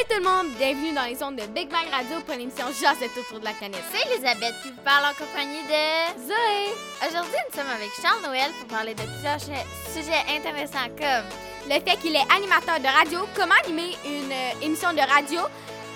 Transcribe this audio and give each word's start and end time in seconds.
Salut 0.00 0.08
tout 0.08 0.24
le 0.24 0.30
monde, 0.30 0.56
bienvenue 0.56 0.94
dans 0.94 1.04
les 1.04 1.22
ondes 1.22 1.36
de 1.36 1.46
Big 1.52 1.68
Bang 1.68 1.86
Radio 1.90 2.20
pour 2.24 2.34
l'émission 2.34 2.66
Juste 2.68 2.96
tout 3.14 3.20
autour 3.20 3.40
de 3.40 3.44
la 3.44 3.52
planète. 3.52 3.82
C'est 3.92 4.10
Elisabeth 4.10 4.54
qui 4.62 4.70
vous 4.70 4.80
parle 4.82 5.04
en 5.04 5.14
compagnie 5.14 5.62
de 5.64 6.26
Zoé! 6.26 6.72
Aujourd'hui, 7.06 7.36
nous 7.50 7.54
sommes 7.58 7.68
avec 7.70 7.90
Charles 8.00 8.22
Noël 8.22 8.50
pour 8.60 8.68
parler 8.68 8.94
de 8.94 9.02
plusieurs 9.02 9.38
su- 9.40 9.50
sujets 9.92 10.24
intéressants 10.28 10.88
comme 10.96 11.26
Le 11.68 11.74
fait 11.80 11.98
qu'il 12.00 12.14
est 12.16 12.32
animateur 12.32 12.78
de 12.80 12.86
radio, 12.86 13.20
comment 13.36 13.54
animer 13.64 13.94
une 14.06 14.32
euh, 14.32 14.62
émission 14.62 14.92
de 14.94 15.00
radio 15.00 15.40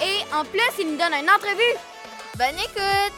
et 0.02 0.34
en 0.34 0.44
plus, 0.44 0.60
il 0.80 0.90
nous 0.90 0.98
donne 0.98 1.14
une 1.14 1.30
entrevue. 1.30 1.78
Bonne 2.36 2.58
écoute! 2.58 3.14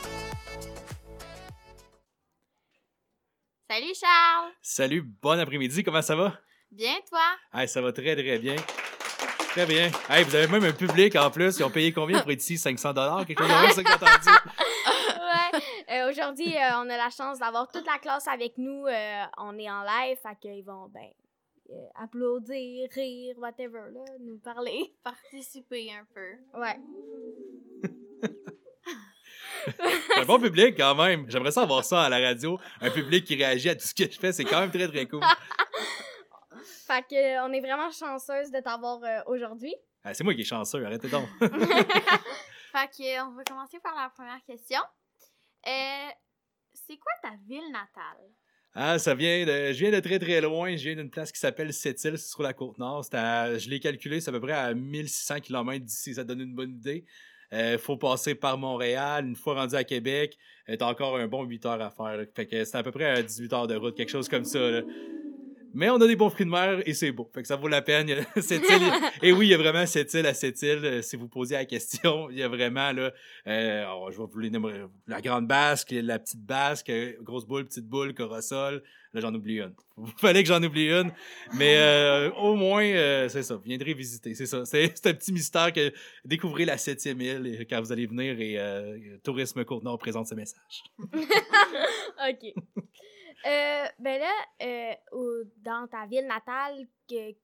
Salut 3.69 3.95
Charles! 3.99 4.53
Salut, 4.63 5.03
bon 5.03 5.39
après-midi, 5.41 5.83
comment 5.83 6.03
ça 6.03 6.15
va? 6.15 6.39
Bien 6.71 6.95
toi? 7.09 7.25
Hey, 7.55 7.67
ça 7.69 7.81
va 7.81 7.93
très 7.93 8.15
très 8.15 8.39
bien. 8.39 8.57
Très 9.57 9.65
bien. 9.65 9.91
Hey, 10.11 10.23
vous 10.23 10.35
avez 10.35 10.49
même 10.49 10.65
un 10.65 10.73
public 10.75 11.17
en 11.17 11.31
plus. 11.31 11.59
Ils 11.59 11.65
ont 11.65 11.71
payé 11.71 11.91
combien 11.91 12.21
pour 12.21 12.31
être 12.31 12.43
ici? 12.43 12.59
500 12.59 12.93
quelque 13.25 13.43
chose 13.43 13.49
comme 13.49 13.71
ça 13.71 13.83
que 13.83 13.89
j'ai 13.89 13.95
entendu. 13.95 14.29
ouais. 15.09 15.61
Euh, 15.99 16.11
Aujourd'hui, 16.11 16.55
euh, 16.55 16.77
on 16.77 16.91
a 16.91 16.97
la 16.99 17.09
chance 17.09 17.39
d'avoir 17.39 17.67
toute 17.73 17.87
la 17.87 17.97
classe 17.99 18.29
avec 18.29 18.59
nous. 18.59 18.85
euh, 18.87 19.23
on 19.39 19.59
est 19.59 19.71
en 19.71 19.81
live, 19.83 20.19
fait 20.23 20.37
qu'ils 20.43 20.63
vont 20.63 20.89
ben, 20.93 21.09
euh, 21.71 22.03
applaudir, 22.05 22.87
rire, 22.95 23.35
whatever, 23.39 23.81
là, 23.95 24.05
nous 24.21 24.37
parler. 24.41 24.93
Participer 25.03 25.91
un 25.91 26.05
peu. 26.15 26.61
Ouais. 26.61 26.79
C'est 30.15 30.21
un 30.21 30.27
bon 30.27 30.39
public 30.39 30.75
quand 30.77 30.95
même. 30.97 31.25
J'aimerais 31.31 31.51
ça 31.53 31.63
avoir 31.63 31.83
ça 31.83 32.03
à 32.03 32.09
la 32.11 32.19
radio. 32.19 32.59
Un 32.83 32.91
public 32.91 33.25
qui 33.25 33.37
réagit 33.37 33.71
à 33.71 33.75
tout 33.75 33.87
ce 33.87 33.95
que 33.95 34.05
je 34.05 34.19
fais. 34.19 34.33
C'est 34.33 34.45
quand 34.45 34.61
même 34.61 34.71
très 34.71 34.87
très 34.87 35.07
cool. 35.07 35.23
Fait 36.87 37.03
que, 37.09 37.15
euh, 37.15 37.45
on 37.49 37.53
est 37.53 37.61
vraiment 37.61 37.91
chanceuse 37.91 38.51
de 38.51 38.61
t'avoir 38.61 39.03
euh, 39.03 39.21
aujourd'hui. 39.27 39.75
Ah, 40.05 40.15
c'est 40.15 40.23
moi 40.25 40.35
qui 40.35 40.43
est 40.43 40.45
chanceux, 40.45 40.85
arrêtez 40.85 41.09
donc. 41.09 41.27
Fait 41.41 42.89
que 42.89 43.23
on 43.27 43.35
va 43.35 43.43
commencer 43.45 43.79
par 43.83 43.95
la 43.97 44.11
première 44.11 44.43
question. 44.47 44.81
Euh, 45.67 46.09
c'est 46.75 46.97
quoi 46.97 47.13
ta 47.23 47.31
ville 47.49 47.67
natale? 47.73 48.23
Ah, 48.75 48.99
ça 48.99 49.15
vient 49.15 49.47
de. 49.47 49.73
Je 49.73 49.79
viens 49.79 49.91
de 49.91 50.01
très 50.01 50.19
très 50.19 50.41
loin. 50.41 50.77
Je 50.77 50.85
viens 50.85 50.95
d'une 50.97 51.11
place 51.11 51.33
qui 51.33 51.41
s'appelle 51.41 51.73
Sept-Îles, 51.73 52.19
sur 52.19 52.43
la 52.43 52.53
côte 52.53 52.79
nord. 52.79 53.05
À- 53.13 53.57
Je 53.57 53.69
l'ai 53.71 53.81
calculé, 53.81 54.21
c'est 54.21 54.29
à 54.29 54.33
peu 54.33 54.41
près 54.41 54.53
à 54.53 54.75
1600 54.75 55.41
km 55.41 55.85
d'ici. 55.85 56.15
Ça 56.15 56.25
donne 56.25 56.41
une 56.43 56.55
bonne 56.55 56.73
idée. 56.73 57.05
Il 57.53 57.79
faut 57.79 57.97
passer 57.97 58.35
par 58.35 58.59
Montréal. 58.59 59.25
Une 59.27 59.37
fois 59.37 59.55
rendu 59.55 59.75
à 59.77 59.85
Québec, 59.85 60.37
euh, 60.69 60.77
t'as 60.77 60.87
encore 60.87 61.17
un 61.17 61.27
bon 61.29 61.45
8 61.45 61.65
heures 61.65 61.81
à 61.81 61.91
faire. 61.91 62.17
là. 62.19 62.25
Fait 62.35 62.47
que 62.47 62.65
c'est 62.65 62.77
à 62.77 62.83
peu 62.83 62.91
près 62.91 63.07
à 63.07 63.23
18 63.23 63.53
heures 63.55 63.67
de 63.67 63.77
route, 63.77 63.97
quelque 63.97 64.11
chose 64.11 64.29
comme 64.29 64.45
ça. 64.45 64.59
là. 64.59 64.83
Mais 65.77 65.91
on 65.91 65.97
a 66.01 66.07
des 66.07 66.17
bons 66.17 66.31
fruits 66.31 66.47
de 66.47 66.51
mer 66.51 66.81
et 66.87 66.95
c'est 66.95 67.13
beau. 67.13 67.31
Fait 67.35 67.43
que 67.43 67.49
ça 67.49 67.57
vaut 67.57 67.69
la 67.69 67.83
peine. 67.83 68.09
Cette 68.41 68.69
île- 68.69 68.93
et 69.23 69.33
oui, 69.33 69.47
il 69.47 69.51
y 69.51 69.55
a 69.55 69.59
vraiment 69.59 69.85
cette 69.87 70.13
île 70.15 70.25
à 70.27 70.33
cette 70.33 70.61
île. 70.63 70.81
euh, 70.85 71.03
Si 71.03 71.17
vous 71.17 71.29
posez 71.29 71.55
la 71.55 71.67
question, 71.67 72.31
il 72.31 72.39
y 72.39 72.43
a 72.43 72.49
vraiment 72.49 72.93
là. 72.93 73.13
euh, 73.47 73.83
alors, 73.83 74.11
je 74.11 74.19
vais 74.19 74.25
vous 74.27 74.39
les 74.39 74.49
nommer. 74.51 74.73
La 75.07 75.21
grande 75.21 75.47
basque, 75.47 75.91
la 75.93 76.19
petite 76.19 76.41
basque, 76.45 76.91
grosse 77.21 77.47
boule, 77.47 77.67
petite 77.67 77.87
boule, 77.87 78.15
corosol. 78.15 78.83
Là, 79.13 79.21
j'en 79.21 79.35
oublie 79.35 79.59
une. 79.59 79.75
Il 79.99 80.13
fallait 80.19 80.43
que 80.43 80.49
j'en 80.49 80.63
oublie 80.63 80.89
une. 80.91 81.11
Mais 81.55 81.77
euh, 81.79 82.31
au 82.33 82.55
moins, 82.55 82.85
euh, 82.85 83.29
c'est 83.29 83.43
ça. 83.43 83.57
Vous 83.57 83.63
viendrez 83.63 83.93
visiter. 83.95 84.35
C'est 84.35 84.47
ça. 84.47 84.65
C'est 84.65 85.07
un 85.07 85.13
petit 85.15 85.33
mystère 85.33 85.73
que 85.73 85.93
découvrez 86.25 86.65
la 86.65 86.79
septième 86.79 87.21
île 87.21 87.47
et 87.61 87.67
quand 87.67 87.81
vous 87.81 87.93
allez 87.93 88.07
venir 88.07 88.41
et 88.41 88.59
Tourisme 89.23 89.65
Côte-Nord 89.65 89.99
présente 89.99 90.27
ce 90.27 90.35
message. 90.35 90.85
OK. 91.13 92.55
Euh, 93.45 93.85
ben 93.99 94.21
là, 94.21 94.33
euh, 94.63 94.93
au- 95.13 95.45
dans 95.59 95.87
ta 95.89 96.07
ville 96.07 96.27
natale, 96.27 96.87
que, 97.09 97.35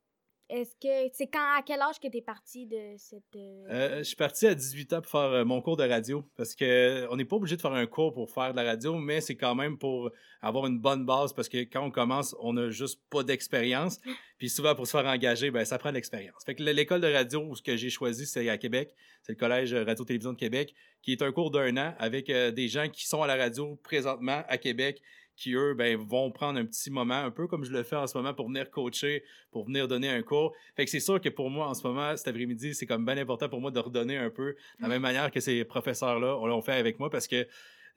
est-ce 0.49 0.75
que 0.77 1.15
c'est 1.15 1.29
quand 1.29 1.57
à 1.57 1.63
quel 1.65 1.81
âge 1.81 1.99
que 2.01 2.09
t'es 2.09 2.21
parti 2.21 2.67
de 2.67 2.95
cette 2.99 3.23
euh, 3.37 3.65
Euh, 3.71 3.99
je 3.99 4.03
suis 4.03 4.17
parti 4.17 4.47
à 4.47 4.55
18 4.55 4.93
ans 4.93 5.01
pour 5.01 5.11
faire 5.11 5.21
euh, 5.31 5.45
mon 5.45 5.63
cours 5.63 5.77
de 5.77 5.85
radio 5.89 6.25
parce 6.37 6.55
que 6.55 7.07
on 7.11 7.17
n'est 7.17 7.25
pas 7.25 7.37
obligé 7.37 7.57
de 7.57 7.61
faire 7.63 7.73
un 7.73 7.87
cours 7.87 8.13
pour 8.13 8.31
faire 8.31 8.53
de 8.53 8.57
la 8.57 8.65
radio, 8.65 8.95
mais 8.97 9.21
c'est 9.23 9.37
quand 9.37 9.55
même 9.55 9.79
pour 9.79 10.11
avoir 10.43 10.67
une 10.67 10.79
bonne 10.79 11.07
base 11.07 11.33
parce 11.33 11.49
que 11.49 11.59
quand 11.59 11.83
on 11.85 11.91
commence, 11.91 12.35
on 12.41 12.53
n'a 12.53 12.69
juste 12.71 13.01
pas 13.09 13.23
d'expérience. 13.23 13.99
Puis 14.39 14.51
souvent, 14.51 14.75
pour 14.75 14.87
se 14.87 14.91
faire 14.91 15.07
engager, 15.07 15.51
ben, 15.53 15.65
ça 15.65 15.79
prend 15.79 15.91
de 15.91 15.95
l'expérience. 15.95 16.45
Fait 16.45 16.55
que 16.57 16.63
l'école 16.65 17.01
de 17.01 17.11
radio 17.11 17.55
ce 17.55 17.63
que 17.63 17.77
j'ai 17.77 17.91
choisi, 17.91 18.27
c'est 18.27 18.49
à 18.49 18.59
Québec. 18.59 18.93
C'est 19.23 19.33
le 19.33 19.39
Collège 19.39 19.73
Radio-Télévision 19.73 20.33
de 20.33 20.39
Québec, 20.39 20.75
qui 21.01 21.13
est 21.13 21.23
un 21.23 21.31
cours 21.31 21.53
d'un 21.53 21.77
an 21.77 21.95
avec 21.99 22.29
euh, 22.29 22.51
des 22.51 22.67
gens 22.69 22.89
qui 22.89 23.07
sont 23.07 23.23
à 23.23 23.27
la 23.29 23.37
radio 23.37 23.77
présentement 23.85 24.43
à 24.49 24.59
Québec 24.59 25.01
qui, 25.43 25.55
eux, 25.55 25.75
ben, 25.75 25.97
vont 25.97 26.31
prendre 26.31 26.59
un 26.59 26.65
petit 26.65 26.91
moment, 26.91 27.15
un 27.17 27.31
peu 27.31 27.47
comme 27.49 27.65
je 27.65 27.73
le 27.73 27.83
fais 27.83 27.97
en 27.97 28.07
ce 28.07 28.17
moment, 28.17 28.33
pour 28.33 28.47
venir 28.47 28.71
coacher, 28.71 29.25
pour 29.51 29.65
venir 29.67 29.89
donner 29.89 30.09
un 30.09 30.23
cours. 30.23 30.55
Fait 30.77 30.85
que 30.85 30.91
c'est 30.91 31.01
sûr 31.01 31.21
que 31.21 31.29
pour 31.29 31.51
moi, 31.51 31.67
en 31.67 31.75
ce 31.75 31.87
moment, 31.87 32.17
cet 32.17 32.29
après-midi, 32.29 32.75
c'est 32.75 32.87
comme 32.87 33.05
bien 33.05 33.19
important 33.19 33.49
pour 33.49 33.61
moi 33.61 33.71
de 33.71 33.81
redonner 33.81 34.17
un 34.17 34.31
peu, 34.31 34.53
de 34.53 34.83
la 34.83 34.89
même 34.89 35.03
manière 35.03 35.31
que 35.31 35.41
ces 35.41 35.65
professeurs-là 35.65 36.47
l'ont 36.47 36.63
fait 36.63 36.75
avec 36.75 36.99
moi, 37.01 37.11
parce 37.11 37.27
que 37.27 37.47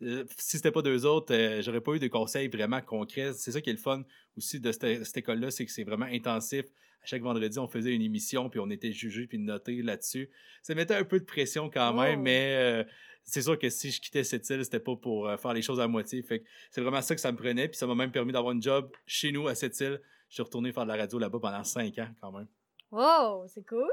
euh, 0.01 0.25
si 0.38 0.57
c'était 0.57 0.72
pas 0.72 0.81
deux 0.81 1.05
autres, 1.05 1.34
euh, 1.34 1.61
j'aurais 1.61 1.81
pas 1.81 1.94
eu 1.94 2.00
de 2.00 2.07
conseils 2.07 2.47
vraiment 2.47 2.81
concrets. 2.81 3.31
C'est 3.34 3.51
ça 3.51 3.61
qui 3.61 3.69
est 3.69 3.73
le 3.73 3.79
fun 3.79 4.03
aussi 4.35 4.59
de 4.59 4.72
cette, 4.72 5.05
cette 5.05 5.17
école-là, 5.17 5.51
c'est 5.51 5.66
que 5.66 5.72
c'est 5.72 5.85
vraiment 5.85 6.07
intensif. 6.07 6.66
À 7.01 7.05
chaque 7.05 7.22
vendredi, 7.22 7.59
on 7.59 7.67
faisait 7.67 7.94
une 7.94 8.01
émission, 8.01 8.50
puis 8.50 8.59
on 8.59 8.69
était 8.72 8.91
jugé 8.91 9.28
puis 9.28 9.38
noté 9.38 9.81
là-dessus. 9.84 10.29
Ça 10.63 10.73
mettait 10.73 10.95
un 10.95 11.03
peu 11.03 11.19
de 11.19 11.25
pression 11.25 11.69
quand 11.69 11.94
même, 11.94 12.19
Oh. 12.19 12.23
mais 12.23 12.55
euh, 12.57 12.84
c'est 13.25 13.41
sûr 13.41 13.58
que 13.59 13.69
si 13.69 13.91
je 13.91 14.00
quittais 14.00 14.24
cette 14.24 14.50
île, 14.50 14.63
c'était 14.63 14.80
pas 14.80 14.96
pour 14.96 15.28
euh, 15.28 15.38
faire 15.38 15.53
les 15.53 15.62
choses 15.62 15.80
à 15.80 15.88
moitié. 15.88 16.22
Fait 16.22 16.40
que 16.40 16.46
c'est 16.72 16.81
vraiment 16.81 17.02
ça 17.02 17.16
que 17.16 17.22
ça 17.22 17.31
me 17.31 17.38
prenait, 17.38 17.68
puis 17.68 17.78
ça 17.78 17.88
m'a 17.88 17.96
même 17.96 18.12
permis 18.12 18.31
d'avoir 18.31 18.53
une 18.53 18.62
job 18.62 18.91
chez 19.06 19.31
nous 19.31 19.47
à 19.47 19.56
cette 19.56 19.80
île. 19.80 20.00
Je 20.30 20.36
suis 20.36 20.44
retourné 20.44 20.72
faire 20.72 20.84
de 20.84 20.90
la 20.91 20.97
radio 20.97 21.19
là-bas 21.19 21.40
pendant 21.40 21.64
cinq 21.64 21.97
ans 22.00 22.09
quand 22.22 22.31
même. 22.31 22.47
Wow, 22.91 23.47
c'est 23.47 23.66
cool. 23.66 23.91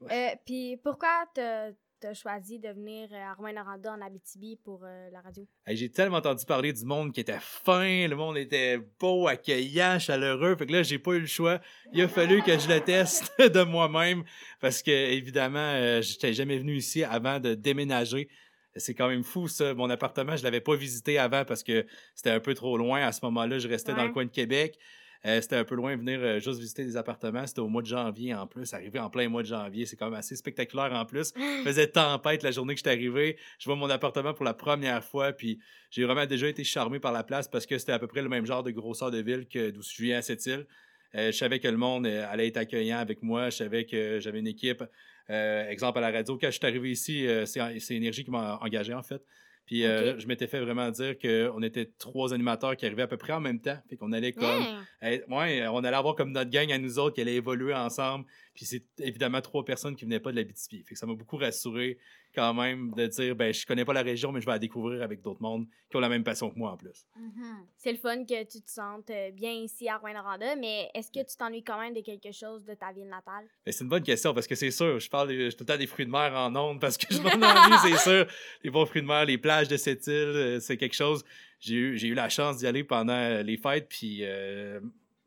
Ouais. 0.00 0.32
Euh, 0.32 0.36
Puis 0.44 0.76
pourquoi 0.82 1.24
t'as 1.34 1.70
as 2.02 2.14
choisi 2.14 2.58
de 2.58 2.68
venir 2.68 3.08
euh, 3.12 3.16
à 3.16 3.32
Rouen-Noranda 3.32 3.94
en 3.94 4.00
Abitibi 4.02 4.56
pour 4.62 4.82
euh, 4.84 5.08
la 5.10 5.22
radio? 5.22 5.46
Hey, 5.66 5.74
J'ai 5.74 5.90
tellement 5.90 6.18
entendu 6.18 6.44
parler 6.44 6.72
du 6.72 6.84
monde 6.84 7.12
qui 7.12 7.20
était 7.20 7.38
fin, 7.40 8.06
le 8.06 8.14
monde 8.14 8.36
était 8.36 8.78
beau, 9.00 9.26
accueillant, 9.26 9.98
chaleureux. 9.98 10.54
Fait 10.56 10.66
que 10.66 10.72
là, 10.72 10.82
j'ai 10.82 10.98
pas 10.98 11.12
eu 11.12 11.20
le 11.20 11.26
choix. 11.26 11.60
Il 11.94 12.02
a 12.02 12.08
fallu 12.08 12.42
que 12.42 12.58
je 12.58 12.68
le 12.68 12.80
teste 12.80 13.32
de 13.38 13.62
moi-même 13.62 14.22
parce 14.60 14.82
que, 14.82 14.90
évidemment, 14.90 16.00
j'étais 16.02 16.34
jamais 16.34 16.58
venu 16.58 16.76
ici 16.76 17.04
avant 17.04 17.40
de 17.40 17.54
déménager. 17.54 18.28
C'est 18.76 18.94
quand 18.94 19.08
même 19.08 19.24
fou, 19.24 19.48
ça. 19.48 19.74
Mon 19.74 19.88
appartement, 19.90 20.36
je 20.36 20.44
l'avais 20.44 20.60
pas 20.60 20.74
visité 20.74 21.18
avant 21.18 21.44
parce 21.44 21.62
que 21.62 21.86
c'était 22.14 22.30
un 22.30 22.40
peu 22.40 22.54
trop 22.54 22.76
loin. 22.76 23.02
À 23.02 23.12
ce 23.12 23.20
moment-là, 23.24 23.58
je 23.58 23.68
restais 23.68 23.94
dans 23.94 24.04
le 24.04 24.12
coin 24.12 24.24
de 24.24 24.30
Québec. 24.30 24.78
Euh, 25.26 25.40
c'était 25.40 25.56
un 25.56 25.64
peu 25.64 25.74
loin 25.74 25.92
de 25.96 26.00
venir 26.00 26.20
euh, 26.20 26.38
juste 26.38 26.60
visiter 26.60 26.84
des 26.84 26.96
appartements. 26.98 27.46
C'était 27.46 27.60
au 27.60 27.68
mois 27.68 27.80
de 27.80 27.86
janvier 27.86 28.34
en 28.34 28.46
plus. 28.46 28.74
Arrivé 28.74 28.98
en 28.98 29.08
plein 29.08 29.28
mois 29.28 29.42
de 29.42 29.46
janvier, 29.46 29.86
c'est 29.86 29.96
quand 29.96 30.06
même 30.06 30.18
assez 30.18 30.36
spectaculaire 30.36 30.92
en 30.92 31.06
plus. 31.06 31.32
Il 31.36 31.62
faisait 31.64 31.86
tempête 31.86 32.42
la 32.42 32.50
journée 32.50 32.74
que 32.74 32.78
j'étais 32.78 32.90
arrivé. 32.90 33.38
Je 33.58 33.64
vois 33.64 33.76
mon 33.76 33.88
appartement 33.88 34.34
pour 34.34 34.44
la 34.44 34.52
première 34.52 35.02
fois, 35.02 35.32
puis 35.32 35.58
j'ai 35.90 36.04
vraiment 36.04 36.26
déjà 36.26 36.46
été 36.46 36.62
charmé 36.62 37.00
par 37.00 37.12
la 37.12 37.24
place 37.24 37.48
parce 37.48 37.64
que 37.64 37.78
c'était 37.78 37.92
à 37.92 37.98
peu 37.98 38.06
près 38.06 38.20
le 38.20 38.28
même 38.28 38.44
genre 38.44 38.62
de 38.62 38.70
grosseur 38.70 39.10
de 39.10 39.18
ville 39.18 39.46
que 39.46 39.70
d'où 39.70 39.80
je 39.82 40.02
viens 40.02 40.18
à 40.18 40.22
cette 40.22 40.44
île. 40.44 40.66
Euh, 41.14 41.32
je 41.32 41.36
savais 41.36 41.58
que 41.58 41.68
le 41.68 41.78
monde 41.78 42.06
allait 42.06 42.48
être 42.48 42.58
accueillant 42.58 42.98
avec 42.98 43.22
moi. 43.22 43.48
Je 43.48 43.56
savais 43.56 43.86
que 43.86 44.20
j'avais 44.20 44.40
une 44.40 44.48
équipe. 44.48 44.84
Euh, 45.30 45.68
exemple 45.68 45.98
à 45.98 46.02
la 46.02 46.10
radio, 46.10 46.36
quand 46.38 46.48
je 46.48 46.58
suis 46.58 46.66
arrivé 46.66 46.90
ici, 46.90 47.26
euh, 47.26 47.46
c'est 47.46 47.60
c'est 47.80 47.94
Énergie 47.94 48.24
qui 48.24 48.30
m'a 48.30 48.58
engagé 48.60 48.92
en 48.94 49.02
fait. 49.02 49.22
Puis 49.66 49.86
euh, 49.86 50.18
je 50.18 50.26
m'étais 50.26 50.46
fait 50.46 50.60
vraiment 50.60 50.90
dire 50.90 51.14
qu'on 51.18 51.62
était 51.62 51.90
trois 51.98 52.34
animateurs 52.34 52.76
qui 52.76 52.84
arrivaient 52.84 53.02
à 53.02 53.06
peu 53.06 53.16
près 53.16 53.32
en 53.32 53.40
même 53.40 53.60
temps. 53.60 53.78
Fait 53.88 53.96
qu'on 53.96 54.12
allait 54.12 54.32
comme. 54.32 54.62
Ouais, 55.02 55.24
on 55.68 55.84
allait 55.84 55.96
avoir 55.96 56.14
comme 56.16 56.32
notre 56.32 56.50
gang 56.50 56.70
à 56.70 56.78
nous 56.78 56.98
autres 56.98 57.14
qui 57.14 57.22
allait 57.22 57.36
évoluer 57.36 57.74
ensemble. 57.74 58.26
Puis 58.54 58.64
c'est 58.66 58.84
évidemment 59.00 59.40
trois 59.40 59.64
personnes 59.64 59.96
qui 59.96 60.04
venaient 60.04 60.20
pas 60.20 60.30
de 60.30 60.36
la 60.36 60.44
BTP. 60.44 60.84
Fait 60.86 60.94
que 60.94 60.96
ça 60.98 61.06
m'a 61.06 61.14
beaucoup 61.14 61.36
rassuré 61.36 61.98
quand 62.34 62.54
même 62.54 62.92
de 62.92 63.06
dire 63.06 63.34
ben 63.36 63.52
je 63.54 63.64
connais 63.66 63.84
pas 63.84 63.92
la 63.92 64.02
région 64.02 64.32
mais 64.32 64.40
je 64.40 64.46
vais 64.46 64.52
la 64.52 64.58
découvrir 64.58 65.02
avec 65.02 65.20
d'autres 65.22 65.40
mondes 65.42 65.66
qui 65.88 65.96
ont 65.96 66.00
la 66.00 66.08
même 66.08 66.24
passion 66.24 66.50
que 66.50 66.58
moi 66.58 66.72
en 66.72 66.76
plus. 66.76 67.06
Mhm. 67.16 67.66
C'est 67.76 67.92
le 67.92 67.98
fun 67.98 68.24
que 68.24 68.42
tu 68.44 68.60
te 68.60 68.70
sentes 68.70 69.10
euh, 69.10 69.30
bien 69.32 69.52
ici 69.52 69.88
à 69.88 69.96
Rouen-Noranda, 69.98 70.56
mais 70.56 70.88
est-ce 70.94 71.10
que 71.12 71.20
tu 71.28 71.36
t'ennuies 71.36 71.62
quand 71.64 71.78
même 71.80 71.94
de 71.94 72.00
quelque 72.00 72.32
chose 72.32 72.64
de 72.64 72.74
ta 72.74 72.92
ville 72.92 73.08
natale? 73.08 73.44
Ben, 73.66 73.72
c'est 73.72 73.84
une 73.84 73.90
bonne 73.90 74.02
question 74.02 74.34
parce 74.34 74.46
que 74.46 74.54
c'est 74.54 74.70
sûr, 74.72 74.98
je 75.00 75.08
parle 75.10 75.28
des- 75.28 75.50
tout 75.50 75.58
le 75.60 75.66
temps 75.66 75.76
des 75.76 75.86
fruits 75.86 76.06
de 76.06 76.10
mer 76.10 76.32
en 76.34 76.54
ondes 76.56 76.80
parce 76.80 76.96
que 76.96 77.12
je 77.12 77.20
m'en 77.20 77.30
ennuie, 77.30 77.76
c'est 77.82 77.98
sûr. 77.98 78.26
Les 78.62 78.70
bons 78.70 78.86
fruits 78.86 79.02
de 79.02 79.06
mer, 79.06 79.24
les 79.24 79.38
plages 79.38 79.68
de 79.68 79.76
cette 79.76 80.06
île, 80.06 80.12
euh, 80.14 80.60
c'est 80.60 80.76
quelque 80.76 80.94
chose. 80.96 81.24
J'ai 81.60 81.74
eu, 81.76 81.98
j'ai 81.98 82.08
eu 82.08 82.14
la 82.14 82.28
chance 82.28 82.58
d'y 82.58 82.66
aller 82.66 82.84
pendant 82.84 83.14
euh, 83.14 83.42
les 83.42 83.56
fêtes, 83.56 83.88
puis 83.88 84.18
euh, 84.22 84.80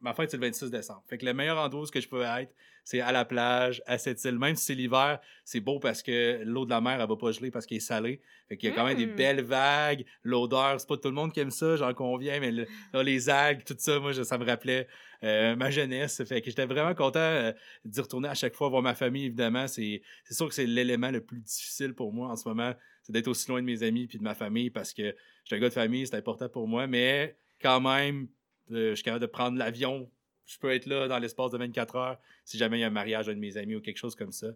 ma 0.08 0.14
fête, 0.14 0.32
c'est 0.32 0.38
le 0.38 0.46
26 0.46 0.70
décembre. 0.72 1.04
Fait 1.08 1.18
que 1.18 1.26
le 1.26 1.34
meilleur 1.34 1.58
endroit 1.58 1.84
où 1.84 1.86
je 1.86 2.08
peux 2.08 2.22
être, 2.24 2.54
c'est 2.84 3.02
à 3.02 3.12
la 3.12 3.26
plage, 3.26 3.82
à 3.86 3.98
cette 3.98 4.24
île. 4.24 4.40
Même 4.40 4.56
si 4.56 4.66
c'est 4.68 4.74
l'hiver, 4.76 5.20
c'est 5.44 5.60
beau 5.60 5.78
parce 5.80 6.02
que 6.02 6.42
l'eau 6.46 6.64
de 6.64 6.70
la 6.70 6.80
mer, 6.80 7.02
elle 7.02 7.08
va 7.08 7.16
pas 7.18 7.32
geler 7.32 7.52
parce 7.52 7.66
qu'elle 7.66 7.80
est 7.80 7.82
salée. 7.82 8.22
Fait 8.48 8.56
qu'il 8.56 8.70
y 8.70 8.72
a 8.72 8.76
quand 8.76 8.86
même 8.86 8.98
des 8.98 9.08
Mm. 9.08 9.16
belles 9.16 9.42
vagues, 9.42 10.06
l'odeur, 10.24 10.80
c'est 10.80 10.88
pas 10.88 10.96
tout 10.96 11.10
le 11.10 11.14
monde 11.14 11.34
qui 11.34 11.42
aime 11.42 11.52
ça, 11.52 11.76
j'en 11.76 11.94
conviens, 11.94 12.40
mais 12.40 12.52
le- 12.52 12.66
là, 12.94 13.04
les 13.04 13.30
algues, 13.30 13.64
tout 13.66 13.76
ça, 13.78 14.00
moi, 14.00 14.14
je- 14.14 14.24
ça 14.24 14.38
me 14.38 14.46
rappelait 14.46 14.88
euh, 15.24 15.56
ma 15.56 15.72
jeunesse. 15.72 16.24
Fait 16.26 16.42
que 16.42 16.50
j'étais 16.50 16.68
vraiment 16.68 16.94
content 16.94 17.18
euh, 17.20 17.52
d'y 17.84 18.00
retourner 18.00 18.30
à 18.30 18.36
chaque 18.36 18.54
fois 18.54 18.70
voir 18.70 18.84
ma 18.84 18.94
famille, 18.94 19.26
évidemment. 19.26 19.68
C'est 19.68 20.02
sûr 20.30 20.48
que 20.48 20.54
c'est 20.54 20.68
l'élément 20.68 21.10
le 21.10 21.22
plus 21.22 21.40
difficile 21.40 21.94
pour 21.96 22.14
moi 22.14 22.30
en 22.30 22.36
ce 22.36 22.48
moment, 22.48 22.74
c'est 23.02 23.12
d'être 23.14 23.28
aussi 23.28 23.50
loin 23.50 23.60
de 23.60 23.66
mes 23.66 23.82
amis 23.82 24.06
puis 24.06 24.20
de 24.20 24.24
ma 24.24 24.36
famille 24.36 24.70
parce 24.70 24.94
que 24.94 25.04
je 25.04 25.46
suis 25.46 25.56
un 25.56 25.60
gars 25.60 25.70
de 25.70 25.74
famille, 25.74 26.06
c'est 26.06 26.16
important 26.16 26.48
pour 26.50 26.68
moi, 26.68 26.86
mais 26.88 27.36
quand 27.62 27.82
même, 27.82 28.28
euh, 28.72 28.90
je 28.92 28.96
suis 28.96 29.04
capable 29.04 29.22
de 29.22 29.28
prendre 29.28 29.58
l'avion. 29.58 30.10
Je 30.46 30.58
peux 30.60 30.74
être 30.74 30.86
là 30.86 31.08
dans 31.08 31.20
l'espace 31.20 31.52
de 31.52 31.58
24 31.58 31.96
heures 31.98 32.18
si 32.46 32.58
jamais 32.58 32.78
il 32.78 32.82
y 32.82 32.84
a 32.84 32.88
un 32.88 32.92
mariage 32.92 33.26
d'un 33.28 33.34
de 33.34 33.40
mes 33.40 33.58
amis 33.58 33.76
ou 33.76 33.82
quelque 33.82 33.98
chose 33.98 34.16
comme 34.16 34.32
ça. 34.32 34.48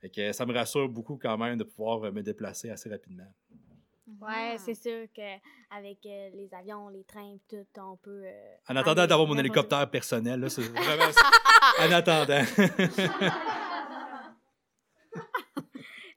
Fait 0.00 0.10
que 0.10 0.32
ça 0.32 0.44
me 0.44 0.52
rassure 0.52 0.88
beaucoup 0.88 1.16
quand 1.20 1.38
même 1.38 1.56
de 1.56 1.64
pouvoir 1.64 2.04
euh, 2.04 2.10
me 2.12 2.22
déplacer 2.22 2.70
assez 2.70 2.88
rapidement. 2.90 3.26
Ouais, 4.20 4.52
Mhm. 4.52 4.58
c'est 4.58 4.74
sûr 4.74 5.06
qu'avec 5.14 5.98
euh, 6.06 6.30
les 6.34 6.48
avions, 6.54 6.88
les 6.88 7.02
trains, 7.04 7.36
tout, 7.48 7.66
on 7.80 7.96
peut. 7.96 8.22
euh, 8.24 8.54
En 8.68 8.76
attendant 8.76 9.06
d'avoir 9.06 9.26
mon 9.26 9.36
hélicoptère 9.38 9.88
personnel, 9.90 10.38
là, 10.40 10.48
c'est 10.48 10.62
vraiment... 10.62 11.10
en 11.80 11.92
attendant. 11.92 12.42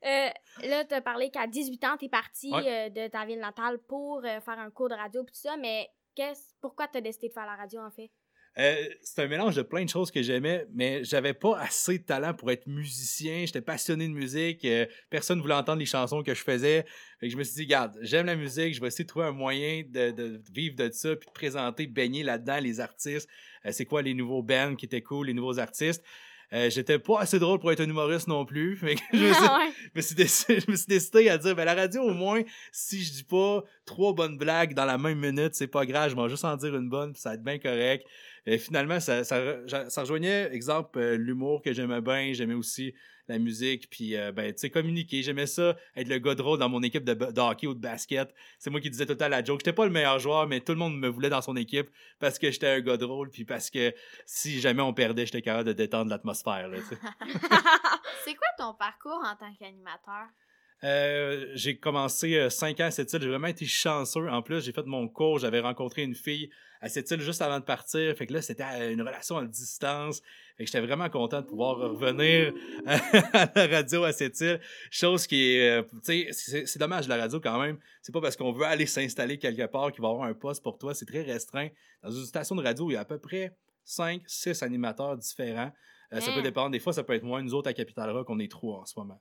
Euh, 0.02 0.28
là, 0.66 0.82
tu 0.86 0.94
as 0.94 1.02
parlé 1.02 1.30
qu'à 1.30 1.46
18 1.46 1.84
ans, 1.84 1.96
tu 1.98 2.06
es 2.06 2.08
parti 2.08 2.50
Ouais. 2.50 2.86
euh, 2.86 2.88
de 2.88 3.08
ta 3.10 3.26
ville 3.26 3.38
natale 3.38 3.78
pour 3.86 4.18
euh, 4.24 4.40
faire 4.40 4.58
un 4.58 4.70
cours 4.70 4.88
de 4.88 4.94
radio 4.94 5.22
puis 5.24 5.32
tout 5.34 5.40
ça, 5.40 5.58
mais 5.58 5.90
pourquoi 6.60 6.88
tu 6.88 6.98
as 6.98 7.00
décidé 7.00 7.28
de 7.28 7.32
faire 7.32 7.46
la 7.46 7.56
radio 7.56 7.80
en 7.80 7.90
fait? 7.90 8.10
Euh, 8.58 8.88
c'est 9.02 9.22
un 9.22 9.28
mélange 9.28 9.54
de 9.54 9.62
plein 9.62 9.84
de 9.84 9.88
choses 9.88 10.10
que 10.10 10.22
j'aimais, 10.22 10.66
mais 10.72 11.04
j'avais 11.04 11.34
pas 11.34 11.58
assez 11.58 11.98
de 11.98 12.04
talent 12.04 12.34
pour 12.34 12.50
être 12.50 12.66
musicien. 12.66 13.44
J'étais 13.46 13.60
passionné 13.60 14.08
de 14.08 14.12
musique. 14.12 14.64
euh, 14.64 14.86
personne 15.08 15.38
ne 15.38 15.42
voulait 15.42 15.54
entendre 15.54 15.78
les 15.78 15.86
chansons 15.86 16.22
que 16.22 16.34
je 16.34 16.42
faisais. 16.42 16.84
Je 17.22 17.36
me 17.36 17.44
suis 17.44 17.54
dit, 17.54 17.62
regarde, 17.62 17.96
j'aime 18.02 18.26
la 18.26 18.34
musique, 18.34 18.74
je 18.74 18.80
vais 18.80 18.88
essayer 18.88 19.04
de 19.04 19.08
trouver 19.08 19.26
un 19.26 19.32
moyen 19.32 19.84
de, 19.88 20.10
de 20.10 20.42
vivre 20.52 20.74
de 20.74 20.90
ça, 20.90 21.14
puis 21.14 21.28
de 21.28 21.32
présenter, 21.32 21.86
baigner 21.86 22.24
là-dedans 22.24 22.58
les 22.58 22.80
artistes. 22.80 23.28
Euh, 23.66 23.70
c'est 23.72 23.84
quoi 23.84 24.02
les 24.02 24.14
nouveaux 24.14 24.42
bands 24.42 24.74
qui 24.74 24.86
étaient 24.86 25.02
cool, 25.02 25.28
les 25.28 25.34
nouveaux 25.34 25.60
artistes? 25.60 26.04
Euh, 26.52 26.68
j'étais 26.70 26.98
pas 26.98 27.20
assez 27.20 27.38
drôle 27.38 27.58
pour 27.60 27.70
être 27.70 27.80
un 27.80 27.88
humoriste 27.88 28.26
non 28.28 28.44
plus. 28.44 28.76
Fait 28.80 28.96
que 28.96 29.00
je 29.12 29.18
me 29.28 29.32
suis, 29.32 29.42
Ouais. 29.42 29.72
je 29.94 29.98
me 29.98 30.00
suis 30.02 30.14
décidé, 30.14 30.60
je 30.60 30.70
me 30.70 30.76
suis 30.76 30.86
décidé 30.86 31.28
à 31.28 31.38
dire, 31.38 31.54
ben, 31.54 31.64
la 31.64 31.74
radio, 31.74 32.02
au 32.02 32.12
moins, 32.14 32.42
si 32.72 33.02
je 33.02 33.12
dis 33.12 33.24
pas 33.24 33.62
trois 33.84 34.12
bonnes 34.14 34.36
blagues 34.36 34.74
dans 34.74 34.84
la 34.84 34.98
même 34.98 35.18
minute, 35.18 35.54
c'est 35.54 35.68
pas 35.68 35.86
grave, 35.86 36.10
je 36.10 36.16
vais 36.16 36.28
juste 36.28 36.44
en 36.44 36.56
dire 36.56 36.74
une 36.74 36.88
bonne, 36.88 37.12
puis 37.12 37.20
ça 37.22 37.30
va 37.30 37.34
être 37.36 37.44
bien 37.44 37.58
correct. 37.58 38.04
Et 38.50 38.58
finalement, 38.58 38.98
ça, 38.98 39.22
ça, 39.22 39.38
re- 39.38 39.88
ça 39.88 40.00
rejoignait, 40.00 40.52
exemple, 40.52 40.98
euh, 40.98 41.16
l'humour 41.16 41.62
que 41.62 41.72
j'aimais 41.72 42.00
bien, 42.00 42.32
j'aimais 42.32 42.54
aussi 42.54 42.92
la 43.28 43.38
musique, 43.38 43.88
puis, 43.88 44.16
euh, 44.16 44.32
ben, 44.32 44.52
tu 44.52 44.58
sais, 44.58 44.70
communiquer. 44.70 45.22
J'aimais 45.22 45.46
ça, 45.46 45.76
être 45.94 46.08
le 46.08 46.18
gars 46.18 46.34
drôle 46.34 46.58
dans 46.58 46.68
mon 46.68 46.82
équipe 46.82 47.04
de, 47.04 47.40
hockey 47.40 47.68
ou 47.68 47.74
de 47.74 47.80
basket. 47.80 48.34
C'est 48.58 48.70
moi 48.70 48.80
qui 48.80 48.90
disais 48.90 49.06
tout 49.06 49.14
temps 49.14 49.28
la 49.28 49.44
joke. 49.44 49.60
J'étais 49.60 49.72
pas 49.72 49.84
le 49.84 49.92
meilleur 49.92 50.18
joueur, 50.18 50.48
mais 50.48 50.58
tout 50.58 50.72
le 50.72 50.78
monde 50.78 50.98
me 50.98 51.06
voulait 51.06 51.28
dans 51.28 51.42
son 51.42 51.54
équipe 51.54 51.88
parce 52.18 52.40
que 52.40 52.50
j'étais 52.50 52.66
un 52.66 52.80
gars 52.80 52.96
drôle, 52.96 53.30
puis 53.30 53.44
parce 53.44 53.70
que 53.70 53.94
si 54.26 54.60
jamais 54.60 54.82
on 54.82 54.92
perdait, 54.92 55.26
j'étais 55.26 55.42
capable 55.42 55.68
de 55.68 55.72
détendre 55.72 56.10
l'atmosphère. 56.10 56.68
C'est 58.24 58.34
quoi 58.34 58.48
ton 58.58 58.74
parcours 58.74 59.22
en 59.24 59.36
tant 59.36 59.54
qu'animateur? 59.60 60.26
Euh, 60.82 61.46
j'ai 61.54 61.76
commencé 61.76 62.36
euh, 62.36 62.48
5 62.50 62.80
ans 62.80 62.84
à 62.84 62.90
cette 62.90 63.12
île. 63.12 63.20
J'ai 63.22 63.28
vraiment 63.28 63.48
été 63.48 63.66
chanceux. 63.66 64.28
En 64.28 64.42
plus, 64.42 64.64
j'ai 64.64 64.72
fait 64.72 64.86
mon 64.86 65.08
cours. 65.08 65.38
J'avais 65.38 65.60
rencontré 65.60 66.02
une 66.02 66.14
fille 66.14 66.50
à 66.80 66.88
cette 66.88 67.10
île 67.10 67.20
juste 67.20 67.42
avant 67.42 67.58
de 67.60 67.64
partir. 67.64 68.16
Fait 68.16 68.26
que 68.26 68.32
là, 68.32 68.40
c'était 68.40 68.64
euh, 68.64 68.92
une 68.92 69.02
relation 69.02 69.36
à 69.36 69.44
distance. 69.44 70.22
Fait 70.56 70.64
que 70.64 70.70
j'étais 70.70 70.80
vraiment 70.80 71.08
content 71.10 71.42
de 71.42 71.46
pouvoir 71.46 71.76
revenir 71.76 72.54
à 72.86 73.50
la 73.54 73.66
radio 73.66 74.04
à 74.04 74.12
cette 74.12 74.40
île. 74.40 74.58
Chose 74.90 75.26
qui 75.26 75.52
est, 75.56 75.80
euh, 75.80 75.82
tu 76.04 76.32
sais, 76.32 76.64
c'est 76.66 76.78
dommage 76.78 77.08
la 77.08 77.16
radio 77.18 77.40
quand 77.40 77.60
même. 77.60 77.78
C'est 78.00 78.12
pas 78.12 78.20
parce 78.22 78.36
qu'on 78.36 78.52
veut 78.52 78.64
aller 78.64 78.86
s'installer 78.86 79.38
quelque 79.38 79.66
part 79.66 79.92
qu'il 79.92 80.00
va 80.00 80.08
y 80.08 80.10
avoir 80.12 80.26
un 80.28 80.34
poste 80.34 80.62
pour 80.62 80.78
toi. 80.78 80.94
C'est 80.94 81.06
très 81.06 81.22
restreint. 81.22 81.68
Dans 82.02 82.10
une 82.10 82.24
station 82.24 82.54
de 82.56 82.62
radio, 82.62 82.90
il 82.90 82.94
y 82.94 82.96
a 82.96 83.00
à 83.00 83.04
peu 83.04 83.18
près 83.18 83.54
5, 83.84 84.22
6 84.26 84.62
animateurs 84.62 85.16
différents. 85.18 85.72
Euh, 86.12 86.20
Ça 86.20 86.30
Hein? 86.30 86.34
peut 86.34 86.42
dépendre. 86.42 86.70
Des 86.70 86.80
fois, 86.80 86.92
ça 86.94 87.04
peut 87.04 87.12
être 87.14 87.22
moins. 87.22 87.42
Nous 87.42 87.52
autres, 87.54 87.68
à 87.68 87.74
Capital 87.74 88.10
Rock, 88.10 88.28
on 88.30 88.38
est 88.38 88.50
trois 88.50 88.80
en 88.80 88.86
ce 88.86 88.98
moment. 88.98 89.20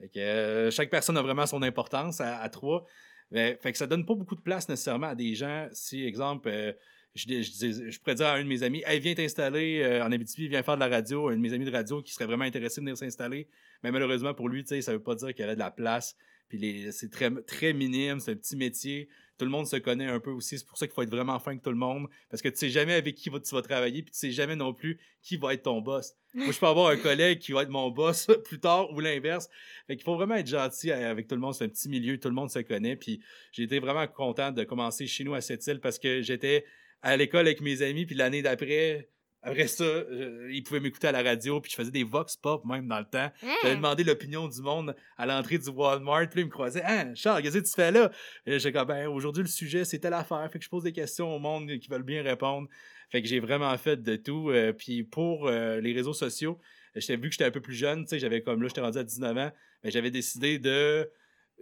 Que, 0.00 0.18
euh, 0.18 0.70
chaque 0.70 0.90
personne 0.90 1.16
a 1.16 1.22
vraiment 1.22 1.46
son 1.46 1.62
importance 1.62 2.20
à, 2.20 2.48
trois. 2.48 2.84
Mais, 3.30 3.58
fait 3.60 3.72
que 3.72 3.78
ça 3.78 3.86
donne 3.86 4.06
pas 4.06 4.14
beaucoup 4.14 4.36
de 4.36 4.40
place 4.40 4.68
nécessairement 4.68 5.08
à 5.08 5.14
des 5.14 5.34
gens. 5.34 5.68
Si, 5.72 6.04
exemple, 6.04 6.48
euh, 6.48 6.72
je, 7.14 7.42
je, 7.42 7.90
je 7.90 7.98
pourrais 7.98 8.14
dire 8.14 8.26
à 8.26 8.34
un 8.34 8.42
de 8.42 8.48
mes 8.48 8.62
amis, 8.62 8.82
hey, 8.86 9.00
viens 9.00 9.14
t'installer 9.14 9.82
euh, 9.82 10.04
en 10.04 10.12
Abitibi, 10.12 10.48
viens 10.48 10.62
faire 10.62 10.76
de 10.76 10.80
la 10.80 10.88
radio. 10.88 11.28
Un 11.28 11.36
de 11.36 11.40
mes 11.40 11.52
amis 11.52 11.64
de 11.64 11.72
radio 11.72 12.02
qui 12.02 12.12
serait 12.12 12.26
vraiment 12.26 12.44
intéressé 12.44 12.80
de 12.80 12.86
venir 12.86 12.96
s'installer. 12.96 13.48
Mais 13.82 13.90
malheureusement 13.90 14.34
pour 14.34 14.48
lui, 14.48 14.64
ça 14.66 14.92
veut 14.92 15.02
pas 15.02 15.14
dire 15.14 15.34
qu'il 15.34 15.44
y 15.44 15.48
a 15.48 15.54
de 15.54 15.58
la 15.58 15.70
place. 15.70 16.16
Puis 16.48 16.86
c'est 16.92 17.10
très, 17.10 17.30
très 17.42 17.72
minime, 17.72 18.20
c'est 18.20 18.32
un 18.32 18.36
petit 18.36 18.56
métier. 18.56 19.08
Tout 19.38 19.44
le 19.44 19.50
monde 19.52 19.66
se 19.68 19.76
connaît 19.76 20.06
un 20.06 20.18
peu 20.18 20.30
aussi. 20.30 20.58
C'est 20.58 20.66
pour 20.66 20.76
ça 20.78 20.86
qu'il 20.86 20.94
faut 20.94 21.02
être 21.02 21.10
vraiment 21.10 21.38
fin 21.38 21.52
avec 21.52 21.62
tout 21.62 21.70
le 21.70 21.76
monde. 21.76 22.08
Parce 22.28 22.42
que 22.42 22.48
tu 22.48 22.56
sais 22.56 22.70
jamais 22.70 22.94
avec 22.94 23.14
qui 23.14 23.28
va- 23.28 23.38
tu 23.38 23.54
vas 23.54 23.62
travailler. 23.62 24.02
Puis 24.02 24.10
tu 24.10 24.18
sais 24.18 24.32
jamais 24.32 24.56
non 24.56 24.74
plus 24.74 24.98
qui 25.22 25.36
va 25.36 25.54
être 25.54 25.62
ton 25.62 25.80
boss. 25.80 26.14
Moi, 26.34 26.50
je 26.50 26.58
peux 26.58 26.66
avoir 26.66 26.88
un 26.88 26.96
collègue 26.96 27.38
qui 27.38 27.52
va 27.52 27.62
être 27.62 27.68
mon 27.68 27.88
boss 27.90 28.26
plus 28.44 28.58
tard 28.58 28.90
ou 28.92 28.98
l'inverse. 29.00 29.48
Fait 29.86 29.94
qu'il 29.94 30.04
faut 30.04 30.16
vraiment 30.16 30.34
être 30.34 30.48
gentil 30.48 30.90
avec 30.90 31.28
tout 31.28 31.36
le 31.36 31.40
monde. 31.40 31.54
C'est 31.54 31.64
un 31.64 31.68
petit 31.68 31.88
milieu, 31.88 32.18
tout 32.18 32.28
le 32.28 32.34
monde 32.34 32.50
se 32.50 32.58
connaît. 32.60 32.96
Puis 32.96 33.20
j'ai 33.52 33.62
été 33.62 33.78
vraiment 33.78 34.06
content 34.08 34.50
de 34.50 34.64
commencer 34.64 35.06
chez 35.06 35.22
nous 35.22 35.34
à 35.34 35.40
cette 35.40 35.64
île 35.68 35.78
parce 35.78 36.00
que 36.00 36.20
j'étais 36.22 36.64
à 37.02 37.16
l'école 37.16 37.46
avec 37.46 37.60
mes 37.60 37.82
amis. 37.82 38.06
Puis 38.06 38.16
l'année 38.16 38.42
d'après, 38.42 39.08
après 39.42 39.68
ça, 39.68 39.84
euh, 39.84 40.48
ils 40.52 40.62
pouvaient 40.62 40.80
m'écouter 40.80 41.06
à 41.08 41.12
la 41.12 41.22
radio. 41.22 41.60
Puis 41.60 41.70
je 41.70 41.76
faisais 41.76 41.90
des 41.90 42.04
vox 42.04 42.36
pop 42.36 42.64
même 42.64 42.88
dans 42.88 42.98
le 42.98 43.04
temps. 43.04 43.30
J'avais 43.62 43.72
Hein? 43.74 43.76
demandé 43.76 44.04
l'opinion 44.04 44.48
du 44.48 44.60
monde 44.60 44.94
à 45.16 45.26
l'entrée 45.26 45.58
du 45.58 45.68
Walmart. 45.68 46.28
Puis 46.28 46.40
ils 46.40 46.46
me 46.46 46.50
croisaient. 46.50 46.82
Hein, 46.84 47.14
Charles, 47.14 47.42
qu'est-ce 47.42 47.58
que 47.58 47.64
tu 47.64 47.72
fais 47.74 47.92
là? 47.92 48.10
J'étais 48.46 48.72
comme, 48.72 48.88
ben, 48.88 49.06
aujourd'hui, 49.08 49.42
le 49.42 49.48
sujet, 49.48 49.84
c'est 49.84 50.00
telle 50.00 50.14
affaire. 50.14 50.48
Fait 50.52 50.58
que 50.58 50.64
je 50.64 50.70
pose 50.70 50.82
des 50.82 50.92
questions 50.92 51.34
au 51.34 51.38
monde 51.38 51.70
qui 51.78 51.88
veulent 51.88 52.02
bien 52.02 52.22
répondre. 52.22 52.68
Fait 53.10 53.22
que 53.22 53.28
j'ai 53.28 53.40
vraiment 53.40 53.76
fait 53.78 54.02
de 54.02 54.16
tout. 54.16 54.50
Euh, 54.50 54.72
puis 54.72 55.02
pour 55.04 55.46
euh, 55.48 55.80
les 55.80 55.92
réseaux 55.92 56.12
sociaux, 56.12 56.58
j'étais 56.94 57.16
vu 57.16 57.28
que 57.28 57.32
j'étais 57.32 57.44
un 57.44 57.50
peu 57.50 57.60
plus 57.62 57.74
jeune, 57.74 58.02
tu 58.04 58.10
sais, 58.10 58.18
j'avais 58.18 58.42
comme 58.42 58.60
là, 58.60 58.68
j'étais 58.68 58.80
rendu 58.80 58.98
à 58.98 59.04
19 59.04 59.36
ans, 59.38 59.52
mais 59.82 59.90
j'avais 59.90 60.10
décidé 60.10 60.58
de 60.58 61.10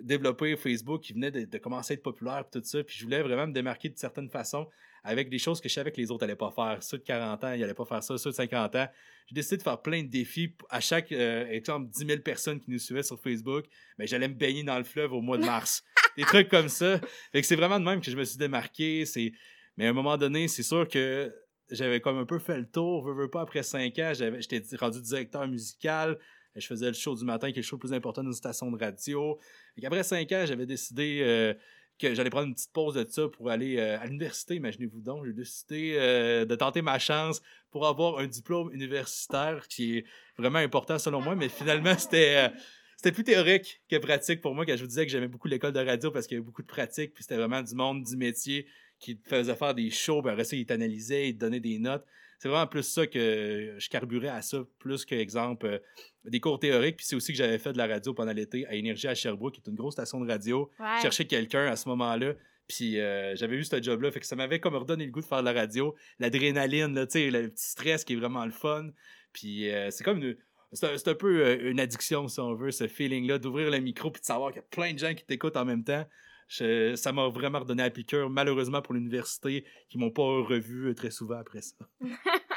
développer 0.03 0.57
Facebook 0.57 1.03
qui 1.03 1.13
venait 1.13 1.31
de, 1.31 1.45
de 1.45 1.59
commencer 1.59 1.93
à 1.93 1.95
être 1.95 2.03
populaire 2.03 2.45
puis 2.51 2.61
tout 2.61 2.67
ça. 2.67 2.83
Puis 2.83 2.97
je 2.99 3.05
voulais 3.05 3.23
vraiment 3.23 3.47
me 3.47 3.53
démarquer 3.53 3.89
de 3.89 3.97
certaines 3.97 4.29
façons 4.29 4.67
avec 5.07 5.31
des 5.31 5.39
choses 5.39 5.61
que 5.61 5.69
je 5.69 5.75
savais 5.75 5.93
que 5.93 5.99
les 5.99 6.11
autres 6.11 6.27
n'allaient 6.27 6.37
pas 6.37 6.51
faire. 6.51 6.83
Ceux 6.83 6.99
de 6.99 7.05
40 7.05 7.45
ans, 7.45 7.53
ils 7.53 7.61
n'allaient 7.61 7.75
pas 7.75 7.85
faire 7.85 8.03
ça. 8.03 8.19
Ceux 8.19 8.31
de 8.31 8.35
50 8.35 8.75
ans. 8.75 8.89
J'ai 9.29 9.35
décidé 9.35 9.57
de 9.59 9.63
faire 9.63 9.81
plein 9.81 10.03
de 10.03 10.09
défis. 10.09 10.53
À 10.69 10.81
chaque, 10.81 11.13
euh, 11.13 11.47
exemple, 11.47 11.89
10 11.91 12.07
000 12.07 12.21
personnes 12.21 12.59
qui 12.59 12.71
nous 12.71 12.79
suivaient 12.79 13.05
sur 13.05 13.21
Facebook, 13.21 13.67
ben, 13.99 14.07
j'allais 14.07 14.29
me 14.29 14.35
baigner 14.35 14.65
dans 14.65 14.77
le 14.77 14.85
fleuve 14.85 15.13
au 15.13 15.21
mois 15.21 15.39
de 15.39 15.45
mars. 15.45 15.85
des 16.17 16.25
trucs 16.25 16.49
comme 16.49 16.69
ça. 16.69 17.01
Fait 17.31 17.41
que 17.41 17.47
c'est 17.47 17.57
vraiment 17.57 17.79
de 17.79 17.85
même 17.85 18.01
que 18.01 18.11
je 18.11 18.17
me 18.17 18.25
suis 18.25 18.37
démarqué. 18.37 19.07
C'est... 19.07 19.33
Mais 19.77 19.87
à 19.87 19.91
un 19.91 19.93
moment 19.93 20.17
donné, 20.17 20.49
c'est 20.49 20.65
sûr 20.65 20.89
que 20.89 21.33
j'avais 21.71 22.01
comme 22.01 22.19
un 22.19 22.27
peu 22.27 22.41
fait 22.41 22.59
le 22.59 22.69
tour. 22.69 23.05
Veux, 23.05 23.15
veux 23.15 23.31
pas, 23.31 23.43
après 23.43 23.63
5 23.63 23.97
ans, 24.01 24.13
j'avais, 24.13 24.41
j'étais 24.43 24.63
rendu 24.77 25.01
directeur 25.01 25.47
musical. 25.47 26.19
Je 26.57 26.67
faisais 26.67 26.87
le 26.87 26.95
show 26.95 27.15
du 27.15 27.25
matin, 27.25 27.53
qui 27.53 27.59
est 27.59 27.63
le 27.63 27.67
show 27.67 27.77
le 27.77 27.81
plus 27.81 27.93
important 27.93 28.23
d'une 28.23 28.33
station 28.33 28.71
de 28.73 28.83
radio. 28.83 29.39
Fait 29.75 29.83
qu'après 29.83 30.03
5 30.03 30.33
ans, 30.33 30.45
j'avais 30.47 30.67
décidé 30.67 31.21
euh, 31.23 31.55
que 31.99 32.15
j'allais 32.15 32.31
prendre 32.31 32.47
une 32.47 32.55
petite 32.55 32.73
pause 32.73 32.95
de 32.95 33.07
ça 33.09 33.29
pour 33.29 33.51
aller 33.51 33.79
euh, 33.79 33.99
à 33.99 34.07
l'université, 34.07 34.55
imaginez-vous 34.57 35.01
donc. 35.01 35.25
J'ai 35.27 35.33
décidé 35.33 35.97
euh, 35.97 36.45
de 36.45 36.55
tenter 36.55 36.83
ma 36.83 36.99
chance 36.99 37.41
pour 37.71 37.87
avoir 37.87 38.19
un 38.19 38.27
diplôme 38.27 38.73
universitaire 38.73 39.67
qui 39.69 39.99
est 39.99 40.05
vraiment 40.37 40.59
important 40.59 40.99
selon 40.99 41.21
moi, 41.21 41.35
mais 41.35 41.49
finalement, 41.49 41.97
c'était. 41.99 42.49
euh, 42.49 42.57
c'était 42.97 43.13
plus 43.13 43.25
théorique 43.25 43.83
que 43.91 43.97
pratique 43.97 44.41
pour 44.41 44.55
moi 44.55 44.65
quand 44.65 44.75
je 44.75 44.81
vous 44.81 44.89
disais 44.89 45.05
que 45.05 45.13
j'aimais 45.13 45.29
beaucoup 45.29 45.49
l'école 45.49 45.73
de 45.73 45.81
radio 45.81 46.11
parce 46.11 46.27
qu'il 46.27 46.37
y 46.37 46.39
avait 46.39 46.47
beaucoup 46.47 46.63
de 46.63 46.67
pratique, 46.67 47.13
puis 47.13 47.23
c'était 47.23 47.37
vraiment 47.37 47.61
du 47.63 47.75
monde, 47.75 48.03
du 48.03 48.17
métier 48.17 48.67
qui 48.99 49.21
faisait 49.23 49.55
faire 49.55 49.75
des 49.75 49.91
shows, 49.91 50.23
puis 50.23 50.31
après 50.31 50.45
ça, 50.45 50.57
ils 50.57 50.65
t'analysaient, 50.65 51.29
ils 51.29 51.35
te 51.35 51.41
donnaient 51.41 51.61
des 51.61 51.79
notes. 51.79 52.07
C'est 52.39 52.49
vraiment 52.49 52.67
plus 52.67 52.83
ça 52.83 53.07
que 53.07 53.77
je 53.79 53.89
carburais 53.89 54.29
à 54.29 54.43
ça, 54.43 54.65
plus 54.79 55.05
que, 55.05 55.15
exemple, 55.15 55.67
euh, 55.67 55.79
des 56.25 56.41
cours 56.41 56.59
théoriques. 56.59 56.97
Puis 56.97 57.07
c'est 57.07 57.17
aussi 57.17 57.33
que 57.33 57.39
j'avais 57.39 57.59
fait 57.59 57.73
de 57.73 57.79
la 57.79 57.87
radio 57.87 58.13
pendant 58.15 58.33
l'été 58.33 58.67
à 58.67 58.75
Énergie 58.75 59.09
à 59.09 59.15
Sherbrooke, 59.15 59.55
qui 59.55 59.63
est 59.65 59.71
une 59.71 59.77
grosse 59.77 59.95
station 59.95 60.21
de 60.21 60.31
radio. 60.31 60.71
Ouais. 60.79 61.01
chercher 61.01 61.27
quelqu'un 61.27 61.67
à 61.67 61.77
ce 61.77 61.89
moment-là. 61.89 62.35
Puis 62.69 62.99
euh, 62.99 63.37
j'avais 63.37 63.57
eu 63.57 63.65
ce 63.65 63.81
job-là, 63.81 64.11
fait 64.11 64.21
que 64.21 64.27
ça 64.27 64.37
m'avait 64.37 64.59
comme 64.59 64.75
redonné 64.75 65.07
le 65.07 65.13
goût 65.13 65.21
de 65.21 65.27
faire 65.27 65.41
de 65.41 65.45
la 65.45 65.53
radio. 65.53 65.95
L'adrénaline, 66.19 66.95
le 66.95 67.07
petit 67.07 67.69
stress 67.69 68.05
qui 68.05 68.15
est 68.15 68.17
vraiment 68.17 68.45
le 68.45 68.53
fun. 68.53 68.91
Puis 69.33 69.71
euh, 69.71 69.91
c'est 69.91 70.05
comme 70.05 70.19
une... 70.19 70.37
C'est 70.73 71.09
un, 71.09 71.15
peu 71.15 71.47
euh, 71.47 71.71
une 71.71 71.79
addiction, 71.79 72.27
si 72.27 72.41
on 72.41 72.55
veut, 72.55 72.73
ce 72.73 72.89
feeling-là, 72.89 73.39
d'ouvrir 73.39 73.71
le 73.71 73.79
micro 73.79 74.11
puis 74.11 74.21
de 74.21 74.27
savoir 74.27 74.51
qu'il 74.51 74.61
y 74.61 74.65
a 74.65 74.69
plein 74.69 74.93
de 74.93 74.99
gens 74.99 75.15
qui 75.15 75.25
t'écoutent 75.25 75.57
en 75.57 75.65
même 75.65 75.85
temps. 75.85 76.05
Je- 76.49 76.95
ça 76.97 77.13
m'a 77.13 77.29
vraiment 77.29 77.59
redonné 77.61 77.83
à 77.83 77.91
piqûre, 77.91 78.31
malheureusement 78.31 78.81
pour 78.83 78.95
l'université, 78.95 79.65
qui 79.89 79.99
m'ont 79.99 80.11
pas 80.11 80.23
revu 80.23 80.91
euh, 80.91 80.95
très 80.95 81.11
souvent 81.11 81.39
après 81.39 81.61
ça. 81.63 81.75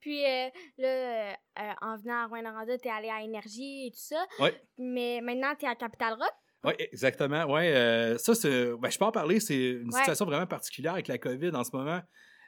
Puis 0.00 0.24
euh, 0.24 0.48
là, 0.78 0.88
euh, 1.32 1.34
en 1.80 1.96
venant 1.96 2.24
à 2.24 2.26
Rouen-Noranda, 2.26 2.76
t'es 2.78 2.88
allé 2.90 3.08
à 3.08 3.22
Énergie 3.22 3.86
et 3.86 3.90
tout 3.90 4.00
ça. 4.00 4.26
Ouais. 4.40 4.60
Mais 4.78 5.20
maintenant, 5.22 5.54
t'es 5.56 5.66
à 5.68 5.76
Capital 5.76 6.14
Rock? 6.14 6.32
Oui, 6.64 6.72
exactement. 6.78 7.44
Ouais, 7.44 7.72
euh, 7.74 8.18
ça, 8.18 8.34
c'est, 8.34 8.72
ben, 8.76 8.90
je 8.90 8.98
peux 8.98 9.04
en 9.04 9.12
parler. 9.12 9.38
C'est 9.40 9.70
une 9.70 9.92
Ouais. 9.92 9.98
situation 9.98 10.24
vraiment 10.24 10.46
particulière 10.46 10.92
avec 10.94 11.08
la 11.08 11.18
COVID 11.18 11.50
en 11.54 11.64
ce 11.64 11.74
moment. 11.74 12.00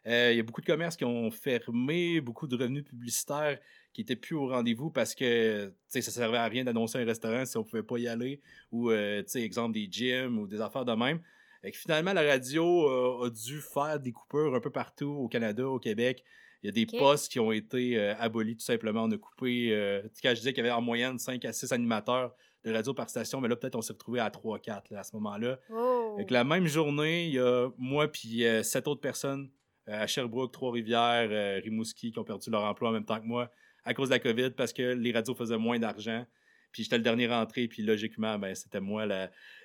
Il 0.07 0.37
y 0.37 0.40
a 0.40 0.43
beaucoup 0.43 0.61
de 0.61 0.66
commerces 0.66 0.97
qui 0.97 1.04
ont 1.04 1.31
fermé, 1.31 2.21
beaucoup 2.21 2.47
de 2.47 2.57
revenus 2.57 2.85
publicitaires 2.85 3.59
qui 3.95 4.03
n'étaient 4.03 4.17
plus 4.17 4.35
au 4.35 4.49
rendez-vous 4.49 4.91
parce 4.91 5.15
que 5.15 5.73
ça 5.89 6.03
servait 6.03 6.37
à 6.37 6.47
rien 6.47 6.65
d'annoncer 6.65 6.99
un 6.99 7.05
restaurant 7.05 7.47
si 7.47 7.57
on 7.57 7.65
pouvait 7.65 7.83
pas 7.83 7.97
y 7.97 8.09
aller 8.09 8.43
ou, 8.73 8.91
euh, 8.91 9.23
exemple, 9.37 9.73
des 9.73 9.89
gyms 9.91 10.39
ou 10.39 10.47
des 10.47 10.61
affaires 10.61 10.85
de 10.85 10.93
même. 10.93 11.21
Et 11.65 11.71
que 11.71 11.79
finalement, 11.79 12.13
la 12.13 12.23
radio 12.23 12.91
euh, 12.91 13.27
a 13.27 13.31
dû 13.31 13.61
faire 13.61 13.99
des 13.99 14.13
coupures 14.13 14.55
un 14.55 14.61
peu 14.61 14.71
partout 14.71 15.09
au 15.09 15.29
Canada, 15.29 15.67
au 15.67 15.79
Québec. 15.79 16.23
Il 16.63 16.67
y 16.67 16.69
a 16.69 16.73
des 16.73 16.87
postes 16.87 17.33
qui 17.33 17.41
ont 17.41 17.53
été 17.53 17.99
euh, 17.99 18.15
abolis 18.19 18.57
tout 18.57 18.65
simplement. 18.65 19.05
On 19.05 19.11
a 19.11 19.17
coupé, 19.17 19.71
euh, 19.73 20.03
quand 20.23 20.31
je 20.31 20.35
disais 20.35 20.53
qu'il 20.53 20.63
y 20.63 20.67
avait 20.67 20.77
en 20.77 20.83
moyenne 20.83 21.19
5 21.19 21.43
à 21.47 21.53
6 21.53 21.73
animateurs 21.73 22.35
de 22.65 22.73
radio 22.73 22.93
par 22.95 23.09
station, 23.09 23.41
mais 23.41 23.49
là, 23.49 23.57
peut-être 23.57 23.77
on 23.77 23.83
s'est 23.83 23.93
retrouvé 23.95 24.21
à 24.21 24.29
3-4 24.29 24.91
là, 24.91 25.01
à 25.01 25.03
ce 25.05 25.17
moment-là. 25.17 25.59
Oh. 25.71 26.19
La 26.29 26.45
même 26.45 26.67
journée, 26.67 27.27
il 27.27 27.35
y 27.35 27.39
a 27.39 27.71
moi 27.77 28.09
puis 28.09 28.45
sept 28.63 28.89
autres 28.89 29.03
personnes 29.03 29.51
à 29.87 30.07
Sherbrooke, 30.07 30.53
Trois-Rivières, 30.53 31.63
Rimouski 31.63 32.13
qui 32.13 32.19
ont 32.19 32.25
perdu 32.25 32.49
leur 32.51 32.65
emploi 32.65 32.89
en 32.89 32.93
même 32.93 33.05
temps 33.05 33.21
que 33.21 33.27
moi 33.27 33.51
à 33.85 33.95
cause 33.95 34.09
de 34.09 34.14
la 34.14 34.19
COVID 34.21 34.50
parce 34.50 34.73
que 34.73 34.83
les 34.95 35.12
radios 35.12 35.35
faisaient 35.35 35.59
moins 35.59 35.79
d'argent. 35.79 36.26
Puis 36.73 36.83
j'étais 36.83 36.97
le 36.97 37.05
dernier 37.05 37.29
rentré, 37.29 37.69
puis 37.69 37.85
logiquement, 37.85 38.37
ben, 38.37 38.53
c'était 38.55 38.81
moi 38.81 39.07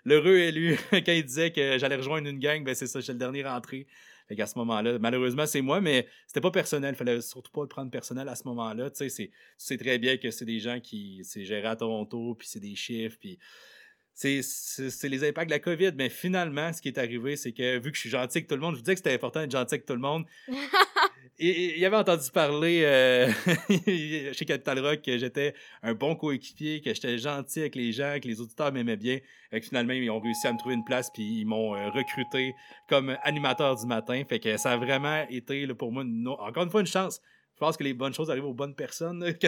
l'heureux 0.06 0.38
élu. 0.38 0.78
Quand 0.92 1.12
il 1.12 1.26
disait 1.26 1.52
que 1.52 1.80
j'allais 1.80 1.96
rejoindre 1.96 2.28
une 2.28 2.38
gang, 2.38 2.64
ben, 2.64 2.76
c'est 2.76 2.86
ça, 2.86 3.00
j'étais 3.00 3.14
le 3.14 3.20
dernier 3.20 3.44
rentré. 3.44 3.88
Fait 4.28 4.36
qu'à 4.36 4.46
ce 4.46 4.60
moment-là, 4.60 5.00
malheureusement, 5.00 5.48
c'est 5.48 5.62
moi, 5.62 5.82
mais 5.82 6.08
c'était 6.28 6.40
pas 6.40 6.52
personnel. 6.52 6.94
Fallait 6.94 7.20
surtout 7.20 7.52
pas 7.52 7.64
le 7.64 7.68
prendre 7.68 7.90
personnel 7.90 8.30
à 8.30 8.36
ce 8.36 8.44
moment-là. 8.48 8.92
Tu 8.92 9.10
sais, 9.10 9.32
c'est- 9.58 9.78
très 9.78 9.98
bien 9.98 10.18
que 10.18 10.30
c'est 10.30 10.46
des 10.46 10.60
gens 10.60 10.80
qui. 10.80 11.22
C'est 11.24 11.46
géré 11.46 11.68
à 11.68 11.76
Toronto, 11.76 12.36
puis 12.38 12.48
c'est 12.48 12.60
des 12.60 12.76
chiffres, 12.76 13.18
puis. 13.20 13.40
C'est 14.14 15.08
les 15.08 15.24
impacts 15.28 15.48
de 15.48 15.56
la 15.56 15.60
COVID. 15.60 15.94
Mais 15.96 16.10
finalement, 16.10 16.72
ce 16.74 16.82
qui 16.82 16.90
est 16.90 16.98
arrivé, 17.00 17.38
c'est 17.38 17.54
que 17.54 17.80
vu 17.80 17.90
que 17.90 17.96
je 17.96 18.02
suis 18.02 18.10
gentil 18.10 18.40
avec 18.40 18.48
tout 18.48 18.56
le 18.56 18.62
monde, 18.62 18.74
je 18.76 18.80
vous 18.80 18.84
disais 18.84 18.94
que 18.96 19.00
c'était 19.00 19.14
important 19.14 19.40
d'être 19.40 19.52
gentil 19.52 19.76
avec 19.76 19.86
tout 19.86 19.94
le 19.94 20.00
monde. 20.00 20.26
Il 21.38 21.86
avait 21.86 21.96
entendu 21.96 22.32
parler 22.32 22.84
euh, 22.84 23.32
chez 24.34 24.46
Capital 24.46 24.80
Rock 24.80 25.02
que 25.02 25.18
j'étais 25.18 25.54
un 25.84 25.94
bon 25.94 26.16
coéquipier, 26.16 26.82
que 26.82 26.94
j'étais 26.94 27.18
gentil 27.18 27.62
avec 27.62 27.76
les 27.76 27.92
gens, 27.92 28.18
que 28.22 28.28
les 28.28 28.42
auditeurs 28.42 28.72
m'aimaient 28.72 28.98
bien. 28.98 29.20
Fait 29.52 29.60
que 29.60 29.68
finalement, 29.68 29.94
ils 29.94 30.10
ont 30.10 30.20
réussi 30.20 30.48
à 30.48 30.54
me 30.54 30.58
trouver 30.58 30.76
une 30.76 30.84
place, 30.84 31.10
puis 31.14 31.42
ils 31.42 31.46
m'ont 31.46 31.76
euh, 31.76 31.90
recruté 31.90 32.54
comme 32.88 33.18
animateur 33.24 33.76
du 33.76 33.86
matin. 33.86 34.22
Fait 34.28 34.40
que 34.40 34.58
ça 34.58 34.72
a 34.72 34.78
vraiment 34.78 35.26
été 35.30 35.68
pour 35.68 35.92
moi, 35.92 36.04
une 36.04 36.28
encore 36.28 36.64
une 36.64 36.70
fois, 36.70 36.82
une 36.82 36.88
chance. 36.88 37.22
Je 37.56 37.60
pense 37.66 37.76
que 37.76 37.84
les 37.84 37.94
bonnes 37.94 38.14
choses 38.14 38.32
arrivent 38.32 38.46
aux 38.46 38.54
bonnes 38.54 38.76
personnes. 38.76 39.34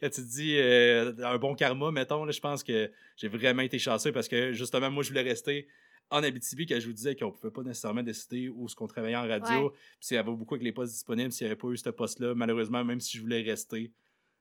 Quand, 0.00 0.08
tu 0.08 0.20
dis 0.22 0.56
euh, 0.56 1.12
un 1.24 1.36
bon 1.36 1.54
karma, 1.54 1.90
mettons, 1.90 2.30
je 2.30 2.38
pense 2.40 2.62
que 2.62 2.92
j'ai 3.16 3.28
vraiment 3.28 3.62
été 3.62 3.78
chanceux 3.78 4.12
parce 4.12 4.28
que 4.28 4.52
justement, 4.52 4.90
moi, 4.90 5.02
je 5.02 5.08
voulais 5.08 5.22
rester 5.22 5.66
en 6.10 6.22
Abitibi, 6.22 6.66
que 6.66 6.78
je 6.78 6.86
vous 6.86 6.92
disais 6.92 7.16
qu'on 7.16 7.32
pouvait 7.32 7.50
pas 7.50 7.62
nécessairement 7.62 8.02
décider 8.02 8.48
où 8.48 8.68
ce 8.68 8.76
qu'on 8.76 8.86
travaillait 8.86 9.16
en 9.16 9.26
radio. 9.26 9.72
Puis 10.00 10.14
y 10.14 10.18
avait 10.18 10.30
beaucoup 10.32 10.54
avec 10.54 10.64
les 10.64 10.72
postes 10.72 10.92
disponibles, 10.92 11.32
s'il 11.32 11.46
n'y 11.46 11.50
avait 11.52 11.58
pas 11.60 11.68
eu 11.68 11.76
ce 11.76 11.90
poste-là, 11.90 12.34
malheureusement, 12.34 12.84
même 12.84 13.00
si 13.00 13.16
je 13.16 13.22
voulais 13.22 13.42
rester, 13.42 13.92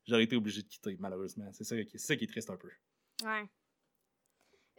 j'aurais 0.07 0.23
été 0.23 0.35
obligé 0.35 0.61
de 0.61 0.67
quitter, 0.67 0.95
malheureusement. 0.99 1.49
C'est 1.53 1.63
ça, 1.63 1.81
qui- 1.83 1.97
ça 1.99 2.15
qui 2.15 2.25
est 2.25 2.27
triste 2.27 2.49
un 2.49 2.57
peu. 2.57 2.69
Ouais. 3.23 3.43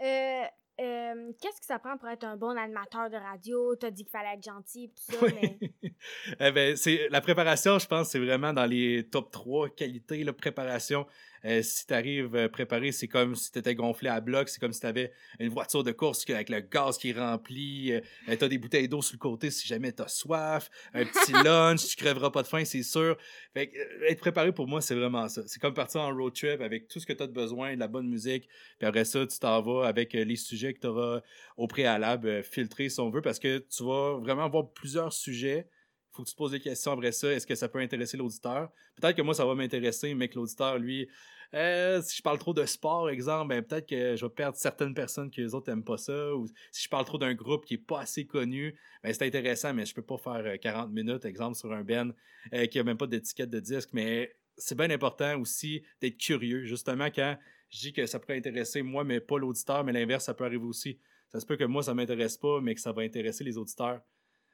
Euh, 0.02 0.44
euh, 0.80 1.32
Qu'est-ce 1.40 1.58
que 1.60 1.66
ça 1.66 1.78
prend 1.78 1.96
pour 1.96 2.08
être 2.08 2.24
un 2.24 2.36
bon 2.36 2.50
animateur 2.56 3.08
de 3.08 3.16
radio? 3.16 3.74
T'as 3.76 3.90
dit 3.90 4.04
qu'il 4.04 4.10
fallait 4.10 4.34
être 4.34 4.44
gentil 4.44 4.84
et 4.84 4.88
tout 4.88 5.02
ça, 5.12 5.26
mais. 5.34 5.58
Eh 6.40 6.52
ben, 6.52 6.76
c'est, 6.76 7.08
la 7.08 7.20
préparation, 7.22 7.78
je 7.78 7.86
pense, 7.86 8.10
c'est 8.10 8.18
vraiment 8.18 8.52
dans 8.52 8.66
les 8.66 9.08
top 9.08 9.30
3 9.32 9.70
qualités. 9.70 10.22
La 10.22 10.34
préparation, 10.34 11.06
Euh, 11.46 11.62
si 11.62 11.86
tu 11.86 11.94
arrives 11.94 12.48
préparé, 12.48 12.92
c'est 12.92 13.08
comme 13.08 13.34
si 13.34 13.52
tu 13.52 13.58
étais 13.58 13.74
gonflé 13.74 14.08
à 14.08 14.20
bloc. 14.20 14.48
C'est 14.48 14.60
comme 14.60 14.72
si 14.72 14.80
tu 14.80 14.86
avais 14.86 15.12
une 15.38 15.48
voiture 15.48 15.84
de 15.84 15.92
course 15.92 16.24
avec 16.28 16.48
le 16.48 16.60
gaz 16.60 16.98
qui 16.98 17.10
est 17.10 17.18
rempli. 17.18 17.92
Euh, 17.92 18.00
tu 18.26 18.44
as 18.44 18.48
des 18.48 18.58
bouteilles 18.58 18.88
d'eau 18.88 19.02
sur 19.02 19.14
le 19.14 19.18
côté 19.18 19.50
si 19.50 19.66
jamais 19.66 19.92
tu 19.92 20.02
as 20.02 20.08
soif. 20.08 20.70
Un 20.92 21.04
petit 21.04 21.32
lunch, 21.44 21.86
tu 21.88 21.96
crèveras 21.96 22.30
pas 22.30 22.42
de 22.42 22.48
faim, 22.48 22.64
c'est 22.64 22.82
sûr. 22.82 23.16
Fait 23.54 23.68
que, 23.68 23.78
euh, 23.78 24.08
être 24.08 24.20
préparé 24.20 24.52
pour 24.52 24.66
moi, 24.66 24.80
c'est 24.80 24.94
vraiment 24.94 25.28
ça. 25.28 25.42
C'est 25.46 25.60
comme 25.60 25.74
partir 25.74 26.00
en 26.02 26.14
road 26.14 26.34
trip 26.34 26.60
avec 26.60 26.88
tout 26.88 27.00
ce 27.00 27.06
que 27.06 27.12
tu 27.12 27.22
as 27.22 27.26
besoin, 27.26 27.74
de 27.74 27.80
la 27.80 27.88
bonne 27.88 28.08
musique. 28.08 28.48
Puis 28.78 28.86
après 28.86 29.04
ça, 29.04 29.26
tu 29.26 29.38
t'en 29.38 29.62
vas 29.62 29.86
avec 29.86 30.14
euh, 30.14 30.24
les 30.24 30.36
sujets 30.36 30.74
que 30.74 30.80
tu 30.80 30.86
auras 30.86 31.20
au 31.56 31.66
préalable 31.66 32.28
euh, 32.28 32.42
filtrés, 32.42 32.88
si 32.88 33.00
on 33.00 33.10
veut, 33.10 33.22
parce 33.22 33.38
que 33.38 33.58
tu 33.58 33.84
vas 33.84 34.18
vraiment 34.18 34.44
avoir 34.44 34.70
plusieurs 34.72 35.12
sujets 35.12 35.68
faut 36.16 36.22
que 36.22 36.28
tu 36.28 36.34
te 36.34 36.38
poses 36.38 36.52
des 36.52 36.60
questions 36.60 36.92
après 36.92 37.12
ça. 37.12 37.32
Est-ce 37.32 37.46
que 37.46 37.54
ça 37.54 37.68
peut 37.68 37.78
intéresser 37.78 38.16
l'auditeur? 38.16 38.70
Peut-être 38.96 39.16
que 39.16 39.22
moi, 39.22 39.34
ça 39.34 39.44
va 39.44 39.54
m'intéresser, 39.54 40.14
mais 40.14 40.28
que 40.28 40.36
l'auditeur, 40.36 40.78
lui, 40.78 41.08
euh, 41.54 42.00
si 42.02 42.16
je 42.16 42.22
parle 42.22 42.38
trop 42.38 42.54
de 42.54 42.64
sport, 42.64 43.08
exemple, 43.10 43.48
ben, 43.48 43.62
peut-être 43.62 43.88
que 43.88 44.16
je 44.16 44.24
vais 44.24 44.32
perdre 44.32 44.56
certaines 44.56 44.94
personnes 44.94 45.30
que 45.30 45.40
les 45.40 45.54
autres 45.54 45.70
n'aiment 45.70 45.84
pas 45.84 45.98
ça. 45.98 46.34
Ou 46.34 46.48
si 46.72 46.84
je 46.84 46.88
parle 46.88 47.04
trop 47.04 47.18
d'un 47.18 47.34
groupe 47.34 47.64
qui 47.64 47.74
est 47.74 47.78
pas 47.78 48.00
assez 48.00 48.26
connu, 48.26 48.74
ben, 49.02 49.12
c'est 49.12 49.26
intéressant, 49.26 49.74
mais 49.74 49.86
je 49.86 49.94
peux 49.94 50.02
pas 50.02 50.18
faire 50.18 50.42
euh, 50.44 50.56
40 50.56 50.90
minutes, 50.90 51.24
exemple, 51.24 51.56
sur 51.56 51.72
un 51.72 51.84
Ben 51.84 52.14
euh, 52.52 52.66
qui 52.66 52.78
a 52.78 52.84
même 52.84 52.96
pas 52.96 53.06
d'étiquette 53.06 53.50
de 53.50 53.60
disque. 53.60 53.90
Mais 53.92 54.34
c'est 54.56 54.76
bien 54.76 54.90
important 54.90 55.38
aussi 55.38 55.82
d'être 56.00 56.16
curieux. 56.16 56.64
Justement, 56.64 57.06
quand 57.06 57.36
je 57.70 57.78
dis 57.80 57.92
que 57.92 58.06
ça 58.06 58.18
pourrait 58.18 58.38
intéresser 58.38 58.82
moi, 58.82 59.04
mais 59.04 59.20
pas 59.20 59.38
l'auditeur, 59.38 59.84
mais 59.84 59.92
l'inverse, 59.92 60.24
ça 60.24 60.34
peut 60.34 60.44
arriver 60.44 60.64
aussi. 60.64 60.98
Ça 61.28 61.40
se 61.40 61.46
peut 61.46 61.56
que 61.56 61.64
moi, 61.64 61.82
ça 61.82 61.94
m'intéresse 61.94 62.38
pas, 62.38 62.60
mais 62.60 62.74
que 62.74 62.80
ça 62.80 62.92
va 62.92 63.02
intéresser 63.02 63.44
les 63.44 63.58
auditeurs. 63.58 64.00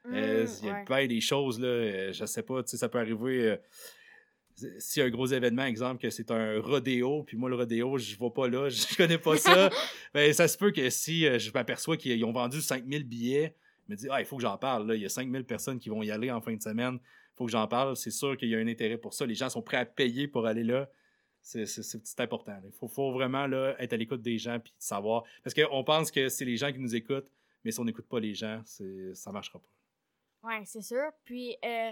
Euh, 0.07 0.43
Mm, 0.45 0.47
Il 0.61 0.65
y 0.65 0.69
a 0.69 0.73
ouais. 0.73 0.85
bien 0.85 1.07
des 1.07 1.21
choses, 1.21 1.59
là, 1.59 1.67
euh, 1.67 2.13
je 2.13 2.25
sais 2.25 2.43
pas, 2.43 2.61
tu 2.63 2.69
sais, 2.71 2.77
ça 2.77 2.89
peut 2.89 2.99
arriver. 2.99 3.51
euh, 3.51 3.57
s'il 4.77 4.99
y 4.99 5.03
a 5.03 5.07
un 5.07 5.09
gros 5.09 5.25
événement, 5.25 5.65
exemple, 5.65 6.01
que 6.01 6.09
c'est 6.11 6.29
un 6.29 6.59
rodéo, 6.61 7.23
puis 7.23 7.37
moi, 7.37 7.49
le 7.49 7.55
rodéo, 7.55 7.97
je 7.97 8.15
vais 8.17 8.29
pas 8.29 8.47
là, 8.47 8.69
je 8.69 8.95
connais 8.95 9.17
pas 9.17 9.37
ça. 9.37 9.69
ben, 10.13 10.31
ça 10.33 10.47
se 10.47 10.57
peut 10.57 10.71
que 10.71 10.89
si 10.89 11.25
euh, 11.25 11.39
je 11.39 11.51
m'aperçois 11.51 11.97
qu'ils 11.97 12.23
ont 12.25 12.31
vendu 12.31 12.61
5000 12.61 13.03
billets, 13.03 13.55
je 13.87 13.91
me 13.93 13.97
dis, 13.97 14.07
ah, 14.11 14.19
il 14.21 14.25
faut 14.25 14.35
que 14.37 14.43
j'en 14.43 14.57
parle. 14.57 14.87
Là. 14.87 14.95
Il 14.95 15.01
y 15.01 15.05
a 15.05 15.09
5000 15.09 15.43
personnes 15.43 15.79
qui 15.79 15.89
vont 15.89 16.03
y 16.03 16.11
aller 16.11 16.31
en 16.31 16.39
fin 16.39 16.53
de 16.53 16.61
semaine. 16.61 16.99
Il 17.01 17.35
faut 17.37 17.45
que 17.45 17.51
j'en 17.51 17.67
parle. 17.67 17.95
C'est 17.97 18.11
sûr 18.11 18.37
qu'il 18.37 18.49
y 18.49 18.55
a 18.55 18.59
un 18.59 18.67
intérêt 18.67 18.97
pour 18.97 19.13
ça. 19.13 19.25
Les 19.25 19.35
gens 19.35 19.49
sont 19.49 19.61
prêts 19.61 19.77
à 19.77 19.85
payer 19.85 20.27
pour 20.27 20.45
aller 20.45 20.63
là. 20.63 20.89
C'est 21.41 21.65
c'est- 21.65 21.83
c'est- 21.83 22.05
c'est 22.05 22.19
important. 22.21 22.57
Il 22.63 22.71
faut, 22.79 22.87
faut 22.87 23.11
vraiment 23.11 23.47
là, 23.47 23.75
être 23.79 23.91
à 23.91 23.97
l'écoute 23.97 24.21
des 24.21 24.37
gens 24.37 24.59
puis 24.59 24.71
savoir. 24.77 25.23
Parce 25.43 25.53
qu'on 25.53 25.83
pense 25.83 26.11
que 26.11 26.29
c'est 26.29 26.45
les 26.45 26.55
gens 26.55 26.71
qui 26.71 26.79
nous 26.79 26.95
écoutent, 26.95 27.27
mais 27.65 27.71
si 27.71 27.79
on 27.81 27.85
n'écoute 27.85 28.07
pas 28.07 28.19
les 28.21 28.33
gens, 28.35 28.61
c'est- 28.65 29.13
ça 29.15 29.31
marchera 29.33 29.59
pas. 29.59 29.67
Ouais, 30.43 30.61
c'est 30.65 30.81
sûr. 30.81 31.03
Puis, 31.23 31.55
euh, 31.63 31.91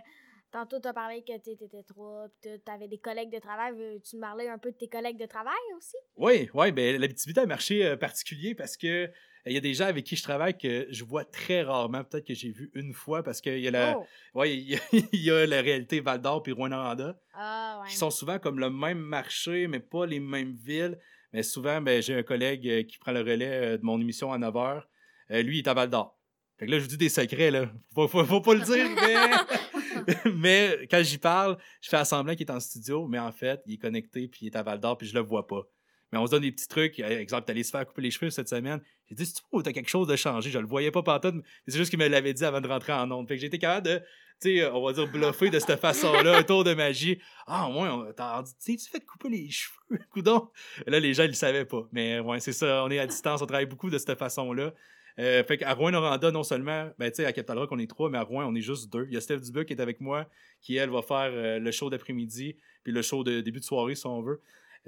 tantôt, 0.52 0.80
t'as 0.80 0.94
parlé 0.94 1.24
que 1.24 1.38
tu 1.40 1.52
étais 1.52 1.84
trois, 1.88 2.28
puis 2.42 2.60
t'avais 2.66 2.88
des 2.88 2.98
collègues 3.00 3.32
de 3.32 3.40
travail. 3.40 3.74
Veux-tu 3.74 4.18
me 4.18 4.22
parler 4.22 4.48
un 4.48 4.58
peu 4.58 4.72
de 4.72 4.78
tes 4.78 4.90
collègues 4.90 5.18
de 5.20 5.26
travail 5.26 5.54
aussi? 5.78 5.96
Oui, 6.18 6.50
oui, 6.54 6.72
ben 6.72 7.00
l'activité 7.00 7.40
a 7.40 7.44
un 7.44 7.48
marché 7.48 7.86
euh, 7.86 7.96
particulier 7.98 8.54
parce 8.54 8.76
que 8.78 9.06
euh, 9.06 9.08
il 9.46 9.54
y 9.54 9.58
a 9.58 9.62
des 9.62 9.74
gens 9.74 9.86
avec 9.86 10.06
qui 10.06 10.16
je 10.16 10.24
travaille 10.24 10.58
que 10.58 10.86
je 10.92 11.04
vois 11.04 11.24
très 11.26 11.62
rarement. 11.64 12.04
Peut-être 12.04 12.28
que 12.28 12.34
j'ai 12.34 12.52
vu 12.52 12.70
une 12.76 12.94
fois 12.94 13.24
parce 13.24 13.40
qu'il 13.42 13.60
y 13.60 13.68
a 13.68 13.72
la, 13.72 13.98
Oh! 13.98 14.06
ouais, 14.36 14.54
il 14.56 14.70
y 14.72 14.76
a, 14.76 14.80
il 15.14 15.22
y 15.24 15.32
a 15.32 15.46
la 15.48 15.62
réalité 15.62 16.00
Val 16.02 16.22
d'Or 16.22 16.44
puis 16.44 16.52
Rwanda 16.52 17.18
Ah, 17.34 17.80
ouais. 17.82 17.90
qui 17.90 17.96
sont 17.96 18.12
souvent 18.12 18.38
comme 18.38 18.60
le 18.60 18.70
même 18.70 19.00
marché, 19.00 19.68
mais 19.68 19.80
pas 19.80 20.06
les 20.06 20.20
mêmes 20.20 20.56
villes. 20.56 21.00
Mais 21.34 21.44
souvent, 21.44 21.80
ben, 21.82 22.02
j'ai 22.02 22.14
un 22.16 22.24
collègue 22.24 22.68
euh, 22.68 22.84
qui 22.84 22.98
prend 23.00 23.14
le 23.14 23.22
relais 23.22 23.78
de 23.78 23.84
mon 23.84 24.00
émission 24.02 24.34
à 24.34 24.38
9h. 24.38 24.84
lui, 25.30 25.60
il 25.60 25.60
est 25.60 25.68
à 25.70 25.74
Val 25.74 25.90
d'Or. 25.90 26.18
Fait 26.62 26.68
que 26.68 26.72
là, 26.74 26.78
je 26.78 26.84
vous 26.84 26.90
dis 26.90 26.98
des 26.98 27.10
secrets, 27.10 27.50
là. 27.50 27.72
Faut, 27.96 28.08
faut, 28.08 28.24
faut 28.24 28.40
pas 28.42 28.54
le 28.54 28.62
dire, 28.62 28.88
mais... 29.02 30.32
mais 30.36 30.88
quand 30.90 31.02
j'y 31.04 31.18
parle, 31.18 31.58
je 31.82 31.90
fais 31.90 32.06
semblant 32.06 32.36
qu'il 32.36 32.46
est 32.46 32.52
en 32.52 32.60
studio, 32.60 33.08
mais 33.08 33.18
en 33.20 33.32
fait, 33.32 33.62
il 33.66 33.74
est 33.74 33.78
connecté, 33.78 34.28
puis 34.28 34.42
il 34.44 34.48
est 34.48 34.56
à 34.56 34.62
Val 34.62 34.80
d'Or, 34.80 34.96
puis 34.96 35.08
je 35.08 35.14
le 35.16 35.22
vois 35.22 35.48
pas. 35.48 35.64
Mais 36.12 36.20
on 36.20 36.26
se 36.28 36.32
donne 36.32 36.42
des 36.44 36.52
petits 36.52 36.68
trucs. 36.68 37.00
Euh, 37.00 37.20
Exemple, 37.20 37.46
t'allais 37.46 37.64
se 37.64 37.72
faire 37.72 37.84
couper 37.86 38.02
les 38.04 38.12
cheveux 38.12 38.30
cette 38.30 38.48
semaine. 38.50 38.80
J'ai 39.10 39.16
dit, 39.16 39.34
tu 39.34 39.64
t'as 39.64 39.72
quelque 39.72 39.90
chose 39.90 40.08
de 40.08 40.16
changé? 40.16 40.52
Je 40.52 40.60
le 40.60 40.68
voyais 40.68 40.92
pas 40.92 41.02
pantoute, 41.02 41.36
mais 41.36 41.42
c'est 41.68 41.78
juste 41.78 41.90
qu'il 41.90 41.98
me 42.00 42.08
l'avait 42.08 42.34
dit 42.34 42.46
avant 42.46 42.62
de 42.62 42.68
rentrer 42.68 42.94
en 42.94 43.10
onde. 43.12 43.28
Fait 43.28 43.38
que 43.40 43.46
été 43.46 43.58
capable 43.58 43.88
de, 43.88 43.98
tu 44.42 44.58
sais, 44.60 44.66
on 44.68 44.86
va 44.86 44.94
dire, 44.94 45.08
bluffer 45.10 45.50
de 45.50 45.58
cette 45.58 45.80
façon-là, 45.80 46.38
un 46.38 46.44
tour 46.44 46.64
de 46.64 46.74
magie. 46.74 47.20
Ah, 47.48 47.70
ouais, 47.70 47.88
on- 47.90 48.12
t'as 48.14 48.44
dit, 48.44 48.52
tu 48.64 48.72
sais, 48.74 48.78
tu 48.78 48.90
fais 48.92 49.00
te 49.00 49.06
couper 49.06 49.30
les 49.30 49.50
cheveux, 49.50 50.00
coudon. 50.12 50.50
Là, 50.86 51.00
les 51.00 51.14
gens, 51.14 51.24
ils 51.24 51.28
le 51.28 51.34
savaient 51.34 51.66
pas. 51.66 51.88
Mais 51.94 52.20
ouais, 52.20 52.40
c'est 52.42 52.54
ça, 52.54 52.84
on 52.84 52.92
est 52.92 53.00
à 53.00 53.08
distance, 53.08 53.42
on 53.42 53.46
travaille 53.46 53.66
beaucoup 53.66 53.90
de 53.90 53.98
cette 53.98 54.20
façon-là. 54.20 54.74
Euh, 55.20 55.44
fait 55.44 55.58
qu'à 55.58 55.74
Rouen-Noranda, 55.74 56.32
non 56.32 56.44
seulement, 56.44 56.90
ben, 56.98 57.10
tu 57.10 57.18
sais, 57.18 57.26
à 57.26 57.34
Capital 57.34 57.60
Rock, 57.60 57.72
on 57.72 57.80
est 57.80 57.90
trois, 57.90 58.10
mais 58.10 58.18
à 58.18 58.24
Rouen, 58.24 58.46
on 58.46 58.56
est 58.56 58.62
juste 58.62 58.92
deux. 58.92 59.06
Il 59.08 59.14
y 59.14 59.18
a 59.18 59.22
Steph 59.22 59.40
Dubuc 59.40 59.68
qui 59.68 59.74
est 59.74 59.82
avec 59.82 60.00
moi, 60.00 60.28
qui, 60.62 60.78
elle, 60.78 60.90
va 60.90 61.02
faire 61.02 61.32
euh, 61.32 61.60
le 61.60 61.72
show 61.72 61.90
d'après-midi, 61.90 62.56
puis 62.84 62.94
le 62.94 63.02
show 63.02 63.24
de 63.24 63.42
début 63.42 63.60
de 63.60 63.66
soirée, 63.66 63.96
si 63.96 64.06
on 64.06 64.22
veut. 64.22 64.42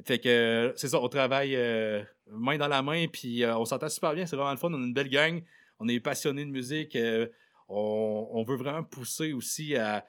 Fait 0.05 0.19
que 0.19 0.29
euh, 0.29 0.73
c'est 0.75 0.87
ça, 0.87 0.99
on 0.99 1.07
travaille 1.07 1.57
main 2.31 2.57
dans 2.57 2.67
la 2.67 2.81
main, 2.81 3.07
puis 3.07 3.43
on 3.45 3.65
s'entend 3.65 3.89
super 3.89 4.13
bien, 4.13 4.25
c'est 4.25 4.35
vraiment 4.35 4.51
le 4.51 4.57
fun, 4.57 4.69
on 4.71 4.81
a 4.81 4.85
une 4.85 4.93
belle 4.93 5.09
gang, 5.09 5.43
on 5.79 5.87
est 5.87 5.99
passionnés 5.99 6.45
de 6.45 6.49
musique, 6.49 6.97
on, 7.67 8.27
on 8.31 8.43
veut 8.43 8.55
vraiment 8.55 8.83
pousser 8.83 9.33
aussi 9.33 9.75
à, 9.75 10.07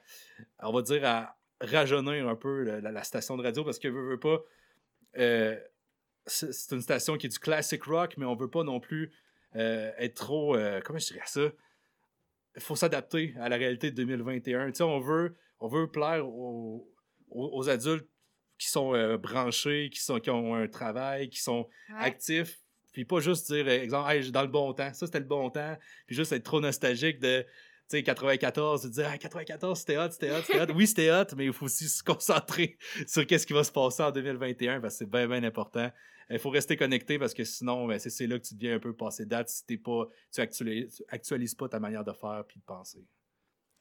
on 0.63 0.71
va 0.71 0.81
dire, 0.81 1.05
à 1.05 1.37
rajeunir 1.61 2.27
un 2.27 2.35
peu 2.35 2.79
la, 2.79 3.03
station 3.03 3.37
de 3.37 3.43
radio, 3.43 3.63
parce 3.63 3.77
que 3.77 3.87
veut, 3.87 4.09
veut 4.09 4.19
pas, 4.19 4.41
c'est 6.25 6.71
une 6.71 6.81
station 6.81 7.17
qui 7.17 7.27
est 7.27 7.29
du 7.29 7.39
classic 7.39 7.83
rock, 7.83 8.15
mais 8.17 8.25
on 8.25 8.35
veut 8.35 8.49
pas 8.49 8.63
non 8.63 8.79
plus 8.79 9.11
euh, 9.55 9.91
être 9.97 10.15
trop, 10.15 10.55
euh, 10.55 10.81
comment 10.83 10.99
je 10.99 11.07
dirais 11.07 11.21
ça, 11.25 11.41
il 12.55 12.61
faut 12.61 12.75
s'adapter 12.75 13.33
à 13.39 13.49
la 13.49 13.57
réalité 13.57 13.91
de 13.91 13.95
2021. 13.95 14.67
Tu 14.71 14.75
sais, 14.77 14.83
on 14.83 14.99
veut, 14.99 15.35
on 15.59 15.67
veut 15.67 15.89
plaire 15.91 16.27
aux, 16.27 16.89
aux- 17.29 17.49
aux 17.57 17.69
adultes 17.69 18.07
qui 18.57 18.69
sont 18.69 18.93
euh, 18.95 19.17
branchés, 19.17 19.89
qui, 19.91 19.99
sont, 19.99 20.19
qui 20.19 20.29
ont 20.29 20.55
un 20.55 20.67
travail, 20.67 21.29
qui 21.29 21.41
sont 21.41 21.67
Ouais. 21.89 21.95
actifs, 22.05 22.59
puis 22.93 23.03
pas 23.03 23.19
juste 23.19 23.51
dire, 23.51 23.67
exemple, 23.67 24.09
hey, 24.11 24.31
dans 24.31 24.41
le 24.41 24.47
bon 24.47 24.73
temps, 24.73 24.93
ça 24.93 25.05
c'était 25.05 25.19
le 25.19 25.25
bon 25.25 25.49
temps, 25.49 25.77
puis 26.07 26.15
juste 26.15 26.31
être 26.31 26.43
trop 26.43 26.61
nostalgique 26.61 27.19
de, 27.19 27.41
tu 27.41 27.47
sais, 27.97 28.03
94, 28.03 28.83
de 28.83 28.89
dire, 28.89 29.09
ah, 29.11 29.17
94, 29.17 29.77
c'était 29.77 29.97
hot, 29.97 30.09
c'était 30.11 30.31
hot, 30.31 30.41
c'était 30.47 30.61
hot. 30.61 30.73
Oui, 30.73 30.87
c'était 30.87 31.11
hot, 31.11 31.35
mais 31.35 31.45
il 31.47 31.53
faut 31.53 31.65
aussi 31.65 31.89
se 31.89 32.01
concentrer 32.01 32.77
sur 33.07 33.27
qu'est-ce 33.27 33.45
qui 33.45 33.51
va 33.53 33.65
se 33.65 33.71
passer 33.73 34.01
en 34.03 34.11
2021, 34.11 34.79
parce 34.79 34.93
que 34.93 34.97
c'est 34.99 35.09
bien, 35.09 35.27
bien 35.27 35.43
important. 35.43 35.91
Il 36.29 36.39
faut 36.39 36.49
rester 36.49 36.75
connecté 36.75 37.19
parce 37.19 37.33
que 37.33 37.43
sinon, 37.43 37.85
ben, 37.87 37.99
c'est 37.99 38.09
c'est 38.09 38.27
là 38.27 38.39
que 38.39 38.45
tu 38.45 38.55
deviens 38.55 38.75
un 38.75 38.79
peu 38.79 38.95
passé 38.95 39.25
date 39.25 39.49
si 39.49 39.65
t'es 39.65 39.77
pas, 39.77 40.07
tu 40.33 40.41
actualises, 40.41 40.95
tu 40.97 41.03
actualises 41.09 41.55
pas 41.55 41.69
ta 41.69 41.79
manière 41.79 42.03
de 42.03 42.13
faire 42.13 42.43
puis 42.47 42.59
de 42.59 42.63
penser. 42.65 43.05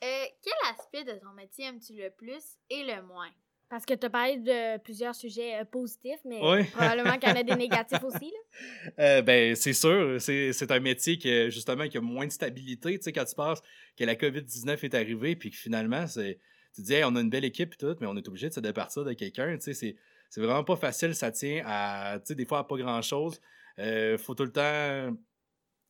Euh, 0.03 0.25
quel 0.43 0.53
aspect 0.71 1.05
de 1.05 1.19
ton 1.19 1.33
métier 1.33 1.65
aimes-tu 1.67 1.95
le 1.95 2.11
plus 2.11 2.43
et 2.69 2.83
le 2.85 3.03
moins? 3.03 3.31
Parce 3.71 3.87
que 3.87 3.95
t'as 3.95 4.11
parlé 4.11 4.37
de 4.37 4.77
plusieurs 4.79 5.15
sujets 5.15 5.61
euh, 5.61 5.65
positifs, 5.65 6.21
mais 6.27 6.39
probablement 6.73 7.19
qu'il 7.19 7.31
y 7.31 7.33
en 7.33 7.37
a 7.37 7.43
des 7.43 7.57
négatifs 7.57 8.03
aussi, 8.05 8.31
là. 8.31 8.91
Euh, 8.99 9.23
ben, 9.23 9.57
c'est 9.57 9.73
sûr, 9.73 10.21
c'est 10.21 10.53
c'est 10.53 10.71
un 10.71 10.81
métier 10.81 11.17
qui, 11.17 11.31
a- 11.31 11.49
justement, 11.49 11.89
qui 11.89 11.97
a 11.97 12.03
moins 12.03 12.27
de 12.27 12.33
stabilité, 12.33 12.99
tu 12.99 13.05
sais, 13.05 13.13
quand 13.13 13.25
tu 13.25 13.35
penses 13.35 13.63
que 13.97 14.05
la 14.05 14.15
COVID-19 14.17 14.85
est 14.85 14.95
arrivée, 14.95 15.35
puis 15.35 15.51
que 15.51 15.57
finalement, 15.57 16.07
c'est, 16.07 16.39
tu 16.75 16.83
te 16.83 16.87
dis, 16.87 16.93
Hey, 16.95 17.05
on 17.05 17.17
a 17.17 17.21
une 17.23 17.31
belle 17.31 17.45
équipe 17.47 17.73
et 17.73 17.77
tout, 17.77 17.97
mais 18.01 18.07
on 18.07 18.17
est 18.17 18.29
obligé 18.29 18.49
de 18.51 18.55
se 18.55 18.61
départir 18.61 19.05
de 19.05 19.15
quelqu'un, 19.15 19.57
tu 19.57 19.73
sais, 19.73 19.97
c'est, 20.35 20.41
vraiment 20.41 20.65
pas 20.65 20.77
facile. 20.77 21.15
Ça 21.15 21.31
tient 21.31 21.63
à, 21.67 22.19
tu 22.19 22.27
sais, 22.29 22.35
des 22.35 22.45
fois 22.45 22.61
à 22.61 22.65
pas 22.65 22.77
grand-chose. 22.77 23.41
Euh, 23.79 24.19
faut 24.19 24.35
tout 24.35 24.45
le 24.45 24.53
temps, 24.53 25.17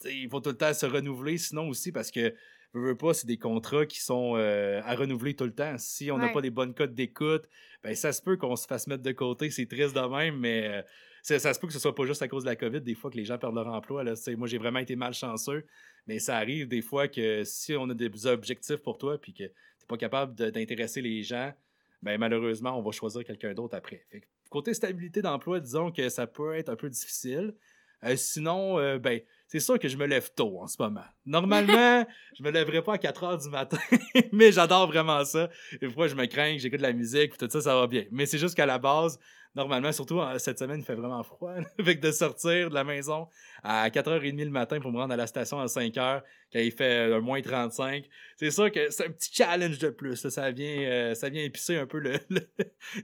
il 0.04 0.28
faut 0.28 0.40
tout 0.40 0.50
le 0.50 0.56
temps 0.56 0.72
se 0.74 0.86
renouveler, 0.86 1.38
sinon 1.38 1.68
aussi 1.68 1.92
parce 1.92 2.10
que 2.10 2.34
veux, 2.74 2.88
veux 2.88 2.96
pas, 2.96 3.14
c'est 3.14 3.26
des 3.26 3.38
contrats 3.38 3.86
qui 3.86 4.00
sont 4.00 4.34
euh, 4.36 4.80
à 4.84 4.94
renouveler 4.94 5.34
tout 5.34 5.44
le 5.44 5.54
temps. 5.54 5.76
Si 5.78 6.10
on 6.10 6.18
n'a 6.18 6.26
Ouais. 6.26 6.32
pas 6.32 6.40
des 6.40 6.50
bonnes 6.50 6.74
cotes 6.74 6.94
d'écoute, 6.94 7.48
ben 7.82 7.94
ça 7.94 8.12
se 8.12 8.20
peut 8.22 8.36
qu'on 8.36 8.56
se 8.56 8.66
fasse 8.66 8.86
mettre 8.86 9.02
de 9.02 9.12
côté. 9.12 9.50
C'est 9.50 9.66
triste 9.66 9.94
de 9.94 10.00
même, 10.00 10.38
mais 10.38 10.68
euh, 10.68 10.82
ça, 11.22 11.38
ça 11.38 11.54
se 11.54 11.60
peut 11.60 11.66
que 11.66 11.72
ce 11.72 11.78
soit 11.78 11.94
pas 11.94 12.04
juste 12.06 12.22
à 12.22 12.28
cause 12.28 12.44
de 12.44 12.48
la 12.48 12.56
COVID, 12.56 12.80
des 12.80 12.94
fois 12.94 13.10
que 13.10 13.16
les 13.16 13.24
gens 13.24 13.38
perdent 13.38 13.54
leur 13.54 13.68
emploi. 13.68 14.04
Là, 14.04 14.14
moi, 14.36 14.48
j'ai 14.48 14.58
vraiment 14.58 14.80
été 14.80 14.96
malchanceux, 14.96 15.64
mais 16.06 16.18
ça 16.18 16.36
arrive 16.36 16.68
des 16.68 16.82
fois 16.82 17.08
que 17.08 17.44
si 17.44 17.74
on 17.74 17.88
a 17.90 17.94
des 17.94 18.26
objectifs 18.26 18.82
pour 18.82 18.98
toi 18.98 19.18
puis 19.18 19.32
que 19.32 19.44
tu 19.44 19.86
pas 19.88 19.96
capable 19.96 20.34
d'intéresser 20.34 21.00
les 21.02 21.22
gens, 21.22 21.52
ben 22.02 22.18
malheureusement, 22.18 22.78
on 22.78 22.82
va 22.82 22.90
choisir 22.92 23.24
quelqu'un 23.24 23.54
d'autre 23.54 23.76
après. 23.76 24.04
Fait 24.10 24.20
que, 24.20 24.26
côté 24.54 24.72
stabilité 24.72 25.20
d'emploi, 25.20 25.58
disons 25.58 25.90
que 25.90 26.08
ça 26.08 26.28
peut 26.28 26.54
être 26.54 26.68
un 26.68 26.76
peu 26.76 26.88
difficile. 26.88 27.54
Euh, 28.04 28.16
sinon, 28.16 28.78
euh, 28.78 28.98
ben, 28.98 29.20
c'est 29.46 29.60
sûr 29.60 29.78
que 29.78 29.88
je 29.88 29.96
me 29.96 30.06
lève 30.06 30.30
tôt 30.34 30.58
en 30.60 30.66
ce 30.66 30.76
moment. 30.80 31.04
Normalement, 31.26 32.04
je 32.38 32.42
me 32.42 32.50
lèverais 32.50 32.82
pas 32.82 32.94
à 32.94 32.98
4 32.98 33.24
heures 33.24 33.38
du 33.38 33.48
matin, 33.48 33.78
mais 34.32 34.52
j'adore 34.52 34.86
vraiment 34.88 35.24
ça. 35.24 35.48
Des 35.80 35.90
fois, 35.90 36.08
je 36.08 36.14
me 36.14 36.26
crains, 36.26 36.56
j'écoute 36.58 36.78
de 36.78 36.82
la 36.82 36.92
musique, 36.92 37.36
tout 37.38 37.48
ça, 37.48 37.60
ça 37.60 37.74
va 37.74 37.86
bien. 37.86 38.04
Mais 38.10 38.26
c'est 38.26 38.38
juste 38.38 38.54
qu'à 38.56 38.66
la 38.66 38.78
base, 38.78 39.18
normalement, 39.54 39.92
surtout 39.92 40.20
euh, 40.20 40.38
cette 40.38 40.58
semaine, 40.58 40.80
il 40.80 40.84
fait 40.84 40.94
vraiment 40.94 41.22
froid. 41.22 41.54
fait 41.82 41.96
que 42.00 42.06
de 42.06 42.12
sortir 42.12 42.68
de 42.70 42.74
la 42.74 42.84
maison 42.84 43.28
à 43.62 43.88
4h30 43.88 44.44
le 44.44 44.50
matin 44.50 44.80
pour 44.80 44.90
me 44.92 44.98
rendre 44.98 45.14
à 45.14 45.16
la 45.16 45.26
station 45.26 45.60
à 45.60 45.66
5h, 45.66 46.22
quand 46.52 46.58
il 46.58 46.72
fait 46.72 47.10
euh, 47.10 47.20
moins 47.20 47.40
35, 47.40 48.04
c'est 48.36 48.50
sûr 48.50 48.70
que 48.72 48.90
c'est 48.90 49.06
un 49.06 49.10
petit 49.10 49.32
challenge 49.32 49.78
de 49.78 49.90
plus. 49.90 50.24
là. 50.24 50.30
Ça 50.30 50.50
vient, 50.50 50.80
euh, 50.80 51.14
ça 51.14 51.28
vient 51.28 51.42
épicer 51.42 51.76
un 51.76 51.86
peu 51.86 51.98
le, 51.98 52.18
le, 52.30 52.40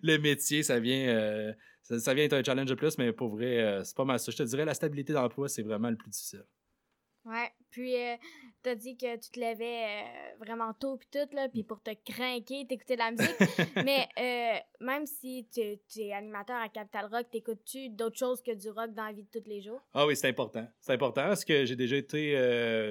le 0.02 0.19
métier. 0.19 0.62
Ça 0.62 0.80
vient, 0.80 1.09
euh, 1.09 1.52
ça, 1.90 1.99
ça 1.99 2.14
vient 2.14 2.25
être 2.25 2.35
un 2.35 2.44
challenge 2.44 2.68
de 2.68 2.75
plus, 2.75 2.97
mais 2.99 3.12
pour 3.12 3.30
vrai, 3.30 3.59
euh, 3.59 3.85
c'est 3.85 3.97
pas 3.97 4.04
mal 4.04 4.20
ça. 4.20 4.30
Je 4.30 4.37
te 4.37 4.42
dirais, 4.44 4.64
la 4.64 4.75
stabilité 4.75 5.12
d'emploi, 5.12 5.49
c'est 5.49 5.62
vraiment 5.62 5.90
le 5.90 5.97
plus 5.97 6.11
difficile. 6.11 6.44
Ouais. 7.25 7.50
Puis, 7.70 7.94
euh, 7.94 8.16
t'as 8.62 8.75
dit 8.75 8.97
que 8.97 9.16
tu 9.16 9.30
te 9.30 9.38
levais 9.38 9.85
euh, 9.85 10.37
vraiment 10.40 10.73
tôt, 10.75 10.97
puis 10.97 11.09
tout, 11.12 11.37
là, 11.37 11.49
puis 11.49 11.62
pour 11.62 11.80
te 11.80 11.90
craquer, 12.04 12.66
t'écoutais 12.66 12.94
de 12.94 12.99
la 12.99 13.11
musique. 13.12 13.37
Mais 13.85 14.09
euh, 14.18 14.85
même 14.85 15.06
si 15.06 15.47
tu 15.52 16.00
es 16.00 16.12
animateur 16.12 16.56
à 16.56 16.68
Capital 16.68 17.06
Rock, 17.06 17.26
t'écoutes-tu 17.30 17.90
d'autres 17.90 18.18
choses 18.18 18.42
que 18.42 18.52
du 18.52 18.70
rock 18.70 18.92
dans 18.94 19.04
la 19.04 19.12
vie 19.12 19.23
de 19.23 19.40
tous 19.40 19.49
les 19.49 19.61
jours? 19.61 19.80
Ah 19.94 20.06
oui, 20.06 20.16
c'est 20.16 20.28
important. 20.28 20.66
C'est 20.80 20.92
important 20.92 21.23
parce 21.23 21.44
que 21.44 21.64
j'ai 21.64 21.76
déjà 21.76 21.97
été 21.97 22.32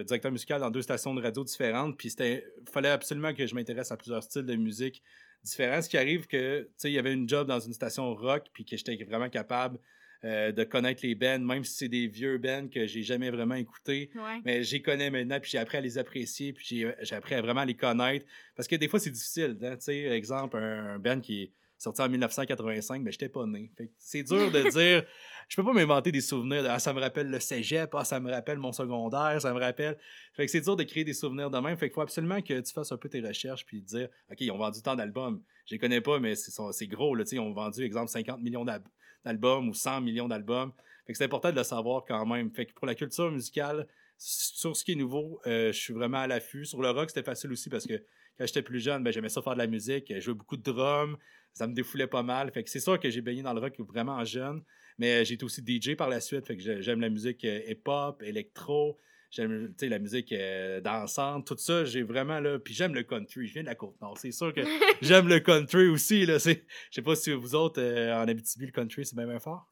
directeur 0.05 0.31
musical 0.31 0.61
dans 0.61 0.71
deux 0.71 0.81
stations 0.81 1.13
de 1.13 1.21
radio 1.21 1.43
différentes, 1.43 1.97
puis 1.97 2.09
c'était 2.09 2.45
fallait 2.71 2.89
absolument 2.89 3.33
que 3.33 3.45
je 3.45 3.55
m'intéresse 3.55 3.91
à 3.91 3.97
plusieurs 3.97 4.23
styles 4.23 4.45
de 4.45 4.55
musique 4.55 5.03
différents. 5.43 5.81
Ce 5.81 5.89
qui 5.89 5.97
arrive 5.97 6.27
que, 6.27 6.61
tu 6.63 6.69
sais, 6.77 6.89
il 6.91 6.93
y 6.93 6.99
avait 6.99 7.13
une 7.13 7.27
job 7.27 7.47
dans 7.47 7.59
une 7.59 7.73
station 7.73 8.13
rock, 8.13 8.47
puis 8.53 8.65
que 8.65 8.75
j'étais 8.77 8.95
vraiment 9.03 9.29
capable 9.29 9.77
euh, 10.25 10.51
de 10.51 10.63
connaître 10.65 11.05
les 11.05 11.15
bands, 11.15 11.39
même 11.39 11.63
si 11.63 11.75
c'est 11.75 11.87
des 11.87 12.07
vieux 12.07 12.37
bands 12.37 12.67
que 12.67 12.85
j'ai 12.85 13.03
jamais 13.03 13.29
vraiment 13.29 13.55
écoutés. 13.55 14.09
Ouais. 14.15 14.41
Mais 14.43 14.63
j'y 14.63 14.81
connais 14.81 15.09
maintenant, 15.09 15.39
puis 15.39 15.49
j'ai 15.51 15.57
appris 15.59 15.77
à 15.77 15.81
les 15.81 15.97
apprécier, 15.97 16.51
puis 16.51 16.65
j'ai 16.67 16.93
j'ai 17.01 17.15
appris 17.15 17.35
à 17.35 17.41
vraiment 17.41 17.63
les 17.63 17.75
connaître. 17.75 18.25
Parce 18.55 18.67
que 18.67 18.75
des 18.75 18.87
fois, 18.89 18.99
c'est 18.99 19.11
difficile. 19.11 19.57
hein, 19.61 19.75
Tu 19.77 19.83
sais, 19.85 19.97
exemple, 20.09 20.57
un, 20.57 20.95
un 20.95 20.99
band 20.99 21.21
qui 21.21 21.43
est 21.43 21.51
sorti 21.79 22.01
en 22.01 22.09
1985, 22.09 23.01
mais 23.01 23.11
j'étais 23.11 23.29
pas 23.29 23.45
né. 23.45 23.71
C'est 23.97 24.23
dur 24.23 24.51
de 24.51 24.69
dire. 24.69 25.03
Je 25.47 25.55
peux 25.55 25.63
pas 25.63 25.73
m'inventer 25.73 26.11
des 26.11 26.21
souvenirs. 26.21 26.61
de, 26.61 26.67
Ah, 26.67 26.77
ça 26.77 26.93
me 26.93 26.99
rappelle 26.99 27.29
le 27.31 27.39
cégep, 27.39 27.89
ah, 27.95 28.03
ça 28.05 28.19
me 28.19 28.29
rappelle 28.29 28.59
mon 28.59 28.71
secondaire, 28.71 29.41
ça 29.41 29.51
me 29.53 29.59
rappelle. 29.59 29.97
Fait 30.33 30.45
que 30.45 30.51
c'est 30.51 30.61
dur 30.61 30.75
de 30.75 30.83
créer 30.83 31.03
des 31.03 31.13
souvenirs 31.13 31.49
de 31.49 31.57
même. 31.57 31.75
Fait 31.77 31.87
qu'il 31.89 31.95
faut 31.95 32.01
absolument 32.01 32.41
que 32.41 32.59
tu 32.59 32.71
fasses 32.71 32.91
un 32.91 32.97
peu 32.97 33.09
tes 33.09 33.21
recherches, 33.21 33.65
puis 33.65 33.81
te 33.81 33.87
dire, 33.87 34.09
OK, 34.29 34.37
ils 34.41 34.51
ont 34.51 34.57
vendu 34.57 34.81
tant 34.83 34.95
d'albums. 34.95 35.41
Je 35.65 35.73
les 35.75 35.79
connais 35.79 36.01
pas, 36.01 36.19
mais 36.19 36.35
c'est 36.35 36.87
gros, 36.87 37.15
là. 37.15 37.23
Ils 37.31 37.39
ont 37.39 37.51
vendu, 37.53 37.83
exemple, 37.83 38.09
50 38.11 38.41
millions 38.41 38.65
d'al- 38.65 38.83
d'albums 39.25 39.67
ou 39.69 39.73
100 39.73 40.01
millions 40.01 40.27
d'albums. 40.27 40.71
Fait 41.07 41.13
que 41.13 41.17
c'est 41.17 41.25
important 41.25 41.51
de 41.51 41.55
le 41.57 41.63
savoir 41.63 42.03
quand 42.07 42.25
même. 42.27 42.51
Fait 42.51 42.65
que 42.67 42.73
pour 42.73 42.85
la 42.85 42.93
culture 42.93 43.31
musicale, 43.31 43.87
sur 44.17 44.75
ce 44.75 44.83
qui 44.83 44.91
est 44.91 44.95
nouveau, 44.95 45.39
euh, 45.47 45.71
je 45.71 45.79
suis 45.79 45.93
vraiment 45.93 46.17
à 46.19 46.27
l'affût. 46.27 46.65
Sur 46.65 46.81
le 46.81 46.89
rock, 46.91 47.09
c'était 47.09 47.23
facile 47.23 47.51
aussi 47.51 47.69
parce 47.69 47.87
que 47.87 47.93
quand 48.37 48.45
j'étais 48.45 48.61
plus 48.61 48.79
jeune, 48.79 49.03
ben, 49.03 49.11
j'aimais 49.11 49.29
ça 49.29 49.41
faire 49.41 49.53
de 49.53 49.59
la 49.59 49.67
musique. 49.67 50.05
Je 50.13 50.19
jouais 50.19 50.33
beaucoup 50.33 50.57
de 50.57 50.61
drums. 50.61 51.17
Ça 51.53 51.67
me 51.67 51.73
défoulait 51.73 52.07
pas 52.07 52.23
mal. 52.23 52.51
Fait 52.51 52.63
que 52.63 52.69
c'est 52.69 52.79
sûr 52.79 52.99
que 52.99 53.09
j'ai 53.09 53.21
baigné 53.21 53.41
dans 53.41 53.53
le 53.53 53.59
rock 53.59 53.73
vraiment 53.79 54.23
jeune. 54.23 54.63
Mais 54.97 55.23
j'ai 55.25 55.35
été 55.35 55.45
aussi 55.45 55.61
DJ 55.65 55.95
par 55.95 56.09
la 56.09 56.19
suite. 56.19 56.45
Fait 56.45 56.55
que 56.57 56.61
j'ai- 56.63 56.81
j'aime 56.81 56.99
la 57.01 57.09
musique 57.09 57.43
euh, 57.45 57.61
hip-hop, 57.67 58.21
électro. 58.23 58.97
J'aime 59.31 59.73
la 59.81 59.99
musique 59.99 60.31
euh, 60.31 60.81
dansante. 60.81 61.45
Tout 61.45 61.55
ça, 61.57 61.85
j'ai 61.85 62.01
vraiment 62.03 62.39
là. 62.39 62.57
Puis 62.59 62.73
j'aime 62.73 62.95
le 62.95 63.03
country. 63.03 63.47
Je 63.47 63.53
viens 63.53 63.61
de 63.61 63.67
la 63.67 63.75
Côte-Nord. 63.75 64.17
C'est 64.17 64.31
sûr 64.31 64.53
que 64.53 64.61
j'aime 65.01 65.27
le 65.27 65.39
country 65.39 65.87
aussi. 65.87 66.25
Je 66.25 66.37
sais 66.39 67.01
pas 67.03 67.15
si 67.15 67.31
vous 67.31 67.55
autres, 67.55 67.79
euh, 67.81 68.13
en 68.15 68.27
Abitibi, 68.27 68.65
le 68.65 68.71
country, 68.71 69.05
c'est 69.05 69.15
bien, 69.15 69.27
bien 69.27 69.39
fort. 69.39 69.67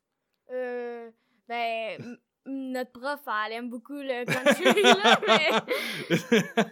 Euh, 0.52 1.10
ben, 1.48 2.18
notre 2.48 2.92
prof, 2.92 3.20
elle 3.46 3.54
aime 3.54 3.70
beaucoup 3.70 3.94
le 3.94 4.26
country, 4.26 4.82
là, 4.84 5.20
mais... 5.28 5.52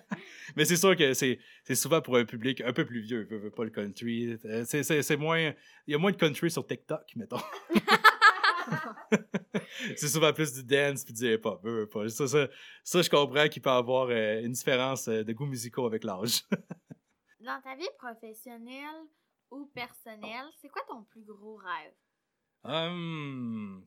Mais 0.57 0.63
c'est 0.63 0.77
sûr 0.77 0.95
que 0.95 1.13
c'est 1.13 1.37
c'est 1.65 1.75
souvent 1.75 2.01
pour 2.01 2.15
un 2.15 2.23
public 2.23 2.61
un 2.61 2.71
peu 2.71 2.85
plus 2.85 3.01
vieux, 3.01 3.27
veut, 3.29 3.39
veut 3.39 3.51
pas 3.51 3.65
le 3.65 3.71
country. 3.71 4.37
Euh, 4.45 4.63
C'est- 4.63 4.83
C'est 4.83 5.01
c'est 5.03 5.17
moins. 5.17 5.51
Il 5.85 5.91
y 5.91 5.95
a 5.95 5.97
moins 5.97 6.11
de 6.11 6.15
country 6.15 6.49
sur 6.49 6.65
TikTok, 6.65 7.01
mettons. 7.17 7.41
c'est 9.97 10.07
souvent 10.07 10.31
plus 10.31 10.53
du 10.53 10.63
dance 10.63 11.03
puis 11.03 11.13
du 11.13 11.33
hip-hop. 11.33 11.61
veut, 11.63 11.79
veut 11.81 11.89
pas. 11.89 12.07
Ça, 12.07 12.25
ça, 12.27 12.47
ça, 12.83 13.01
je 13.01 13.09
comprends 13.09 13.47
qu'il 13.49 13.61
peut 13.61 13.69
y 13.69 13.73
avoir 13.73 14.07
euh, 14.09 14.41
une 14.43 14.53
différence 14.53 15.07
euh, 15.09 15.23
de 15.23 15.33
goûts 15.33 15.45
musicaux 15.45 15.85
avec 15.87 16.03
l'âge. 16.05 16.43
Dans 17.41 17.59
ta 17.61 17.75
vie 17.75 17.89
professionnelle 17.97 19.03
ou 19.51 19.65
personnelle, 19.73 20.45
c'est 20.61 20.69
quoi 20.69 20.83
ton 20.87 21.03
plus 21.03 21.23
gros 21.23 21.57
rêve? 21.57 21.93
Hum, 22.63 23.85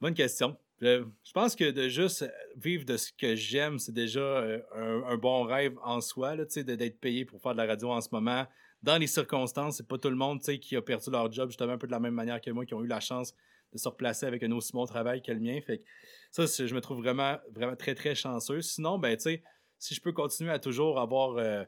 bonne 0.00 0.14
question. 0.14 0.56
Je, 0.80 1.04
je 1.24 1.32
pense 1.32 1.56
que 1.56 1.70
de 1.70 1.88
juste 1.88 2.30
vivre 2.56 2.84
de 2.84 2.96
ce 2.96 3.10
que 3.12 3.34
j'aime, 3.34 3.78
c'est 3.78 3.92
déjà 3.92 4.20
euh, 4.20 4.60
un, 4.74 5.16
bon 5.16 5.42
rêve 5.44 5.74
en 5.82 6.00
soi, 6.00 6.36
d'être 6.36 7.00
payé 7.00 7.24
pour 7.24 7.40
faire 7.40 7.52
de 7.52 7.58
la 7.58 7.66
radio 7.66 7.90
en 7.90 8.00
ce 8.00 8.08
moment. 8.12 8.46
Dans 8.82 8.98
les 8.98 9.06
circonstances, 9.06 9.78
c'est 9.78 9.88
pas 9.88 9.96
tout 9.96 10.10
le 10.10 10.16
monde 10.16 10.40
qui 10.40 10.76
a 10.76 10.82
perdu 10.82 11.10
leur 11.10 11.32
job 11.32 11.48
justement 11.48 11.72
un 11.72 11.78
peu 11.78 11.86
de 11.86 11.92
la 11.92 12.00
même 12.00 12.14
manière 12.14 12.40
que 12.40 12.50
moi, 12.50 12.66
qui 12.66 12.74
ont 12.74 12.84
eu 12.84 12.86
la 12.86 13.00
chance 13.00 13.34
de 13.72 13.78
se 13.78 13.88
replacer 13.88 14.26
avec 14.26 14.42
un 14.42 14.52
aussi 14.52 14.72
bon 14.72 14.84
travail 14.84 15.22
que 15.22 15.32
le 15.32 15.40
mien. 15.40 15.58
Fait 15.60 15.78
que 15.78 15.84
ça, 16.30 16.66
je 16.66 16.74
me 16.74 16.80
trouve 16.80 16.98
vraiment, 16.98 17.38
vraiment 17.52 17.74
très, 17.76 17.94
très 17.94 18.14
chanceux. 18.14 18.60
Sinon, 18.60 18.98
ben, 18.98 19.18
si 19.18 19.94
je 19.94 20.00
peux 20.00 20.12
continuer 20.12 20.52
à 20.52 20.58
toujours 20.58 21.00
avoir, 21.00 21.36
euh, 21.38 21.64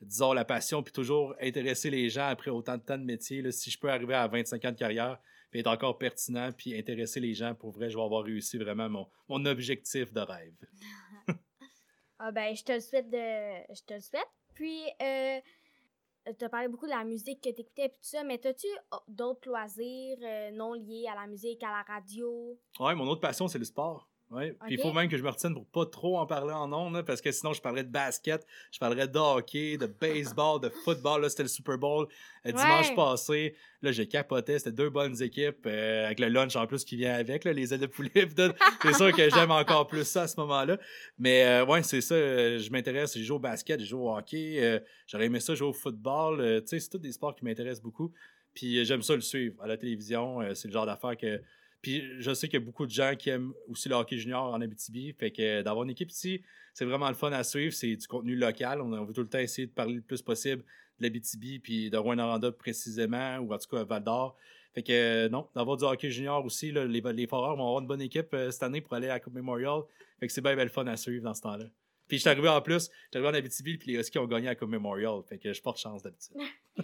disons, 0.00 0.32
la 0.32 0.46
passion, 0.46 0.82
puis 0.82 0.92
toujours 0.92 1.34
intéresser 1.40 1.90
les 1.90 2.08
gens 2.08 2.28
après 2.28 2.50
autant 2.50 2.76
de 2.78 2.82
temps 2.82 2.98
de 2.98 3.04
métier, 3.04 3.50
si 3.52 3.70
je 3.70 3.78
peux 3.78 3.90
arriver 3.90 4.14
à 4.14 4.26
25 4.26 4.64
ans 4.64 4.72
de 4.72 4.78
carrière, 4.78 5.18
puis 5.56 5.60
être 5.60 5.72
encore 5.72 5.96
pertinent, 5.96 6.52
puis 6.52 6.78
intéresser 6.78 7.18
les 7.18 7.32
gens, 7.32 7.54
pour 7.54 7.70
vrai, 7.70 7.88
je 7.88 7.96
vais 7.96 8.02
avoir 8.02 8.24
réussi 8.24 8.58
vraiment 8.58 8.90
mon, 8.90 9.08
mon 9.26 9.46
objectif 9.46 10.12
de 10.12 10.20
rêve. 10.20 10.54
Ah 12.18 12.32
ben, 12.32 12.56
je 12.56 12.64
te 12.64 12.72
le 12.72 12.80
souhaite 12.80 13.10
de... 13.10 13.74
Je 13.74 13.82
te 13.82 13.92
le 13.92 14.00
souhaite. 14.00 14.26
Puis, 14.54 14.80
euh, 15.02 15.38
t'as 16.38 16.48
parlé 16.48 16.66
beaucoup 16.66 16.86
de 16.86 16.90
la 16.90 17.04
musique 17.04 17.42
que 17.42 17.50
t'écoutais 17.50 17.84
et 17.84 17.88
tout 17.90 17.96
ça, 18.00 18.24
mais 18.24 18.38
t'as-tu 18.38 18.66
oh, 18.90 18.96
d'autres 19.06 19.46
loisirs 19.46 20.16
euh, 20.22 20.50
non 20.52 20.72
liés 20.72 21.06
à 21.12 21.14
la 21.14 21.26
musique, 21.26 21.62
à 21.62 21.66
la 21.66 21.82
radio? 21.82 22.58
Ouais, 22.80 22.94
mon 22.94 23.06
autre 23.06 23.20
passion, 23.20 23.48
c'est 23.48 23.58
le 23.58 23.66
sport. 23.66 24.08
Puis 24.34 24.74
il 24.74 24.80
faut 24.80 24.92
même 24.92 25.08
que 25.08 25.16
je 25.16 25.22
me 25.22 25.28
retienne 25.30 25.54
pour 25.54 25.66
pas 25.66 25.86
trop 25.86 26.18
en 26.18 26.26
parler 26.26 26.52
en 26.52 26.72
ondes, 26.72 27.02
parce 27.02 27.20
que 27.20 27.30
sinon 27.30 27.52
je 27.52 27.60
parlerais 27.60 27.84
de 27.84 27.90
basket, 27.90 28.44
je 28.72 28.78
parlerais 28.78 29.06
de 29.06 29.18
hockey, 29.18 29.76
de 29.76 29.86
baseball, 29.86 30.60
de 30.60 30.68
football. 30.68 31.22
Là, 31.22 31.28
c'était 31.28 31.44
le 31.44 31.48
Super 31.48 31.78
Bowl 31.78 32.06
euh, 32.44 32.52
dimanche 32.52 32.88
Ouais. 32.90 32.94
passé. 32.96 33.54
Là, 33.82 33.92
j'ai 33.92 34.08
capoté. 34.08 34.58
C'était 34.58 34.72
deux 34.72 34.90
bonnes 34.90 35.20
équipes 35.22 35.64
euh, 35.66 36.06
avec 36.06 36.18
le 36.18 36.28
lunch 36.28 36.56
en 36.56 36.66
plus 36.66 36.84
qui 36.84 36.96
vient 36.96 37.14
avec, 37.14 37.44
là, 37.44 37.52
les 37.52 37.72
ailes 37.72 37.80
de 37.80 37.86
poulet. 37.86 38.10
c'est 38.82 38.94
sûr 38.94 39.12
que 39.12 39.30
j'aime 39.30 39.50
encore 39.52 39.86
plus 39.86 40.04
ça 40.04 40.22
à 40.22 40.26
ce 40.28 40.40
moment-là. 40.40 40.78
Mais 41.18 41.44
euh, 41.44 41.64
ouais, 41.64 41.82
c'est 41.84 42.00
ça. 42.00 42.14
euh, 42.16 42.58
je 42.58 42.70
m'intéresse. 42.70 43.16
J'ai 43.16 43.22
joué 43.22 43.36
au 43.36 43.40
basket, 43.40 43.78
j'ai 43.78 43.86
joué 43.86 44.00
au 44.00 44.16
hockey. 44.16 44.82
J'aurais 45.06 45.26
aimé 45.26 45.38
ça 45.40 45.54
jouer 45.54 45.68
au 45.68 45.72
football. 45.72 46.62
tu 46.62 46.68
sais, 46.68 46.80
c'est 46.80 46.90
tous 46.90 46.98
des 46.98 47.12
sports 47.12 47.34
qui 47.36 47.44
m'intéressent 47.44 47.82
beaucoup. 47.82 48.12
Puis 48.54 48.84
j'aime 48.84 49.02
ça 49.02 49.14
le 49.14 49.20
suivre 49.20 49.62
à 49.62 49.66
la 49.66 49.76
télévision. 49.76 50.40
c'est 50.54 50.66
le 50.68 50.72
genre 50.72 50.86
d'affaire 50.86 51.16
que 51.16 51.40
puis 51.86 52.02
je 52.18 52.34
sais 52.34 52.48
qu'il 52.48 52.58
y 52.58 52.62
a 52.62 52.66
beaucoup 52.66 52.84
de 52.84 52.90
gens 52.90 53.14
qui 53.16 53.30
aiment 53.30 53.52
aussi 53.68 53.88
le 53.88 53.94
hockey 53.94 54.18
junior 54.18 54.52
en 54.52 54.60
Abitibi. 54.60 55.12
Fait 55.12 55.30
que 55.30 55.40
euh, 55.40 55.62
d'avoir 55.62 55.84
une 55.84 55.90
équipe 55.90 56.10
ici, 56.10 56.42
c'est 56.74 56.84
vraiment 56.84 57.06
le 57.06 57.14
fun 57.14 57.30
à 57.30 57.44
suivre. 57.44 57.72
C'est 57.72 57.94
du 57.94 58.08
contenu 58.08 58.34
local. 58.34 58.80
On, 58.80 59.04
veut 59.04 59.12
tout 59.12 59.20
le 59.20 59.28
temps 59.28 59.38
essayer 59.38 59.68
de 59.68 59.72
parler 59.72 59.94
le 59.94 60.00
plus 60.00 60.20
possible 60.20 60.64
de 60.98 61.04
l'Abitibi 61.04 61.60
puis 61.60 61.88
de 61.88 61.96
Rouen-Noranda 61.96 62.50
précisément, 62.50 63.36
ou 63.38 63.54
en 63.54 63.58
tout 63.58 63.68
cas 63.68 63.84
Val 63.84 64.02
d'Or. 64.02 64.36
Fait 64.74 64.82
que 64.82 64.90
euh, 64.90 65.28
non, 65.28 65.48
d'avoir 65.54 65.76
du 65.76 65.84
hockey 65.84 66.10
junior 66.10 66.44
aussi, 66.44 66.72
les, 66.72 66.88
les 66.88 67.26
Foreurs 67.28 67.54
vont 67.54 67.68
avoir 67.68 67.80
une 67.82 67.86
bonne 67.86 68.02
équipe 68.02 68.34
euh, 68.34 68.50
cette 68.50 68.64
année 68.64 68.80
pour 68.80 68.94
aller 68.94 69.08
à 69.08 69.12
la 69.14 69.20
Coupe 69.20 69.34
Memorial. 69.34 69.82
Fait 70.18 70.26
que 70.26 70.32
c'est 70.32 70.40
bien, 70.40 70.56
le 70.56 70.68
fun 70.68 70.88
à 70.88 70.96
suivre 70.96 71.22
dans 71.22 71.34
ce 71.34 71.42
temps-là. 71.42 71.66
Puis 72.08 72.16
je 72.16 72.22
suis 72.22 72.30
arrivé 72.30 72.48
en 72.48 72.62
plus, 72.62 72.90
je 73.12 73.18
arrivé 73.20 73.30
en 73.30 73.38
Abitibi, 73.38 73.78
puis 73.78 73.92
les 73.92 74.00
Huskies 74.00 74.18
ont 74.18 74.26
gagné 74.26 74.48
à 74.48 74.50
la 74.50 74.56
Coupe 74.56 74.70
Memorial. 74.70 75.22
Fait 75.28 75.38
que 75.38 75.52
je 75.52 75.62
porte 75.62 75.78
chance 75.78 76.02
d'habitude. 76.02 76.34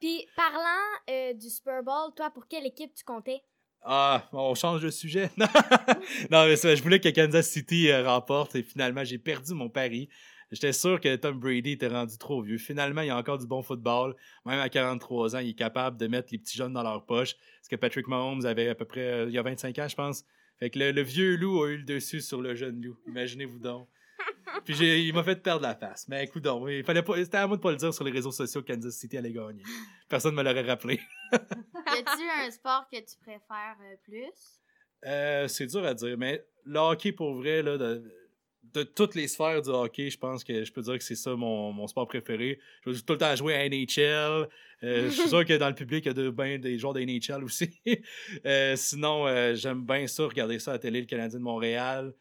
Puis, 0.00 0.26
parlant 0.34 1.32
du 1.32 1.48
Super 1.48 1.84
Bowl, 1.84 2.12
toi, 2.16 2.30
pour 2.30 2.48
quelle 2.48 2.66
équipe 2.66 2.92
tu 2.92 3.04
comptais? 3.04 3.40
Ah, 3.84 4.28
on 4.32 4.54
change 4.54 4.82
de 4.82 4.90
sujet. 4.90 5.30
non, 6.30 6.46
mais 6.46 6.56
je 6.56 6.82
voulais 6.82 7.00
que 7.00 7.08
Kansas 7.08 7.48
City 7.48 7.90
euh, 7.90 8.08
remporte 8.08 8.54
et 8.54 8.62
finalement, 8.62 9.02
j'ai 9.02 9.18
perdu 9.18 9.54
mon 9.54 9.68
pari. 9.68 10.08
J'étais 10.52 10.72
sûr 10.72 11.00
que 11.00 11.16
Tom 11.16 11.40
Brady 11.40 11.72
était 11.72 11.88
rendu 11.88 12.16
trop 12.18 12.42
vieux. 12.42 12.58
Finalement, 12.58 13.00
il 13.00 13.10
a 13.10 13.16
encore 13.16 13.38
du 13.38 13.46
bon 13.46 13.62
football. 13.62 14.14
Même 14.44 14.60
à 14.60 14.68
43 14.68 15.34
ans, 15.34 15.38
il 15.38 15.50
est 15.50 15.54
capable 15.54 15.96
de 15.96 16.06
mettre 16.06 16.28
les 16.30 16.38
petits 16.38 16.56
jeunes 16.56 16.74
dans 16.74 16.82
leur 16.82 17.04
poche. 17.06 17.34
Ce 17.62 17.68
que 17.68 17.76
Patrick 17.76 18.06
Mahomes 18.06 18.44
avait 18.44 18.68
à 18.68 18.74
peu 18.74 18.84
près, 18.84 19.00
euh, 19.00 19.24
il 19.28 19.32
y 19.32 19.38
a 19.38 19.42
25 19.42 19.78
ans, 19.78 19.88
je 19.88 19.96
pense. 19.96 20.24
Fait 20.58 20.70
que 20.70 20.78
le 20.78 21.02
vieux 21.02 21.36
loup 21.36 21.64
a 21.64 21.70
eu 21.70 21.78
le 21.78 21.84
dessus 21.84 22.20
sur 22.20 22.40
le 22.40 22.54
jeune 22.54 22.80
loup. 22.80 22.96
Imaginez-vous 23.08 23.58
donc. 23.58 23.88
Puis 24.64 24.74
il 25.06 25.12
m'a 25.14 25.22
fait 25.22 25.36
perdre 25.36 25.62
la 25.62 25.74
face. 25.74 26.06
Mais 26.08 26.24
écoute 26.24 26.42
donc, 26.42 26.68
il 26.68 26.84
fallait 26.84 27.02
pas, 27.02 27.16
c'était 27.16 27.38
à 27.38 27.46
moi 27.46 27.56
de 27.56 27.62
pas 27.62 27.70
le 27.70 27.76
dire 27.76 27.92
sur 27.92 28.04
les 28.04 28.10
réseaux 28.10 28.32
sociaux 28.32 28.62
que 28.62 28.72
Kansas 28.72 28.94
City 28.94 29.16
allait 29.16 29.32
gagner. 29.32 29.62
Personne 30.08 30.34
ne 30.34 30.42
me 30.42 30.42
l'aurait 30.42 30.62
rappelé. 30.68 31.00
Y 31.32 31.98
a-tu 31.98 32.46
un 32.46 32.50
sport 32.50 32.86
que 32.90 32.98
tu 32.98 33.16
préfères 33.20 33.76
euh, 33.82 33.96
plus? 34.04 34.60
Euh, 35.04 35.48
c'est 35.48 35.66
dur 35.66 35.84
à 35.84 35.94
dire, 35.94 36.16
mais 36.16 36.44
le 36.64 36.78
hockey, 36.78 37.12
pour 37.12 37.34
vrai, 37.34 37.62
là, 37.62 37.76
de, 37.76 38.02
de 38.72 38.82
toutes 38.82 39.14
les 39.14 39.28
sphères 39.28 39.60
du 39.60 39.68
hockey, 39.68 40.08
je 40.10 40.18
pense 40.18 40.44
que 40.44 40.64
je 40.64 40.72
peux 40.72 40.80
dire 40.80 40.96
que 40.96 41.04
c'est 41.04 41.16
ça 41.16 41.34
mon, 41.34 41.72
mon 41.72 41.86
sport 41.86 42.06
préféré. 42.06 42.58
Je 42.86 42.92
joue 42.92 43.02
tout 43.02 43.12
le 43.14 43.18
temps 43.18 43.26
à 43.26 43.36
jouer 43.36 43.54
à 43.54 43.68
NHL. 43.68 44.48
Euh, 44.84 45.04
je 45.04 45.08
suis 45.10 45.28
sûr 45.28 45.44
que 45.44 45.56
dans 45.56 45.68
le 45.68 45.74
public, 45.74 46.04
il 46.04 46.08
y 46.08 46.10
a 46.10 46.14
de, 46.14 46.30
ben, 46.30 46.60
des 46.60 46.78
joueurs 46.78 46.94
de 46.94 47.00
NHL 47.00 47.44
aussi. 47.44 47.70
Euh, 48.46 48.74
sinon, 48.76 49.26
j'aime 49.54 49.84
bien 49.84 50.06
ça, 50.06 50.24
regarder 50.24 50.58
ça 50.58 50.72
à 50.72 50.74
la 50.74 50.78
télé, 50.78 51.00
le 51.00 51.06
Canadien 51.06 51.38
de 51.38 51.44
Montréal. 51.44 52.14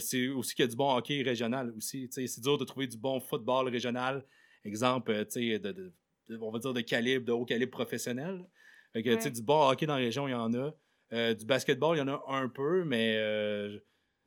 C'est 0.00 0.28
aussi 0.28 0.54
qu'il 0.54 0.64
y 0.64 0.68
a 0.68 0.70
du 0.70 0.76
bon 0.76 0.94
hockey 0.96 1.22
régional 1.22 1.72
aussi. 1.76 2.08
C'est 2.10 2.40
dur 2.40 2.58
de 2.58 2.64
trouver 2.64 2.86
du 2.86 2.98
bon 2.98 3.18
football 3.20 3.68
régional. 3.68 4.24
Exemple, 4.64 5.10
euh, 5.12 5.24
de, 5.24 5.58
de- 5.72 5.92
de- 6.28 6.38
on 6.40 6.50
va 6.50 6.58
dire 6.58 6.74
de 6.74 6.80
calibre, 6.82 7.24
de 7.26 7.32
haut 7.32 7.44
calibre 7.46 7.70
professionnel. 7.70 8.44
Fait 8.92 9.02
que, 9.02 9.10
Ouais. 9.10 9.30
du 9.30 9.42
bon 9.42 9.68
hockey 9.70 9.86
dans 9.86 9.94
la 9.96 10.00
région, 10.00 10.28
il 10.28 10.32
y 10.32 10.34
en 10.34 10.52
a. 10.54 10.74
Euh, 11.12 11.34
du 11.34 11.44
basketball, 11.46 11.96
il 11.96 12.00
y 12.00 12.02
en 12.02 12.08
a 12.08 12.22
un 12.28 12.48
peu, 12.48 12.84
mais 12.84 13.16
euh, 13.16 13.78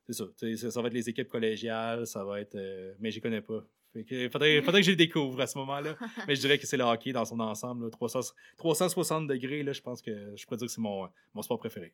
c'est 0.08 0.14
ça, 0.14 0.26
ça. 0.36 0.72
ça 0.72 0.82
va 0.82 0.88
être 0.88 0.94
les 0.94 1.08
équipes 1.08 1.28
collégiales, 1.30 2.08
ça 2.08 2.24
va 2.26 2.42
être. 2.42 2.56
euh, 2.56 2.94
mais 3.00 3.12
je 3.12 3.20
connais 3.20 3.42
pas. 3.42 3.64
Fait 3.94 4.04
que, 4.06 4.28
faudrait, 4.30 4.62
faudrait 4.64 4.82
que 4.82 4.86
je 4.88 4.92
les 4.92 4.98
découvre 4.98 5.40
à 5.40 5.46
ce 5.48 5.56
moment-là. 5.60 5.96
mais 6.28 6.36
je 6.36 6.42
dirais 6.42 6.58
que 6.58 6.66
c'est 6.66 6.78
le 6.78 6.84
hockey 6.84 7.12
dans 7.14 7.26
son 7.26 7.40
ensemble. 7.40 7.86
là, 7.86 7.92
300 7.92 8.22
360 8.58 9.28
degrés, 9.28 9.62
là, 9.64 9.72
je 9.72 9.82
pense 9.82 10.02
que 10.02 10.34
je 10.36 10.46
pourrais 10.46 10.58
dire 10.58 10.66
que 10.68 10.74
c'est 10.74 10.82
mon, 10.82 11.08
mon 11.36 11.42
sport 11.44 11.60
préféré. 11.60 11.94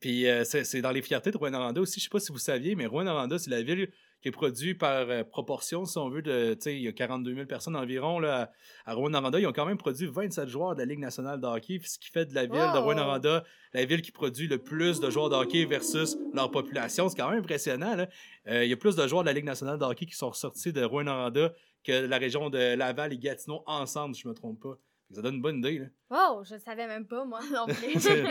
Puis 0.00 0.26
euh, 0.28 0.44
c'est 0.44 0.80
dans 0.80 0.90
les 0.92 1.02
fiertés 1.02 1.30
de 1.30 1.36
Rouen-Noranda 1.36 1.80
aussi. 1.80 1.98
Je 2.00 2.04
sais 2.04 2.10
pas 2.10 2.20
si 2.20 2.32
vous 2.32 2.38
saviez, 2.38 2.74
mais 2.76 2.86
Rouen-Noranda, 2.86 3.38
c'est 3.38 3.50
la 3.50 3.62
ville 3.62 3.88
qui 4.22 4.28
est 4.28 4.32
produite 4.32 4.78
par 4.78 5.10
euh, 5.10 5.24
proportion, 5.24 5.84
si 5.84 5.98
on 5.98 6.08
veut. 6.08 6.22
de- 6.22 6.56
il 6.66 6.80
y 6.82 6.86
a 6.88 6.92
42 6.92 7.34
000 7.34 7.46
personnes 7.46 7.74
environ 7.74 8.20
là, 8.20 8.52
à, 8.86 8.94
Rouen-Noranda. 8.94 9.40
Ils 9.40 9.46
ont 9.48 9.52
quand 9.52 9.66
même 9.66 9.76
produit 9.78 10.06
27 10.06 10.48
joueurs 10.48 10.74
de 10.74 10.78
la 10.80 10.84
Ligue 10.86 11.00
nationale 11.00 11.40
de 11.40 11.46
hockey, 11.46 11.80
ce 11.84 11.98
qui 11.98 12.08
fait 12.10 12.26
de 12.26 12.34
la 12.34 12.42
ville 12.42 12.52
de 12.52 12.78
Wow! 12.78 12.82
Rouen-Noranda 12.84 13.44
la 13.74 13.84
ville 13.84 14.00
qui 14.02 14.12
produit 14.12 14.46
le 14.46 14.58
plus 14.58 15.00
de 15.00 15.10
joueurs 15.10 15.28
de 15.30 15.34
hockey 15.34 15.64
versus 15.64 16.16
leur 16.32 16.50
population. 16.52 17.08
C'est 17.08 17.16
quand 17.16 17.30
même 17.30 17.40
impressionnant. 17.40 17.96
là. 17.96 18.06
Euh, 18.46 18.64
il 18.64 18.70
y 18.70 18.72
a 18.72 18.76
plus 18.76 18.94
de 18.94 19.06
joueurs 19.08 19.22
de 19.24 19.28
la 19.28 19.32
Ligue 19.32 19.44
nationale 19.46 19.78
de 19.78 19.84
hockey 19.84 20.06
qui 20.06 20.14
sont 20.14 20.32
sortis 20.32 20.72
de 20.72 20.84
Rouen-Noranda 20.84 21.52
que 21.82 22.06
la 22.06 22.18
région 22.18 22.48
de 22.50 22.76
Laval 22.76 23.12
et 23.12 23.18
Gatineau 23.18 23.64
ensemble, 23.66 24.14
si 24.14 24.22
je 24.22 24.28
me 24.28 24.34
trompe 24.34 24.60
pas. 24.62 24.78
Ça 25.12 25.22
donne 25.22 25.34
une 25.36 25.42
bonne 25.42 25.58
idée. 25.58 25.78
Là. 25.78 25.86
Oh, 26.10 26.42
je 26.44 26.54
le 26.54 26.60
savais 26.60 26.86
même 26.86 27.06
pas, 27.06 27.24
moi. 27.24 27.40
non 27.52 27.66
plus. 27.66 27.74
C'est 28.00 28.24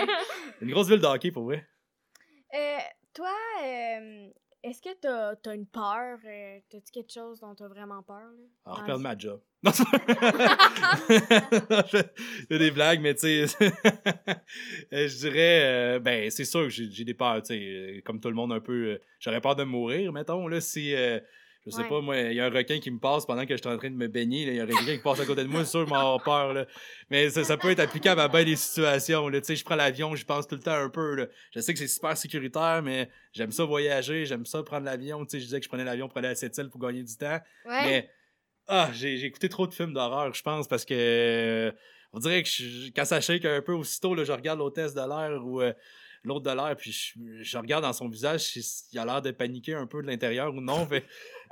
une 0.62 0.72
grosse 0.72 0.88
ville 0.90 1.00
de 1.00 1.06
hockey, 1.06 1.32
pour 1.32 1.44
vrai. 1.44 1.68
Euh, 2.54 2.78
toi, 3.14 3.32
euh, 3.64 4.28
est-ce 4.64 4.82
que 4.82 4.90
t'as 5.00 5.34
as 5.50 5.54
une 5.56 5.68
peur? 5.68 6.18
euh, 6.26 6.60
T'as-tu 6.70 6.92
quelque 6.92 7.12
chose 7.14 7.40
dont 7.40 7.54
t'as 7.56 7.68
vraiment 7.68 8.02
peur? 8.04 8.18
Là, 8.18 8.48
Alors, 8.66 8.80
dans 8.80 8.86
perdre 8.86 9.02
ma 9.04 9.18
job. 9.18 9.42
Non, 9.64 9.72
fais 11.84 12.10
des 12.58 12.72
blagues, 12.72 13.00
mais 13.02 13.14
tu 13.14 13.46
sais, 13.46 13.46
euh, 13.62 15.08
je 15.08 15.18
dirais, 15.20 15.62
euh, 15.64 16.00
ben, 16.00 16.30
c'est 16.32 16.46
sûr 16.46 16.62
que 16.64 16.70
j'ai 16.70 16.90
j'ai 16.90 17.04
des 17.06 17.14
peurs, 17.14 17.42
tu 17.44 17.54
sais, 17.54 18.02
comme 18.06 18.20
tout 18.20 18.30
le 18.30 18.34
monde 18.36 18.52
un 18.54 18.60
peu. 18.60 18.74
euh, 18.94 19.02
J'aurais 19.20 19.40
peur 19.42 19.56
de 19.56 19.64
mourir, 19.64 20.12
mettons, 20.14 20.48
là, 20.48 20.60
si. 20.62 20.94
Je 21.66 21.72
sais 21.72 21.82
Ouais. 21.84 21.90
pas, 21.90 22.02
moi, 22.02 22.18
il 22.18 22.34
y 22.34 22.40
a 22.40 22.46
un 22.46 22.50
requin 22.50 22.80
qui 22.80 22.90
me 22.92 23.00
passe 23.00 23.26
pendant 23.26 23.46
que 23.46 23.56
je 23.56 23.62
suis 23.62 23.70
en 23.70 23.78
train 23.78 23.90
de 23.90 23.96
me 23.96 24.08
baigner. 24.08 24.44
Il 24.48 24.56
y 24.56 24.60
a 24.60 24.64
un 24.64 24.66
requin 24.66 24.96
qui 24.96 25.04
passe 25.04 25.20
à 25.20 25.26
côté 25.26 25.44
de 25.44 25.48
moi, 25.48 25.64
c'est 25.64 25.72
sûr, 25.72 25.82
avoir 25.82 26.22
peur. 26.24 26.54
Là. 26.54 26.66
Mais 27.10 27.30
ça, 27.30 27.44
ça 27.44 27.58
peut 27.58 27.70
être 27.70 27.80
applicable 27.80 28.20
à 28.22 28.28
bien 28.28 28.44
des 28.44 28.56
situations. 28.56 29.30
Là. 29.30 29.40
Tu 29.42 29.48
sais, 29.48 29.56
Je 29.56 29.64
prends 29.64 29.76
l'avion, 29.76 30.16
je 30.16 30.26
pense 30.26 30.48
tout 30.48 30.56
le 30.56 30.62
temps 30.62 30.72
un 30.74 30.90
peu. 30.90 31.16
Là. 31.16 31.28
Je 31.54 31.60
sais 31.60 31.74
que 31.74 31.80
c'est 31.80 31.88
super 31.88 32.18
sécuritaire, 32.18 32.82
mais 32.84 33.10
j'aime 33.34 33.52
ça 33.52 33.64
voyager, 33.66 34.26
j'aime 34.26 34.46
ça 34.46 34.64
prendre 34.64 34.86
l'avion. 34.86 35.24
Tu 35.26 35.32
sais, 35.32 35.40
Je 35.40 35.46
disais 35.46 35.60
que 35.60 35.64
je 35.66 35.70
prenais 35.70 35.84
l'avion 35.86 36.08
pour 36.08 36.18
aller 36.18 36.30
à 36.30 36.36
cette 36.36 36.58
île 36.58 36.70
pour 36.70 36.80
gagner 36.82 37.04
du 37.04 37.16
temps. 37.16 37.40
Ouais. 37.66 37.84
Mais 37.86 38.10
ah, 38.68 38.90
j'ai 38.94 39.24
écouté 39.26 39.48
trop 39.50 39.68
de 39.68 39.74
films 39.74 39.94
d'horreur, 39.94 40.34
je 40.34 40.42
pense, 40.42 40.68
parce 40.68 40.86
que 40.86 40.94
euh, 40.96 41.72
on 42.14 42.20
dirait 42.20 42.42
que 42.44 42.50
je- 42.50 42.90
quand 42.96 43.06
ça 43.06 43.20
shake 43.22 43.46
un 43.46 43.62
peu 43.62 43.74
aussitôt, 43.74 44.16
là, 44.16 44.24
je 44.24 44.32
regarde 44.32 44.60
l'hôtesse 44.60 44.94
de 44.94 45.02
l'air 45.02 45.46
ou 45.46 45.62
euh, 45.62 45.74
l'autre 46.24 46.46
de 46.50 46.56
l'air, 46.56 46.76
puis 46.78 46.92
je, 46.92 47.14
je 47.42 47.58
regarde 47.58 47.84
dans 47.84 47.94
son 47.94 48.08
visage 48.10 48.42
si- 48.42 48.62
s'il 48.64 49.00
a 49.00 49.06
l'air 49.06 49.22
de 49.22 49.32
paniquer 49.32 49.74
un 49.74 49.88
peu 49.88 50.02
de 50.02 50.08
l'intérieur 50.08 50.54
ou 50.54 50.62
non. 50.62 50.88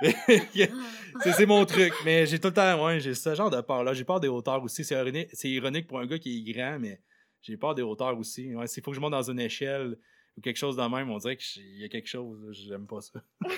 C'est 1.22 1.46
mon 1.46 1.64
truc, 1.66 1.92
mais 2.04 2.26
j'ai 2.26 2.38
tout 2.38 2.48
le 2.48 2.54
temps, 2.54 2.84
ouais, 2.86 3.00
j'ai 3.00 3.14
ce 3.14 3.34
genre 3.34 3.50
de 3.50 3.60
peur-là. 3.60 3.92
J'ai 3.94 4.04
peur 4.04 4.20
des 4.20 4.28
hauteurs 4.28 4.62
aussi. 4.62 4.84
C'est 4.84 5.48
ironique, 5.50 5.86
pour 5.86 6.00
un 6.00 6.06
gars 6.06 6.18
qui 6.18 6.38
est 6.48 6.52
grand, 6.52 6.78
mais 6.78 7.00
j'ai 7.42 7.56
peur 7.56 7.74
des 7.74 7.82
hauteurs 7.82 8.18
aussi. 8.18 8.54
Ouais, 8.54 8.66
S'il 8.66 8.82
faut 8.82 8.90
que 8.90 8.96
je 8.96 9.00
monte 9.00 9.12
dans 9.12 9.30
une 9.30 9.40
échelle 9.40 9.96
ou 10.36 10.40
quelque 10.40 10.56
chose 10.56 10.76
de 10.76 10.82
même, 10.82 11.10
on 11.10 11.18
dirait 11.18 11.36
qu'il 11.36 11.78
y 11.78 11.84
a 11.84 11.88
quelque 11.88 12.08
chose, 12.08 12.38
j'aime 12.52 12.86
pas 12.86 13.00
ça. 13.00 13.20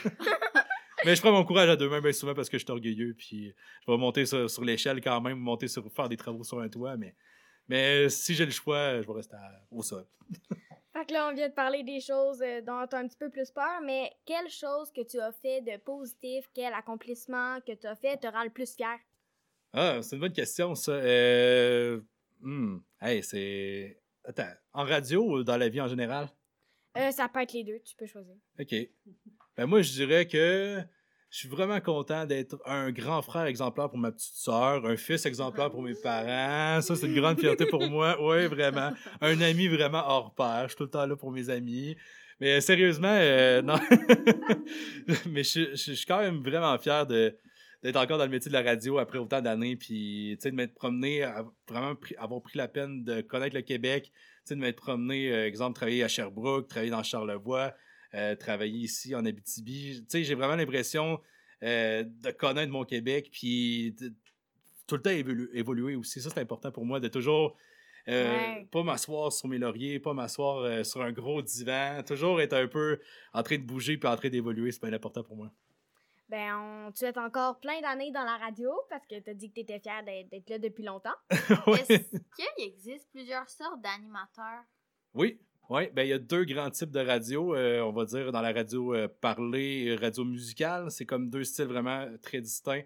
Mais 1.04 1.16
je 1.16 1.20
prends 1.20 1.32
mon 1.32 1.44
courage 1.44 1.68
à 1.68 1.74
deux 1.74 1.88
mains 1.88 2.00
bien 2.00 2.12
souvent 2.12 2.32
parce 2.32 2.48
que 2.48 2.56
je 2.58 2.62
suis 2.64 2.70
orgueilleux. 2.70 3.14
Puis 3.18 3.52
je 3.86 3.90
vais 3.90 3.98
monter 3.98 4.24
sur, 4.24 4.48
sur 4.48 4.64
l'échelle 4.64 5.00
quand 5.00 5.20
même, 5.20 5.36
monter 5.38 5.66
sur 5.66 5.90
faire 5.92 6.08
des 6.08 6.16
travaux 6.16 6.44
sur 6.44 6.60
un 6.60 6.68
toit. 6.68 6.96
Mais, 6.96 7.16
mais 7.68 8.08
si 8.08 8.34
j'ai 8.36 8.44
le 8.44 8.52
choix, 8.52 9.02
je 9.02 9.06
vais 9.08 9.12
rester 9.12 9.34
à- 9.34 9.66
au 9.72 9.82
sol. 9.82 10.06
Fait 10.92 11.06
que 11.06 11.12
là, 11.14 11.28
on 11.30 11.34
vient 11.34 11.48
de 11.48 11.54
parler 11.54 11.82
des 11.82 12.00
choses 12.00 12.42
euh, 12.42 12.60
dont 12.60 12.86
tu 12.86 12.94
as 12.94 12.98
un 12.98 13.06
petit 13.08 13.16
peu 13.16 13.30
plus 13.30 13.50
peur, 13.50 13.80
mais 13.82 14.12
quelle 14.26 14.48
chose 14.50 14.92
que 14.92 15.00
tu 15.02 15.18
as 15.20 15.32
fait 15.32 15.62
de 15.62 15.78
positif, 15.78 16.44
quel 16.52 16.74
accomplissement 16.74 17.60
que 17.66 17.72
tu 17.72 17.86
as 17.86 17.94
fait 17.96 18.18
te 18.18 18.26
rend 18.26 18.44
le 18.44 18.50
plus 18.50 18.74
fier? 18.74 18.98
Ah, 19.72 20.02
c'est 20.02 20.16
une 20.16 20.20
bonne 20.20 20.32
question, 20.34 20.74
ça. 20.74 20.92
Euh... 20.92 22.00
hmm, 22.40 22.78
Hey, 23.00 23.22
c'est. 23.22 23.98
Attends, 24.24 24.52
en 24.74 24.84
radio 24.84 25.24
ou 25.24 25.42
dans 25.42 25.56
la 25.56 25.68
vie 25.68 25.80
en 25.80 25.88
général? 25.88 26.28
Euh, 26.98 27.10
ça 27.10 27.26
peut 27.28 27.40
être 27.40 27.54
les 27.54 27.64
deux, 27.64 27.80
tu 27.80 27.96
peux 27.96 28.06
choisir. 28.06 28.34
OK. 28.60 28.74
Ben 29.56 29.66
moi, 29.66 29.80
je 29.82 29.92
dirais 29.92 30.26
que 30.26 30.78
je 31.32 31.38
suis 31.38 31.48
vraiment 31.48 31.80
content 31.80 32.26
d'être 32.26 32.56
un 32.66 32.92
grand 32.92 33.22
frère 33.22 33.46
exemplaire 33.46 33.88
pour 33.88 33.98
ma 33.98 34.12
petite 34.12 34.34
soeur, 34.36 34.84
un 34.86 34.96
fils 34.96 35.26
exemplaire 35.26 35.70
pour 35.70 35.82
mes 35.82 35.94
parents. 35.94 36.80
Ça, 36.82 36.94
c'est 36.94 37.06
une 37.06 37.14
grande 37.14 37.40
fierté 37.40 37.66
pour 37.66 37.82
moi. 37.88 38.16
Oui, 38.22 38.46
vraiment. 38.46 38.90
Un 39.20 39.40
ami 39.40 39.66
vraiment 39.66 40.04
hors 40.06 40.34
pair. 40.34 40.64
Je 40.64 40.68
suis 40.68 40.76
tout 40.76 40.84
le 40.84 40.90
temps 40.90 41.06
là 41.06 41.16
pour 41.16 41.32
mes 41.32 41.48
amis. 41.50 41.96
Mais 42.38 42.60
sérieusement, 42.60 43.08
euh, 43.18 43.62
non. 43.62 43.76
Mais 45.30 45.42
je, 45.44 45.70
je- 45.70 45.76
je 45.76 45.92
suis 45.92 46.06
quand 46.06 46.20
même 46.20 46.42
vraiment 46.42 46.76
fier 46.78 47.06
de 47.06 47.36
d'être 47.82 47.96
encore 47.96 48.16
dans 48.18 48.24
le 48.24 48.30
métier 48.30 48.48
de 48.48 48.52
la 48.56 48.62
radio 48.62 48.98
après 48.98 49.18
autant 49.18 49.40
d'années, 49.40 49.74
puis 49.74 50.36
tu 50.36 50.42
sais, 50.44 50.50
de 50.52 50.54
m'être 50.56 50.72
promené, 50.74 51.24
à- 51.24 51.44
vraiment 51.68 51.94
avoir 52.16 52.40
pris 52.40 52.56
la 52.56 52.68
peine 52.68 53.02
de 53.02 53.22
connaître 53.22 53.56
le 53.56 53.62
Québec, 53.62 54.04
tu 54.12 54.20
sais, 54.44 54.54
de 54.54 54.60
m'être 54.60 54.76
promené, 54.76 55.32
euh, 55.32 55.46
exemple, 55.48 55.74
travailler 55.74 56.04
à 56.04 56.08
Sherbrooke, 56.08 56.68
travailler 56.68 56.92
dans 56.92 57.02
Charlevoix, 57.02 57.74
euh, 58.14 58.34
travailler 58.36 58.78
ici 58.80 59.14
en 59.14 59.24
Abitibi. 59.24 60.00
Tu 60.02 60.06
sais, 60.08 60.24
j'ai 60.24 60.34
vraiment 60.34 60.56
l'impression 60.56 61.20
euh, 61.62 62.04
de 62.04 62.30
connaître 62.32 62.72
mon 62.72 62.84
Québec, 62.84 63.28
puis 63.32 63.92
de- 63.92 64.12
tout 64.86 64.96
le 64.96 65.02
temps 65.02 65.10
évolu- 65.10 65.48
évoluer 65.54 65.94
aussi. 65.96 66.20
Ça, 66.20 66.28
c'est 66.30 66.40
important 66.40 66.70
pour 66.72 66.84
moi, 66.84 67.00
de 67.00 67.08
toujours 67.08 67.56
euh, 68.08 68.36
Ouais. 68.36 68.68
pas 68.72 68.82
m'asseoir 68.82 69.32
sur 69.32 69.48
mes 69.48 69.58
lauriers, 69.58 70.00
pas 70.00 70.12
m'asseoir 70.12 70.84
sur 70.84 71.02
un 71.02 71.12
gros 71.12 71.40
divan, 71.40 72.02
toujours 72.04 72.40
être 72.40 72.52
un 72.54 72.66
peu 72.66 72.98
en 73.32 73.42
train 73.44 73.56
de 73.58 73.62
bouger 73.62 73.96
puis 73.96 74.08
en 74.08 74.16
train 74.16 74.28
d'évoluer, 74.28 74.72
c'est 74.72 74.82
bien 74.82 74.92
important 74.92 75.22
pour 75.22 75.36
moi. 75.36 75.52
Ben, 76.28 76.56
on 76.88 76.90
te 76.90 76.98
souhaite 76.98 77.18
encore 77.18 77.60
plein 77.60 77.80
d'années 77.80 78.10
dans 78.10 78.24
la 78.24 78.38
radio 78.38 78.72
parce 78.90 79.06
que 79.06 79.20
tu 79.20 79.30
as 79.30 79.34
dit 79.34 79.50
que 79.50 79.54
tu 79.54 79.60
étais 79.60 79.78
fier 79.78 80.02
d'être 80.02 80.50
là 80.50 80.58
depuis 80.58 80.82
longtemps. 80.82 81.14
Ouais. 81.68 81.80
Est-ce 81.88 82.18
qu'il 82.36 82.64
existe 82.66 83.08
plusieurs 83.12 83.48
sortes 83.48 83.80
d'animateurs? 83.82 84.64
Oui, 85.14 85.38
oui. 85.70 85.88
Ben, 85.94 86.02
il 86.02 86.08
y 86.08 86.12
a 86.12 86.18
deux 86.18 86.44
grands 86.44 86.70
types 86.70 86.90
de 86.90 87.00
radio. 87.00 87.54
euh, 87.54 87.80
on 87.80 87.92
va 87.92 88.04
dire 88.04 88.30
dans 88.32 88.42
la 88.42 88.52
radio 88.52 88.94
euh, 88.94 89.08
parlée 89.20 89.84
et 89.86 89.96
radio 89.96 90.24
musicale. 90.24 90.90
C'est 90.90 91.06
comme 91.06 91.30
deux 91.30 91.44
styles 91.44 91.66
vraiment 91.66 92.06
très 92.22 92.40
distincts. 92.40 92.82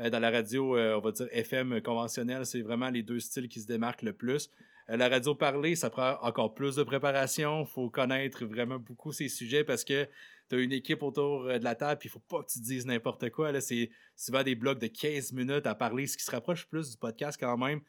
Euh, 0.00 0.08
dans 0.08 0.20
la 0.20 0.30
radio, 0.30 0.76
euh, 0.76 0.96
on 0.96 1.00
va 1.00 1.12
dire 1.12 1.26
FM 1.30 1.82
conventionnelle, 1.82 2.46
c'est 2.46 2.62
vraiment 2.62 2.88
les 2.88 3.02
deux 3.02 3.20
styles 3.20 3.48
qui 3.48 3.60
se 3.60 3.66
démarquent 3.66 4.02
le 4.02 4.14
plus. 4.14 4.50
Euh, 4.88 4.96
la 4.96 5.08
radio 5.08 5.34
parlée, 5.34 5.74
ça 5.76 5.90
prend 5.90 6.16
encore 6.22 6.54
plus 6.54 6.76
de 6.76 6.82
préparation. 6.82 7.62
Il 7.62 7.66
faut 7.66 7.90
connaître 7.90 8.44
vraiment 8.46 8.78
beaucoup 8.78 9.12
ces 9.12 9.28
sujets 9.28 9.64
parce 9.64 9.84
que 9.84 10.08
tu 10.48 10.56
as 10.56 10.58
une 10.58 10.72
équipe 10.72 11.02
autour 11.02 11.44
euh, 11.46 11.58
de 11.58 11.64
la 11.64 11.74
table, 11.74 11.98
puis 11.98 12.08
il 12.08 12.12
faut 12.12 12.18
pas 12.20 12.42
que 12.42 12.50
tu 12.50 12.60
dises 12.60 12.86
n'importe 12.86 13.28
quoi. 13.30 13.60
C'est 13.60 13.90
souvent 14.16 14.42
des 14.42 14.54
blocs 14.54 14.78
de 14.80 14.86
15 14.86 15.32
minutes 15.32 15.66
à 15.66 15.74
parler, 15.74 16.06
ce 16.06 16.16
qui 16.16 16.24
se 16.24 16.30
rapproche 16.30 16.66
plus 16.66 16.90
du 16.92 16.96
podcast 16.96 17.38
quand 17.38 17.58
même. 17.58 17.80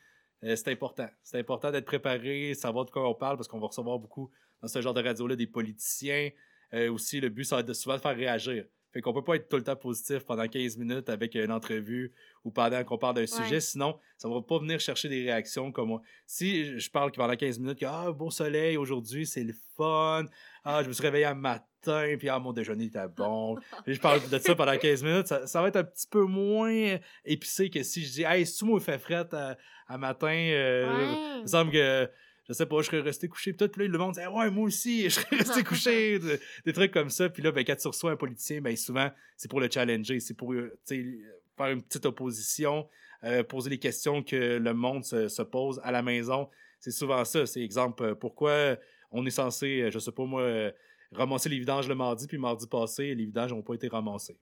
Euh, 0.44 0.56
c'est 0.56 0.70
important. 0.70 1.10
C'est 1.24 1.40
important 1.40 1.72
d'être 1.72 1.86
préparé, 1.86 2.54
savoir 2.54 2.86
de 2.86 2.92
quoi 2.92 3.08
on 3.10 3.16
parle, 3.16 3.38
parce 3.38 3.48
qu'on 3.48 3.60
va 3.60 3.68
recevoir 3.68 4.00
beaucoup 4.00 4.30
dans 4.62 4.68
ce 4.68 4.82
genre 4.82 4.94
de 4.94 5.02
radio-là 5.02 5.36
des 5.36 5.48
politiciens. 5.48 6.30
Euh, 6.74 6.92
aussi, 6.92 7.20
le 7.20 7.30
but, 7.30 7.44
ça 7.44 7.56
va 7.56 7.60
être 7.62 7.68
de 7.68 7.74
souvent 7.74 7.96
de 7.96 8.02
faire 8.02 8.16
réagir. 8.16 8.66
Fait 8.94 9.02
qu'on 9.02 9.12
peut 9.12 9.24
pas 9.24 9.36
être 9.36 9.50
tout 9.50 9.58
le 9.58 9.64
temps 9.64 9.76
positif 9.76 10.24
pendant 10.24 10.48
15 10.48 10.78
minutes 10.78 11.10
avec 11.10 11.34
une 11.34 11.52
entrevue 11.52 12.14
ou 12.44 12.52
pendant 12.52 12.84
qu'on 12.84 13.00
parle 13.00 13.16
d'un 13.16 13.26
sujet, 13.26 13.60
sinon 13.60 13.98
ça 14.18 14.30
va 14.30 14.40
pas 14.44 14.60
venir 14.60 14.80
chercher 14.80 15.10
des 15.10 15.24
réactions 15.24 15.72
comme 15.72 15.88
moi. 15.88 16.02
Si 16.28 16.80
je 16.80 16.92
parle 16.92 17.12
pendant 17.12 17.36
15 17.36 17.58
minutes 17.58 17.80
que 17.80 17.86
ah 17.86 18.12
beau 18.12 18.30
soleil 18.30 18.78
aujourd'hui, 18.78 19.26
c'est 19.26 19.44
le 19.44 19.56
fun. 19.76 20.26
Ah, 20.64 20.84
je 20.84 20.90
me 20.90 20.94
suis 20.94 21.02
réveillé 21.02 21.26
un 21.26 21.34
matin, 21.34 21.66
matin, 21.88 22.16
puis 22.18 22.30
ah, 22.30 22.40
mon 22.40 22.54
déjeuner 22.54 22.86
était 22.86 23.08
bon. 23.08 23.58
Je 23.88 24.00
parle 24.00 24.28
de 24.30 24.38
ça 24.40 24.56
pendant 24.56 24.78
15 24.78 25.04
minutes, 25.04 25.28
ça, 25.28 25.48
ça 25.48 25.62
va 25.62 25.68
être 25.68 25.76
un 25.78 25.84
petit 25.84 26.08
peu 26.08 26.24
moins 26.24 26.98
épicé 27.26 27.70
que 27.70 27.84
si 27.84 28.04
je 28.06 28.12
dis, 28.12 28.24
hey, 28.24 28.46
si 28.46 28.64
moi, 28.66 28.80
il 28.80 28.84
fait 28.84 28.98
fret 29.00 29.28
à, 29.34 29.58
à 29.88 29.98
matin, 29.98 30.28
euh, 30.28 30.84
Ouais. 30.84 31.38
il 31.38 31.42
me 31.44 31.48
semble 31.48 31.72
que, 31.72 32.10
je 32.48 32.54
sais 32.54 32.66
pas, 32.66 32.78
je 32.82 32.88
serais 32.88 33.00
resté 33.02 33.28
couché. 33.28 33.54
Peut-être, 33.54 33.78
là, 33.78 33.86
le 33.88 33.98
monde 33.98 34.14
dit, 34.14 34.20
Ah 34.22 34.32
ouais, 34.32 34.50
moi 34.50 34.66
aussi, 34.66 35.04
je 35.04 35.10
serais 35.10 35.38
resté 35.38 35.64
couché. 35.64 36.20
Des- 36.20 36.40
Des 36.66 36.74
trucs 36.74 36.92
comme 36.92 37.10
ça. 37.10 37.30
Puis 37.30 37.42
là, 37.42 37.52
ben, 37.52 37.64
quand 37.64 37.76
tu 37.76 37.88
reçois 37.88 38.12
un 38.12 38.16
politicien, 38.18 38.60
ben, 38.62 38.76
souvent, 38.76 39.10
c'est 39.38 39.50
pour 39.50 39.60
le 39.62 39.70
challenger, 39.72 40.20
c'est 40.20 40.34
pour, 40.36 40.54
euh, 40.54 40.78
faire 40.88 41.68
une 41.68 41.82
petite 41.82 42.06
opposition, 42.06 42.88
euh, 43.24 43.44
poser 43.44 43.70
les 43.70 43.78
questions 43.80 44.24
que 44.24 44.58
le 44.58 44.74
monde 44.74 45.06
se, 45.06 45.28
se 45.30 45.42
pose 45.42 45.80
à 45.84 45.92
la 45.92 46.02
maison. 46.02 46.50
C'est 46.80 46.92
souvent 46.92 47.24
ça. 47.24 47.46
C'est 47.46 47.62
exemple, 47.62 48.16
pourquoi 48.16 48.76
on 49.12 49.26
est 49.26 49.30
censé, 49.32 49.90
je 49.92 50.00
sais 50.00 50.12
pas 50.12 50.26
moi, 50.26 50.72
ramasser 51.16 51.50
les 51.50 51.60
vidanges 51.60 51.88
le 51.88 51.96
mardi, 51.96 52.28
puis 52.28 52.38
mardi 52.38 52.68
passé, 52.68 53.14
les 53.16 53.26
vidanges 53.26 53.52
n'ont 53.54 53.62
pas 53.64 53.74
été 53.76 53.88
ramassés. 53.88 54.38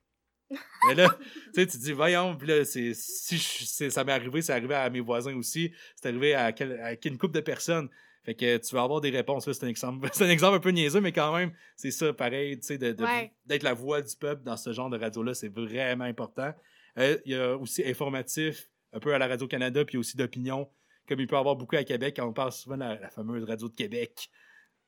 Mais 0.88 0.94
là, 0.94 1.08
tu 1.08 1.28
sais, 1.54 1.66
tu 1.66 1.78
dis, 1.78 1.92
voyons, 1.92 2.36
puis 2.36 2.46
là, 2.48 2.64
si 2.64 2.92
je- 2.94 3.88
ça 3.88 4.04
m'est 4.04 4.12
arrivé, 4.12 4.42
c'est 4.42 4.52
arrivé 4.52 4.74
à 4.74 4.90
mes 4.90 5.00
voisins 5.00 5.34
aussi, 5.36 5.72
c'est 5.96 6.08
arrivé 6.08 6.34
à, 6.34 6.52
quel- 6.52 6.78
à 6.80 6.92
une 7.06 7.16
couple 7.18 7.34
de 7.34 7.40
personnes. 7.40 7.88
Fait 8.24 8.34
que 8.34 8.56
tu 8.58 8.74
vas 8.74 8.82
avoir 8.82 9.00
des 9.00 9.10
réponses. 9.10 9.50
C'est 9.50 9.64
un 9.64 9.68
exemple. 9.68 10.08
Un 10.20 10.28
exemple 10.28 10.56
un 10.56 10.60
peu 10.60 10.70
niaiseux, 10.70 11.00
mais 11.00 11.10
quand 11.12 11.34
même, 11.36 11.52
c'est 11.76 11.90
ça, 11.90 12.12
pareil, 12.12 12.58
tu 12.60 12.66
sais, 12.66 12.78
Ouais. 13.02 13.32
d'être 13.46 13.62
la 13.64 13.74
voix 13.74 14.00
du 14.02 14.14
peuple 14.14 14.42
dans 14.44 14.56
ce 14.56 14.72
genre 14.72 14.90
de 14.90 14.98
radio-là, 14.98 15.34
c'est 15.34 15.48
vraiment 15.48 16.04
important. 16.04 16.52
Euh, 16.98 17.16
Il 17.24 17.32
y 17.32 17.34
a 17.34 17.56
aussi 17.56 17.82
informatif, 17.84 18.68
un 18.92 19.00
peu 19.00 19.12
à 19.14 19.18
la 19.18 19.26
Radio-Canada, 19.26 19.84
puis 19.84 19.96
aussi 19.98 20.16
d'opinion, 20.16 20.68
comme 21.08 21.18
il 21.18 21.26
peut 21.26 21.34
y 21.34 21.38
avoir 21.38 21.56
beaucoup 21.56 21.74
à 21.76 21.82
Québec, 21.82 22.14
quand 22.16 22.26
on 22.28 22.32
parle 22.32 22.52
souvent 22.52 22.76
de 22.76 22.80
la, 22.82 22.94
la 23.00 23.10
fameuse 23.10 23.42
radio 23.44 23.68
de 23.68 23.74
Québec. 23.74 24.28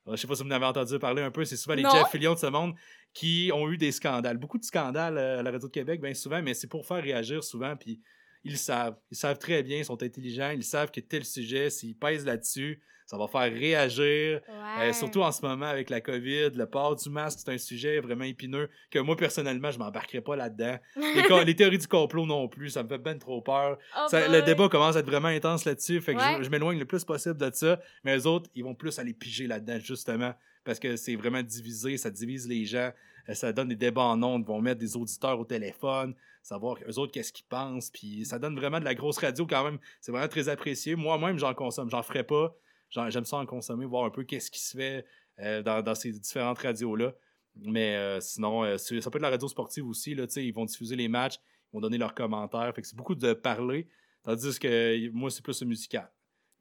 Je 0.06 0.16
sais 0.16 0.26
pas 0.26 0.34
si 0.34 0.42
vous 0.42 0.48
en 0.48 0.52
avez 0.52 0.66
entendu 0.66 0.98
parler 0.98 1.22
un 1.22 1.30
peu, 1.30 1.44
c'est 1.44 1.56
souvent 1.56 1.74
les 1.74 1.82
Non. 1.82 1.90
Jeff 1.90 2.10
Fillion 2.10 2.34
de 2.34 2.38
ce 2.38 2.46
monde 2.46 2.74
qui 3.14 3.50
ont 3.54 3.70
eu 3.70 3.78
des 3.78 3.90
scandales. 3.90 4.36
Beaucoup 4.36 4.58
de 4.58 4.64
scandales 4.64 5.16
euh, 5.16 5.40
à 5.40 5.42
la 5.42 5.50
radio 5.50 5.68
de 5.68 5.72
Québec, 5.72 6.00
bien 6.00 6.12
souvent, 6.14 6.42
mais 6.42 6.52
c'est 6.52 6.66
pour 6.66 6.84
faire 6.86 7.02
réagir 7.02 7.42
souvent, 7.42 7.74
puis 7.76 8.00
ils 8.44 8.52
le 8.52 8.56
savent. 8.58 8.96
Ils 9.10 9.16
savent 9.16 9.38
très 9.38 9.62
bien, 9.62 9.78
ils 9.78 9.84
sont 9.84 10.02
intelligents, 10.02 10.50
ils 10.50 10.62
savent 10.64 10.90
que 10.90 11.00
tel 11.00 11.24
sujet, 11.24 11.70
s'ils 11.70 11.96
pèsent 11.96 12.24
là-dessus, 12.26 12.80
ça 13.06 13.18
va 13.18 13.26
faire 13.28 13.52
réagir. 13.52 14.40
Euh, 14.80 14.92
surtout 14.94 15.20
en 15.22 15.30
ce 15.30 15.44
moment 15.44 15.66
avec 15.66 15.90
la 15.90 16.00
COVID, 16.00 16.50
le 16.54 16.64
port 16.66 16.96
du 16.96 17.10
masque, 17.10 17.40
c'est 17.44 17.52
un 17.52 17.58
sujet 17.58 18.00
vraiment 18.00 18.24
épineux 18.24 18.70
que 18.90 18.98
moi, 18.98 19.14
personnellement, 19.14 19.70
je 19.70 19.78
m'embarquerai 19.78 20.22
pas 20.22 20.36
là-dedans. 20.36 20.78
Les, 21.44 21.54
théories 21.56 21.78
du 21.78 21.86
complot 21.86 22.24
non 22.24 22.48
plus, 22.48 22.70
ça 22.70 22.82
me 22.82 22.88
fait 22.88 22.96
ben 22.98 23.18
trop 23.18 23.42
peur. 23.42 23.78
Oh 23.96 24.06
Ça- 24.08 24.26
le 24.28 24.40
débat 24.42 24.68
commence 24.70 24.96
à 24.96 25.00
être 25.00 25.06
vraiment 25.06 25.28
intense 25.28 25.66
là-dessus, 25.66 26.00
fait 26.00 26.14
que 26.14 26.20
je- 26.20 26.24
Ouais. 26.38 26.44
je, 26.44 26.48
m'éloigne 26.48 26.78
le 26.78 26.86
plus 26.86 27.04
possible 27.04 27.36
de 27.36 27.50
ça. 27.52 27.78
Mais 28.04 28.16
les 28.16 28.26
autres, 28.26 28.48
ils 28.54 28.64
vont 28.64 28.74
plus 28.74 28.98
aller 28.98 29.12
piger 29.12 29.46
là-dedans, 29.46 29.78
justement, 29.80 30.32
parce 30.64 30.78
que 30.78 30.96
c'est 30.96 31.14
vraiment 31.14 31.42
divisé, 31.42 31.98
ça 31.98 32.10
divise 32.10 32.48
les 32.48 32.64
gens, 32.64 32.90
ça 33.32 33.52
donne 33.52 33.68
des 33.68 33.76
débats 33.76 34.02
en 34.02 34.22
ondes, 34.22 34.42
ils 34.44 34.48
vont 34.48 34.60
mettre 34.60 34.80
des 34.80 34.96
auditeurs 34.96 35.38
au 35.38 35.44
téléphone, 35.44 36.14
savoir 36.42 36.76
eux 36.88 36.98
autres 36.98 37.12
qu'est-ce 37.12 37.32
qu'ils 37.32 37.46
pensent, 37.46 37.90
puis 37.90 38.24
ça 38.24 38.38
donne 38.38 38.56
vraiment 38.56 38.80
de 38.80 38.84
la 38.84 38.94
grosse 38.94 39.18
radio 39.18 39.46
quand 39.46 39.64
même. 39.64 39.78
C'est 40.00 40.12
vraiment 40.12 40.28
très 40.28 40.48
apprécié. 40.48 40.96
Moi-même, 40.96 41.38
j'en 41.38 41.54
consomme, 41.54 41.88
j'en 41.90 42.02
ferai 42.02 42.24
pas. 42.24 42.54
J'aime 42.90 43.24
ça 43.24 43.38
en 43.38 43.46
consommer, 43.46 43.86
voir 43.86 44.04
un 44.04 44.10
peu 44.10 44.24
qu'est-ce 44.24 44.50
qui 44.50 44.60
se 44.60 44.76
fait 44.76 45.06
euh, 45.40 45.62
dans, 45.62 45.82
dans 45.82 45.94
ces 45.94 46.12
différentes 46.12 46.58
radios-là. 46.58 47.14
Mais 47.56 47.96
euh, 47.96 48.20
sinon, 48.20 48.64
euh, 48.64 48.76
ça 48.76 49.10
peut 49.10 49.18
être 49.18 49.22
la 49.22 49.30
radio 49.30 49.48
sportive 49.48 49.86
aussi. 49.86 50.14
Là, 50.14 50.26
ils 50.36 50.52
vont 50.52 50.64
diffuser 50.64 50.96
les 50.96 51.08
matchs, 51.08 51.36
ils 51.72 51.76
vont 51.76 51.80
donner 51.80 51.98
leurs 51.98 52.14
commentaires. 52.14 52.72
Fait 52.74 52.82
que 52.82 52.86
c'est 52.86 52.96
beaucoup 52.96 53.14
de 53.14 53.32
parler. 53.32 53.88
Tandis 54.24 54.58
que 54.58 54.68
euh, 54.68 55.10
moi, 55.12 55.30
c'est 55.30 55.42
plus 55.42 55.62
musical. 55.62 56.10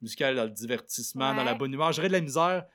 Musical 0.00 0.36
dans 0.36 0.44
le 0.44 0.50
divertissement, 0.50 1.34
dans 1.34 1.44
la 1.44 1.54
bonne 1.54 1.72
humeur. 1.72 1.92
J'aurais 1.92 2.08
de 2.08 2.12
la 2.12 2.20
misère, 2.20 2.66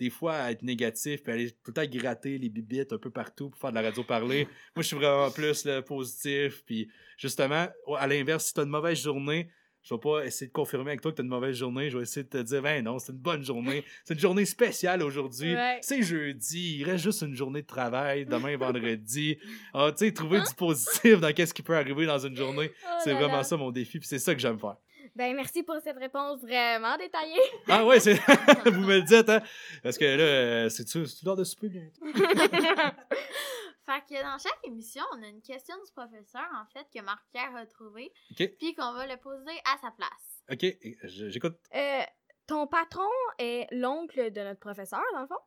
des 0.00 0.08
fois, 0.08 0.34
à 0.34 0.50
être 0.50 0.62
négatif, 0.62 1.22
puis 1.22 1.32
aller 1.32 1.50
tout 1.50 1.58
le 1.68 1.72
temps 1.74 1.84
gratter 1.84 2.38
les 2.38 2.48
bibittes 2.48 2.94
un 2.94 2.98
peu 2.98 3.10
partout 3.10 3.50
pour 3.50 3.60
faire 3.60 3.70
de 3.70 3.74
la 3.74 3.82
radio 3.82 4.02
parler. 4.02 4.44
moi, 4.74 4.82
je 4.82 4.88
suis 4.88 4.96
vraiment 4.96 5.30
plus 5.30 5.66
là, 5.66 5.82
positif. 5.82 6.64
Puis 6.64 6.88
justement, 7.18 7.68
à 7.98 8.06
l'inverse, 8.06 8.46
si 8.46 8.54
tu 8.54 8.60
as 8.60 8.62
une 8.62 8.70
mauvaise 8.70 8.98
journée, 8.98 9.50
je 9.82 9.94
vais 9.94 10.00
pas 10.00 10.24
essayer 10.24 10.46
de 10.46 10.52
confirmer 10.52 10.90
avec 10.90 11.02
toi 11.02 11.10
que 11.10 11.16
tu 11.16 11.22
as 11.22 11.24
une 11.24 11.30
mauvaise 11.30 11.54
journée. 11.54 11.90
Je 11.90 11.98
vais 11.98 12.02
essayer 12.02 12.24
de 12.24 12.30
te 12.30 12.38
dire, 12.38 12.62
ben 12.62 12.82
non, 12.82 12.98
c'est 12.98 13.12
une 13.12 13.18
bonne 13.18 13.44
journée. 13.44 13.84
C'est 14.04 14.14
une 14.14 14.20
journée 14.20 14.44
spéciale 14.44 15.02
aujourd'hui. 15.02 15.54
Ouais. 15.54 15.78
C'est 15.82 16.02
jeudi. 16.02 16.78
Il 16.78 16.84
reste 16.84 17.04
juste 17.04 17.22
une 17.22 17.34
journée 17.34 17.62
de 17.62 17.66
travail. 17.66 18.24
Demain, 18.24 18.56
vendredi. 18.58 19.38
Ah, 19.74 19.90
tu 19.90 20.06
sais, 20.06 20.12
trouver 20.12 20.40
du 20.40 20.54
positif 20.54 21.20
dans 21.20 21.32
qu'est-ce 21.32 21.54
qui 21.54 21.62
peut 21.62 21.76
arriver 21.76 22.06
dans 22.06 22.18
une 22.18 22.36
journée. 22.36 22.70
Oh 22.84 22.88
C'est 23.04 23.12
vraiment 23.12 23.38
là. 23.38 23.42
ça 23.42 23.56
mon 23.56 23.70
défi. 23.70 23.98
Puis 23.98 24.08
c'est 24.08 24.18
ça 24.18 24.34
que 24.34 24.40
j'aime 24.40 24.58
faire. 24.58 24.76
Ben, 25.16 25.34
merci 25.34 25.62
pour 25.62 25.76
cette 25.82 25.98
réponse 25.98 26.40
vraiment 26.40 26.96
détaillée. 26.96 27.40
Ah 27.68 27.84
ouais, 27.84 28.00
c'est. 28.00 28.14
Vous 28.66 28.80
me 28.80 28.96
le 28.98 29.02
dites, 29.02 29.28
hein? 29.28 29.42
Parce 29.82 29.98
que 29.98 30.04
là, 30.04 30.22
euh, 30.22 30.68
c'est-tu 30.68 31.06
c'est 31.06 31.24
l'heure 31.24 31.36
de 31.36 31.44
souper 31.44 31.68
bientôt? 31.68 32.00
Fait 33.86 34.02
que 34.08 34.22
dans 34.22 34.38
chaque 34.38 34.58
émission, 34.64 35.02
on 35.12 35.22
a 35.22 35.26
une 35.26 35.42
question 35.42 35.74
du 35.84 35.90
professeur, 35.92 36.46
en 36.54 36.64
fait, 36.72 36.86
que 36.94 37.02
Marc-Pierre 37.04 37.56
a 37.56 37.66
trouvée, 37.66 38.12
OK. 38.32 38.48
puis 38.58 38.74
qu'on 38.74 38.92
va 38.92 39.06
le 39.06 39.16
poser 39.16 39.50
à 39.64 39.78
sa 39.80 39.90
place. 39.90 40.42
OK, 40.52 40.64
je- 41.04 41.28
j'écoute. 41.30 41.56
Euh, 41.74 42.02
ton 42.46 42.66
patron 42.68 43.08
est 43.38 43.66
l'oncle 43.72 44.30
de 44.30 44.40
notre 44.42 44.60
professeur, 44.60 45.02
dans 45.14 45.22
le 45.22 45.26
fond. 45.26 45.40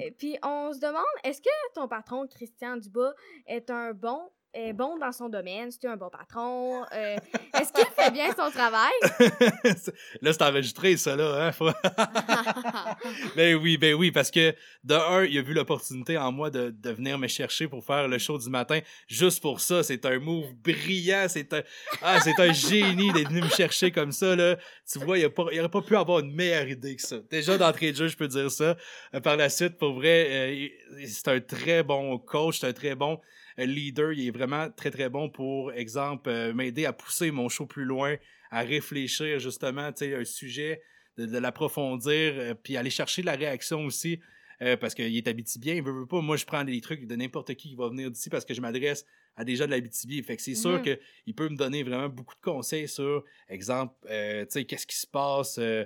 Et 0.00 0.10
puis, 0.12 0.38
on 0.42 0.72
se 0.72 0.80
demande, 0.80 1.04
est-ce 1.24 1.40
que 1.42 1.72
ton 1.74 1.86
patron, 1.88 2.26
Christian 2.26 2.76
Dubois, 2.78 3.14
est 3.46 3.68
un 3.70 3.92
bon, 3.92 4.30
est 4.54 4.72
bon 4.72 4.96
dans 4.98 5.12
son 5.12 5.28
domaine? 5.28 5.70
C'est 5.70 5.86
un 5.86 5.96
bon 5.96 6.08
patron? 6.08 6.84
Euh, 6.92 7.16
est-ce 7.60 7.72
qu'il 7.72 7.86
fait 7.96 8.10
bien 8.10 8.30
son 8.30 8.50
travail? 8.50 8.92
là, 10.22 10.32
c'est 10.32 10.42
enregistré, 10.42 10.96
ça, 10.96 11.16
là. 11.16 11.46
Hein? 11.46 11.52
Faut- 11.52 11.70
ben 13.36 13.56
oui, 13.56 13.76
ben 13.76 13.94
oui, 13.94 14.10
parce 14.12 14.30
que 14.30 14.54
de 14.84 14.94
un, 14.94 15.24
il 15.24 15.36
a 15.38 15.42
vu 15.42 15.52
l'opportunité 15.52 16.16
en 16.16 16.30
moi 16.30 16.50
de, 16.50 16.74
venir 16.84 17.18
me 17.18 17.26
chercher 17.26 17.66
pour 17.66 17.84
faire 17.84 18.06
le 18.08 18.18
show 18.18 18.38
du 18.38 18.48
matin. 18.48 18.80
Juste 19.08 19.42
pour 19.42 19.60
ça, 19.60 19.82
c'est 19.82 20.06
un 20.06 20.18
move 20.18 20.54
brillant. 20.62 21.26
C'est 21.28 21.52
un, 21.52 21.62
ah, 22.02 22.20
c'est 22.20 22.38
un 22.40 22.52
génie 22.52 23.12
d'être 23.12 23.28
venu 23.28 23.42
me 23.42 23.48
chercher 23.48 23.90
comme 23.90 24.12
ça, 24.12 24.36
là. 24.36 24.56
Tu 24.90 24.98
vois, 24.98 25.18
il 25.18 25.30
n'aurait 25.36 25.68
pas 25.68 25.82
pu 25.82 25.96
avoir 25.96 26.20
une 26.20 26.32
meilleure 26.32 26.68
idée 26.68 26.96
que 26.96 27.02
ça. 27.02 27.16
Déjà, 27.30 27.58
d'entrée 27.58 27.92
de 27.92 27.96
jeu, 27.96 28.08
je 28.08 28.16
peux 28.16 28.28
dire 28.28 28.50
ça. 28.50 28.76
Euh, 29.14 29.20
par 29.20 29.36
la 29.36 29.48
suite, 29.48 29.76
pour 29.78 29.94
vrai, 29.94 30.28
euh, 30.30 30.68
c'est 31.06 31.28
un 31.28 31.40
très 31.40 31.82
bon 31.82 32.18
coach, 32.18 32.60
c'est 32.60 32.68
un 32.68 32.72
très 32.72 32.94
bon 32.94 33.20
leader. 33.58 34.12
Il 34.12 34.26
est 34.26 34.30
vraiment 34.30 34.68
très, 34.70 34.90
très 34.90 35.08
bon 35.08 35.28
pour, 35.30 35.72
exemple, 35.72 36.28
euh, 36.30 36.52
m'aider 36.54 36.86
à 36.86 36.92
pousser 36.92 37.30
mon 37.30 37.48
show 37.48 37.66
plus 37.66 37.84
loin, 37.84 38.16
à 38.50 38.60
réfléchir 38.62 39.38
justement, 39.38 39.92
tu 39.92 40.06
sais, 40.06 40.14
un 40.14 40.24
sujet, 40.24 40.82
de, 41.16 41.26
de 41.26 41.38
l'approfondir, 41.38 42.32
euh, 42.36 42.54
puis 42.54 42.76
aller 42.76 42.90
chercher 42.90 43.22
la 43.22 43.32
réaction 43.36 43.84
aussi. 43.84 44.20
euh, 44.62 44.76
parce 44.76 44.94
qu'il 44.94 45.16
est 45.16 45.26
Abitibien, 45.28 45.74
il 45.74 45.82
veut, 45.82 45.92
veut 45.92 46.06
pas. 46.06 46.20
Moi, 46.20 46.36
je 46.36 46.44
prends 46.44 46.62
des 46.64 46.80
trucs 46.80 47.06
de 47.06 47.16
n'importe 47.16 47.54
qui 47.54 47.70
qui 47.70 47.74
va 47.74 47.88
venir 47.88 48.08
d'ici 48.10 48.30
parce 48.30 48.44
que 48.44 48.54
je 48.54 48.60
m'adresse 48.60 49.04
à 49.36 49.44
des 49.44 49.56
gens 49.56 49.66
de 49.66 49.70
l'Abitibi. 49.72 50.22
Fait 50.22 50.36
que 50.36 50.42
c'est 50.42 50.54
sûr 50.54 50.78
Mhm. 50.78 50.82
qu'il 50.82 51.34
peut 51.34 51.48
me 51.48 51.56
donner 51.56 51.82
vraiment 51.82 52.08
beaucoup 52.08 52.36
de 52.36 52.40
conseils 52.40 52.86
sur, 52.88 53.24
exemple, 53.48 53.94
euh, 54.08 54.44
tu 54.44 54.50
sais, 54.52 54.64
qu'est-ce 54.64 54.86
qui 54.86 54.96
se 54.96 55.06
passe. 55.08 55.58
euh, 55.58 55.84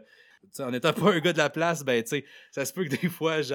en 0.61 0.73
étant 0.73 0.93
pas 0.95 1.13
un 1.13 1.19
gars 1.21 1.33
de 1.33 1.39
la 1.39 1.51
place, 1.51 1.83
ben, 1.85 2.03
tu 2.03 2.11
sais, 2.11 2.25
ça 2.51 2.65
se 2.67 2.73
peut 2.73 2.85
que 2.85 2.95
des 3.01 3.09
fois, 3.09 3.41
je, 3.43 3.55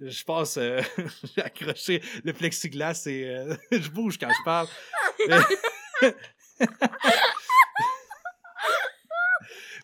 je 0.00 0.24
passe, 0.24 0.56
euh, 0.58 0.80
j'ai 1.34 1.42
accroché 1.42 2.02
le 2.24 2.32
plexiglas 2.32 3.06
et 3.06 3.24
euh, 3.24 3.54
je 3.70 3.88
bouge 3.90 4.18
quand 4.18 4.28
je 4.30 4.44
parle. 4.44 4.68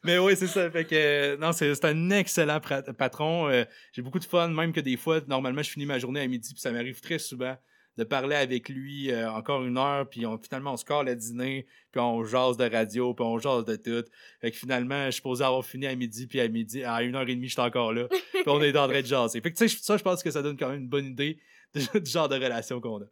Mais 0.05 0.18
oui, 0.18 0.35
c'est 0.37 0.48
ça. 0.48 0.68
Fait 0.70 0.85
que, 0.85 1.37
non, 1.37 1.53
c'est 1.53 1.85
un 1.85 2.11
excellent 2.11 2.61
patron. 2.98 3.48
Euh, 3.48 3.64
J'ai 3.92 4.03
beaucoup 4.03 4.18
de 4.18 4.25
fun, 4.25 4.48
même 4.48 4.72
que 4.72 4.81
des 4.81 4.96
fois, 4.96 5.20
normalement, 5.29 5.62
je 5.62 5.70
finis 5.70 5.87
ma 5.87 6.01
journée 6.01 6.20
à 6.20 6.27
midi, 6.27 6.53
puis 6.53 6.61
ça 6.61 6.72
m'arrive 6.72 7.01
très 7.01 7.20
souvent 7.20 7.57
de 7.99 8.05
parler 8.05 8.37
avec 8.37 8.69
lui 8.69 9.11
euh, 9.11 9.31
encore 9.31 9.63
une 9.65 9.77
heure, 9.77 10.09
puis 10.09 10.25
on, 10.27 10.39
finalement, 10.39 10.73
on 10.73 10.77
se 10.77 10.85
colle 10.85 11.07
le 11.07 11.15
dîner, 11.17 11.67
puis 11.91 12.01
on 12.01 12.25
jase 12.25 12.57
de 12.57 12.69
radio, 12.71 13.13
puis 13.15 13.25
on 13.25 13.39
jase 13.39 13.65
de 13.65 13.77
tout. 13.77 14.05
Fait 14.41 14.51
que 14.51 14.57
finalement, 14.57 15.05
je 15.07 15.11
suis 15.11 15.17
supposé 15.17 15.45
avoir 15.45 15.65
fini 15.65 15.87
à 15.87 15.95
midi, 15.95 16.27
puis 16.27 16.41
à 16.41 16.49
midi, 16.49 16.83
à 16.85 17.03
une 17.03 17.15
heure 17.17 17.29
et 17.29 17.35
demie, 17.35 17.49
j'étais 17.49 17.61
encore 17.63 17.93
là, 17.93 18.07
puis 18.33 18.43
on 18.47 18.63
est 18.63 18.77
en 18.77 18.89
train 18.89 19.01
de 19.01 19.07
jaser. 19.07 19.41
Fait 19.41 19.53
que, 19.53 19.59
tu 19.59 19.69
sais, 19.69 19.77
ça, 19.83 19.97
je 19.97 20.03
pense 20.03 20.23
que 20.23 20.31
ça 20.31 20.41
donne 20.43 20.57
quand 20.57 20.69
même 20.69 20.81
une 20.81 20.89
bonne 20.89 21.07
idée 21.07 21.39
de- 21.75 21.99
du 22.01 22.11
genre 22.11 22.29
de 22.29 22.37
relation 22.37 22.81
qu'on 22.81 23.03
a. 23.03 23.07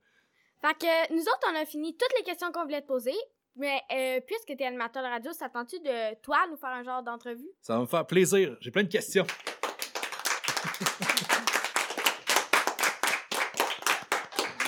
Fait 0.62 0.74
que 0.78 1.12
nous 1.14 1.22
autres, 1.22 1.46
on 1.52 1.56
a 1.60 1.64
fini 1.66 1.96
toutes 1.96 2.16
les 2.18 2.24
questions 2.24 2.50
qu'on 2.52 2.62
voulait 2.64 2.82
te 2.82 2.86
poser. 2.86 3.14
Mais 3.56 3.80
euh, 3.92 4.20
puisque 4.26 4.56
tu 4.56 4.62
es 4.62 4.66
animateur 4.66 5.02
de 5.02 5.08
radio, 5.08 5.32
ça 5.32 5.48
tente-tu 5.48 5.80
de 5.80 6.14
toi 6.22 6.38
nous 6.50 6.56
faire 6.56 6.70
un 6.70 6.84
genre 6.84 7.02
d'entrevue? 7.02 7.48
Ça 7.60 7.74
va 7.74 7.80
me 7.80 7.86
faire 7.86 8.06
plaisir. 8.06 8.56
J'ai 8.60 8.70
plein 8.70 8.84
de 8.84 8.88
questions. 8.88 9.26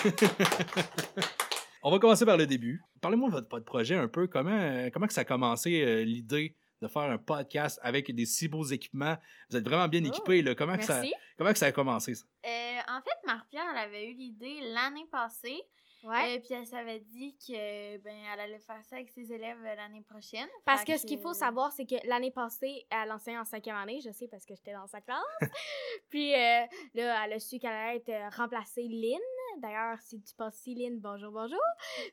On 1.83 1.91
va 1.91 1.99
commencer 1.99 2.25
par 2.25 2.37
le 2.37 2.47
début. 2.47 2.83
Parlez-moi 3.01 3.29
de 3.29 3.35
votre, 3.35 3.65
projet 3.65 3.97
un 3.97 4.09
peu. 4.09 4.27
Comment, 4.29 4.51
euh, 4.59 4.91
comment 4.93 5.07
que 5.07 5.13
ça 5.13 5.23
a 5.23 5.25
commencé 5.25 5.83
euh, 5.83 6.05
l'idée 6.05 6.57
de 6.81 6.89
faire 6.89 7.03
un 7.03 7.19
podcast 7.19 7.81
avec 7.83 8.15
des 8.15 8.25
si 8.25 8.49
beaux 8.49 8.65
équipements? 8.65 9.17
Vous 9.51 9.57
êtes 9.57 9.65
vraiment 9.65 9.89
bien 9.89 10.03
Oh, 10.05 10.09
équipés. 10.09 10.43
Là. 10.43 10.55
Comment, 10.55 10.77
que 10.77 10.85
ça, 10.85 11.01
Merci. 11.01 11.15
comment 11.37 11.53
que 11.53 11.59
ça 11.59 11.67
a 11.67 11.73
commencé, 11.73 12.15
ça? 12.15 12.25
Euh, 12.47 12.79
en 12.89 13.01
fait, 13.03 13.27
Marc-Pierre 13.27 13.67
elle 13.73 13.79
avait 13.79 14.11
eu 14.11 14.15
l'idée 14.15 14.61
l'année 14.73 15.07
passée. 15.11 15.63
Ouais. 16.05 16.35
Et 16.35 16.41
puis 16.41 16.55
elle 16.55 16.67
s'avait 16.67 16.99
dit 16.99 17.37
que 17.47 17.99
ben 17.99 18.15
elle 18.33 18.41
allait 18.41 18.59
faire 18.59 18.85
ça 18.85 18.97
avec 18.97 19.09
ses 19.11 19.33
élèves 19.33 19.59
euh, 19.65 19.75
l'année 19.77 20.03
prochaine. 20.03 20.49
Parce 20.65 20.83
Fait 20.83 20.95
que 20.95 20.99
ce 20.99 21.07
qu'il 21.07 21.21
faut 21.21 21.33
savoir, 21.33 21.71
c'est 21.71 21.87
que 21.87 21.95
l'année 22.09 22.33
passée, 22.33 22.87
elle 22.91 23.13
enseignait 23.13 23.39
en 23.39 23.45
cinquième 23.45 23.77
année, 23.77 24.01
je 24.05 24.11
sais 24.11 24.27
parce 24.27 24.45
que 24.45 24.55
j'étais 24.57 24.73
dans 24.73 24.87
sa 24.89 25.01
classe. 25.01 25.23
Puis 26.11 26.35
euh, 26.35 26.67
là, 26.95 27.25
elle 27.25 27.35
a 27.35 27.39
su 27.39 27.59
qu'elle 27.61 27.71
allait 27.73 27.99
être 27.99 28.09
euh, 28.09 28.29
remplacée 28.31 28.83
Lynn. 28.89 29.21
D'ailleurs, 29.59 29.99
si 30.01 30.21
tu 30.23 30.35
passes 30.35 30.59
ici, 30.59 30.75
Lynn, 30.75 30.99
bonjour, 31.01 31.31
bonjour. 31.33 31.61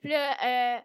Puis 0.01 0.09
là, 0.09 0.77
euh, 0.77 0.81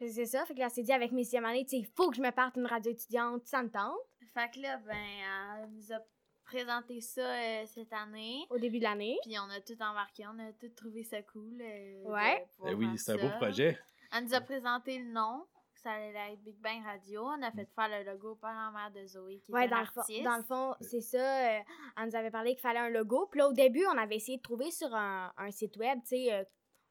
c'est 0.00 0.26
ça. 0.26 0.44
Fait 0.46 0.54
que 0.54 0.60
là, 0.60 0.68
s'est 0.68 0.82
dit 0.82 0.92
avec 0.92 1.12
mes 1.12 1.24
sixième 1.24 1.44
année, 1.44 1.64
tu 1.64 1.70
sais, 1.70 1.76
il 1.78 1.86
faut 1.96 2.10
que 2.10 2.16
je 2.16 2.22
me 2.22 2.30
parte 2.30 2.56
une 2.56 2.66
radio 2.66 2.90
étudiante, 2.92 3.46
ça 3.46 3.62
me 3.62 3.70
tente, 3.70 3.96
Fait 4.34 4.50
que 4.50 4.60
là, 4.60 4.76
ben, 4.78 4.96
elle 4.96 5.70
nous 5.70 5.92
a 5.92 5.98
présenté 6.44 7.00
ça 7.00 7.20
euh, 7.20 7.66
cette 7.66 7.92
année. 7.92 8.40
au 8.50 8.58
début 8.58 8.78
de 8.78 8.84
l'année. 8.84 9.18
Puis 9.22 9.38
on 9.38 9.50
a 9.50 9.60
tout 9.60 9.80
embarqué, 9.82 10.24
on 10.26 10.38
a 10.38 10.52
tout 10.52 10.70
trouvé 10.74 11.02
ça 11.04 11.20
cool. 11.22 11.60
euh, 11.60 12.02
Ouais. 12.04 12.46
Ben 12.62 12.74
oui, 12.74 12.88
c'est 12.96 13.12
un 13.12 13.16
beau 13.16 13.36
projet. 13.36 13.78
Elle 14.16 14.24
nous 14.24 14.34
a 14.34 14.40
présenté 14.40 14.98
le 14.98 15.12
nom, 15.12 15.44
ça 15.82 15.92
allait 15.92 16.32
être 16.32 16.42
Big 16.42 16.56
Bang 16.60 16.82
Radio. 16.84 17.22
On 17.24 17.42
a 17.42 17.50
fait 17.50 17.68
faire 17.74 17.88
le 17.88 18.10
logo 18.10 18.34
par 18.36 18.52
la 18.52 18.70
mère 18.70 18.90
de 18.90 19.06
Zoé, 19.06 19.38
qui 19.44 19.52
Ouais, 19.52 19.64
est 19.64 19.68
dans 19.68 19.80
le, 19.80 20.24
dans 20.24 20.36
le 20.36 20.42
fond, 20.42 20.74
c'est 20.80 21.00
ça. 21.00 21.18
euh, 21.18 21.58
elle 21.96 22.06
nous 22.06 22.16
avait 22.16 22.30
parlé 22.30 22.52
qu'il 22.52 22.60
fallait 22.62 22.78
un 22.80 22.88
logo. 22.90 23.26
Puis 23.30 23.38
là, 23.38 23.48
au 23.48 23.52
début, 23.52 23.84
on 23.86 23.96
avait 23.98 24.16
essayé 24.16 24.38
de 24.38 24.42
trouver 24.42 24.70
sur 24.70 24.94
un, 24.94 25.32
un 25.36 25.50
site 25.50 25.76
web, 25.76 25.98
tu 26.02 26.08
sais, 26.16 26.32
euh, 26.32 26.44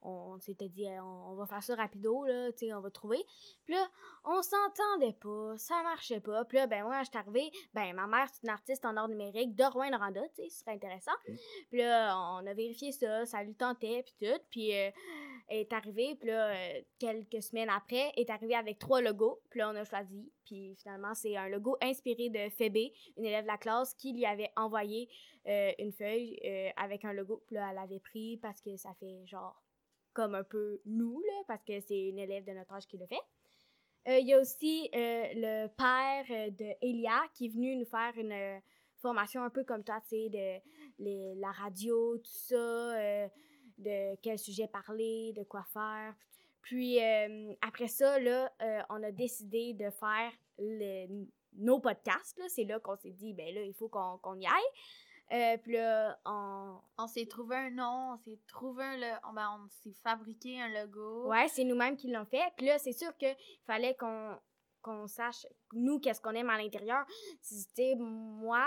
on, 0.08 0.40
s'était 0.40 0.70
dit, 0.70 0.86
on, 1.02 1.32
on 1.32 1.36
va 1.36 1.46
faire 1.46 1.64
ça 1.64 1.76
rapido, 1.76 2.24
là, 2.26 2.52
tu 2.52 2.68
sais, 2.68 2.74
on 2.74 2.82
va 2.82 2.90
trouver. 2.90 3.24
Puis 3.66 3.74
là, 3.74 3.88
on 4.24 4.42
s'entendait 4.42 5.14
pas, 5.14 5.58
ça 5.58 5.82
marchait 5.84 6.20
pas. 6.20 6.46
Puis 6.46 6.58
là, 6.58 6.68
ben 6.68 6.84
moi, 6.84 7.02
je 7.04 7.10
suis 7.10 7.18
arrivée, 7.18 7.52
ben 7.74 7.94
ma 7.94 8.08
mère, 8.08 8.28
c'est 8.32 8.44
une 8.44 8.50
artiste 8.50 8.86
en 8.86 8.96
art 8.98 9.08
numérique 9.08 9.56
de 9.56 9.64
Rouen-Noranda, 9.64 10.22
tu 10.30 10.44
sais, 10.44 10.50
ce 10.50 10.60
serait 10.60 10.74
intéressant. 10.74 11.12
Puis 11.70 11.80
là, 11.80 12.18
on 12.18 12.46
a 12.46 12.54
vérifié 12.54 12.92
ça, 12.92 13.26
ça 13.26 13.44
lui 13.44 13.56
tentait, 13.56 14.04
puis 14.04 14.16
tout. 14.20 14.40
Puis 14.50 14.76
euh, 14.76 14.92
elle 15.48 15.60
est 15.60 15.74
arrivée, 15.74 16.16
puis 16.16 16.30
là, 16.30 16.50
euh, 16.50 16.82
quelques 17.00 17.42
semaines 17.42 17.70
après, 17.70 18.12
elle 18.16 18.24
est 18.24 18.30
arrivée 18.30 18.56
avec 18.56 18.80
trois 18.80 19.02
logos. 19.02 19.42
Puis 19.50 19.60
là, 19.60 19.70
on 19.72 19.76
a 19.76 19.84
choisi. 19.84 20.32
Puis 20.46 20.76
finalement, 20.76 21.14
c'est 21.14 21.36
un 21.36 21.50
logo 21.50 21.78
inspiré 21.82 22.30
de 22.30 22.50
Phoebe, 22.50 22.92
une 23.18 23.26
élève 23.26 23.44
de 23.44 23.48
la 23.48 23.58
classe, 23.58 23.94
qui 23.94 24.14
lui 24.14 24.26
avait 24.26 24.52
envoyé 24.56 25.10
euh, 25.48 25.72
une 25.80 25.92
feuille 25.92 26.40
avec 26.76 27.06
un 27.06 27.14
logo. 27.14 27.44
Puis 27.48 27.56
là, 27.56 27.70
elle 27.72 27.78
avait 27.78 28.00
pris 28.00 28.38
parce 28.38 28.62
que 28.62 28.76
ça 28.78 28.94
fait 29.00 29.26
genre 29.26 29.62
comme 30.18 30.34
un 30.34 30.44
peu 30.44 30.82
nous, 30.86 31.20
là, 31.22 31.44
parce 31.48 31.64
que 31.64 31.80
c'est 31.80 32.08
une 32.10 32.18
élève 32.18 32.44
de 32.44 32.52
notre 32.54 32.74
âge 32.74 32.88
qui 32.88 32.98
le 32.98 33.06
fait. 33.06 33.22
Euh, 34.08 34.18
Il 34.18 34.28
y 34.28 34.34
a 34.34 34.40
aussi 34.40 34.90
euh, 34.96 35.24
le 35.46 35.68
père 35.68 36.26
euh, 36.32 36.50
de 36.50 36.70
Elia 36.82 37.22
qui 37.36 37.46
est 37.46 37.50
venu 37.50 37.76
nous 37.76 37.86
faire 37.86 38.14
une 38.18 38.60
formation 38.96 39.44
un 39.44 39.52
peu 39.52 39.64
comme 39.64 39.84
toi, 39.84 40.02
tu 40.02 40.10
sais, 40.10 40.30
de 40.30 40.48
les- 41.04 41.36
la 41.36 41.52
radio, 41.52 42.18
tout 42.18 42.40
ça, 42.50 42.56
de 43.78 44.16
quel 44.24 44.40
sujet 44.40 44.68
parler, 44.68 45.34
de 45.34 45.44
quoi 45.44 45.64
faire. 45.72 46.16
Puis 46.64 47.00
après 47.62 47.88
ça, 47.88 48.20
là, 48.20 48.52
on 48.90 49.04
a 49.04 49.12
décidé 49.12 49.74
de 49.74 49.90
faire 49.92 50.32
nos 51.54 51.80
podcasts. 51.80 52.42
C'est 52.50 52.64
là 52.64 52.80
qu'on 52.80 52.98
s'est 52.98 53.12
dit, 53.12 53.34
ben 53.34 53.54
là, 53.54 53.62
il 53.62 53.74
faut 53.76 53.88
qu'on 53.88 54.40
y 54.40 54.48
aille. 54.48 54.72
Euh, 55.32 55.58
puis 55.58 55.74
là, 55.74 56.18
on... 56.26 56.80
On 57.00 57.08
s'est 57.08 57.26
trouvé 57.28 57.56
un 57.56 57.70
nom, 57.70 58.14
on 58.14 58.18
s'est 58.18 58.40
trouvé 58.48 58.84
un... 58.84 58.98
le- 58.98 59.20
on- 59.30 59.34
ben, 59.34 59.60
on 59.64 59.68
s'est 59.70 59.94
fabriqué 60.04 60.60
un 60.62 60.70
logo. 60.70 61.28
Ouais, 61.30 61.48
c'est 61.48 61.64
nous-mêmes 61.64 61.96
qui 61.96 62.10
l'ont 62.12 62.26
fait. 62.26 62.52
Puis 62.58 62.66
là, 62.66 62.78
c'est 62.80 62.94
sûr 62.94 63.16
qu'il 63.18 63.36
fallait 63.66 63.96
qu'on 63.96 64.36
qu'on 64.82 65.08
sache, 65.08 65.46
nous, 65.74 66.00
qu'est-ce 66.00 66.22
qu'on 66.22 66.32
aime 66.32 66.50
à 66.50 66.58
l'intérieur. 66.58 67.06
Sais, 67.42 67.96
moi, 67.98 68.66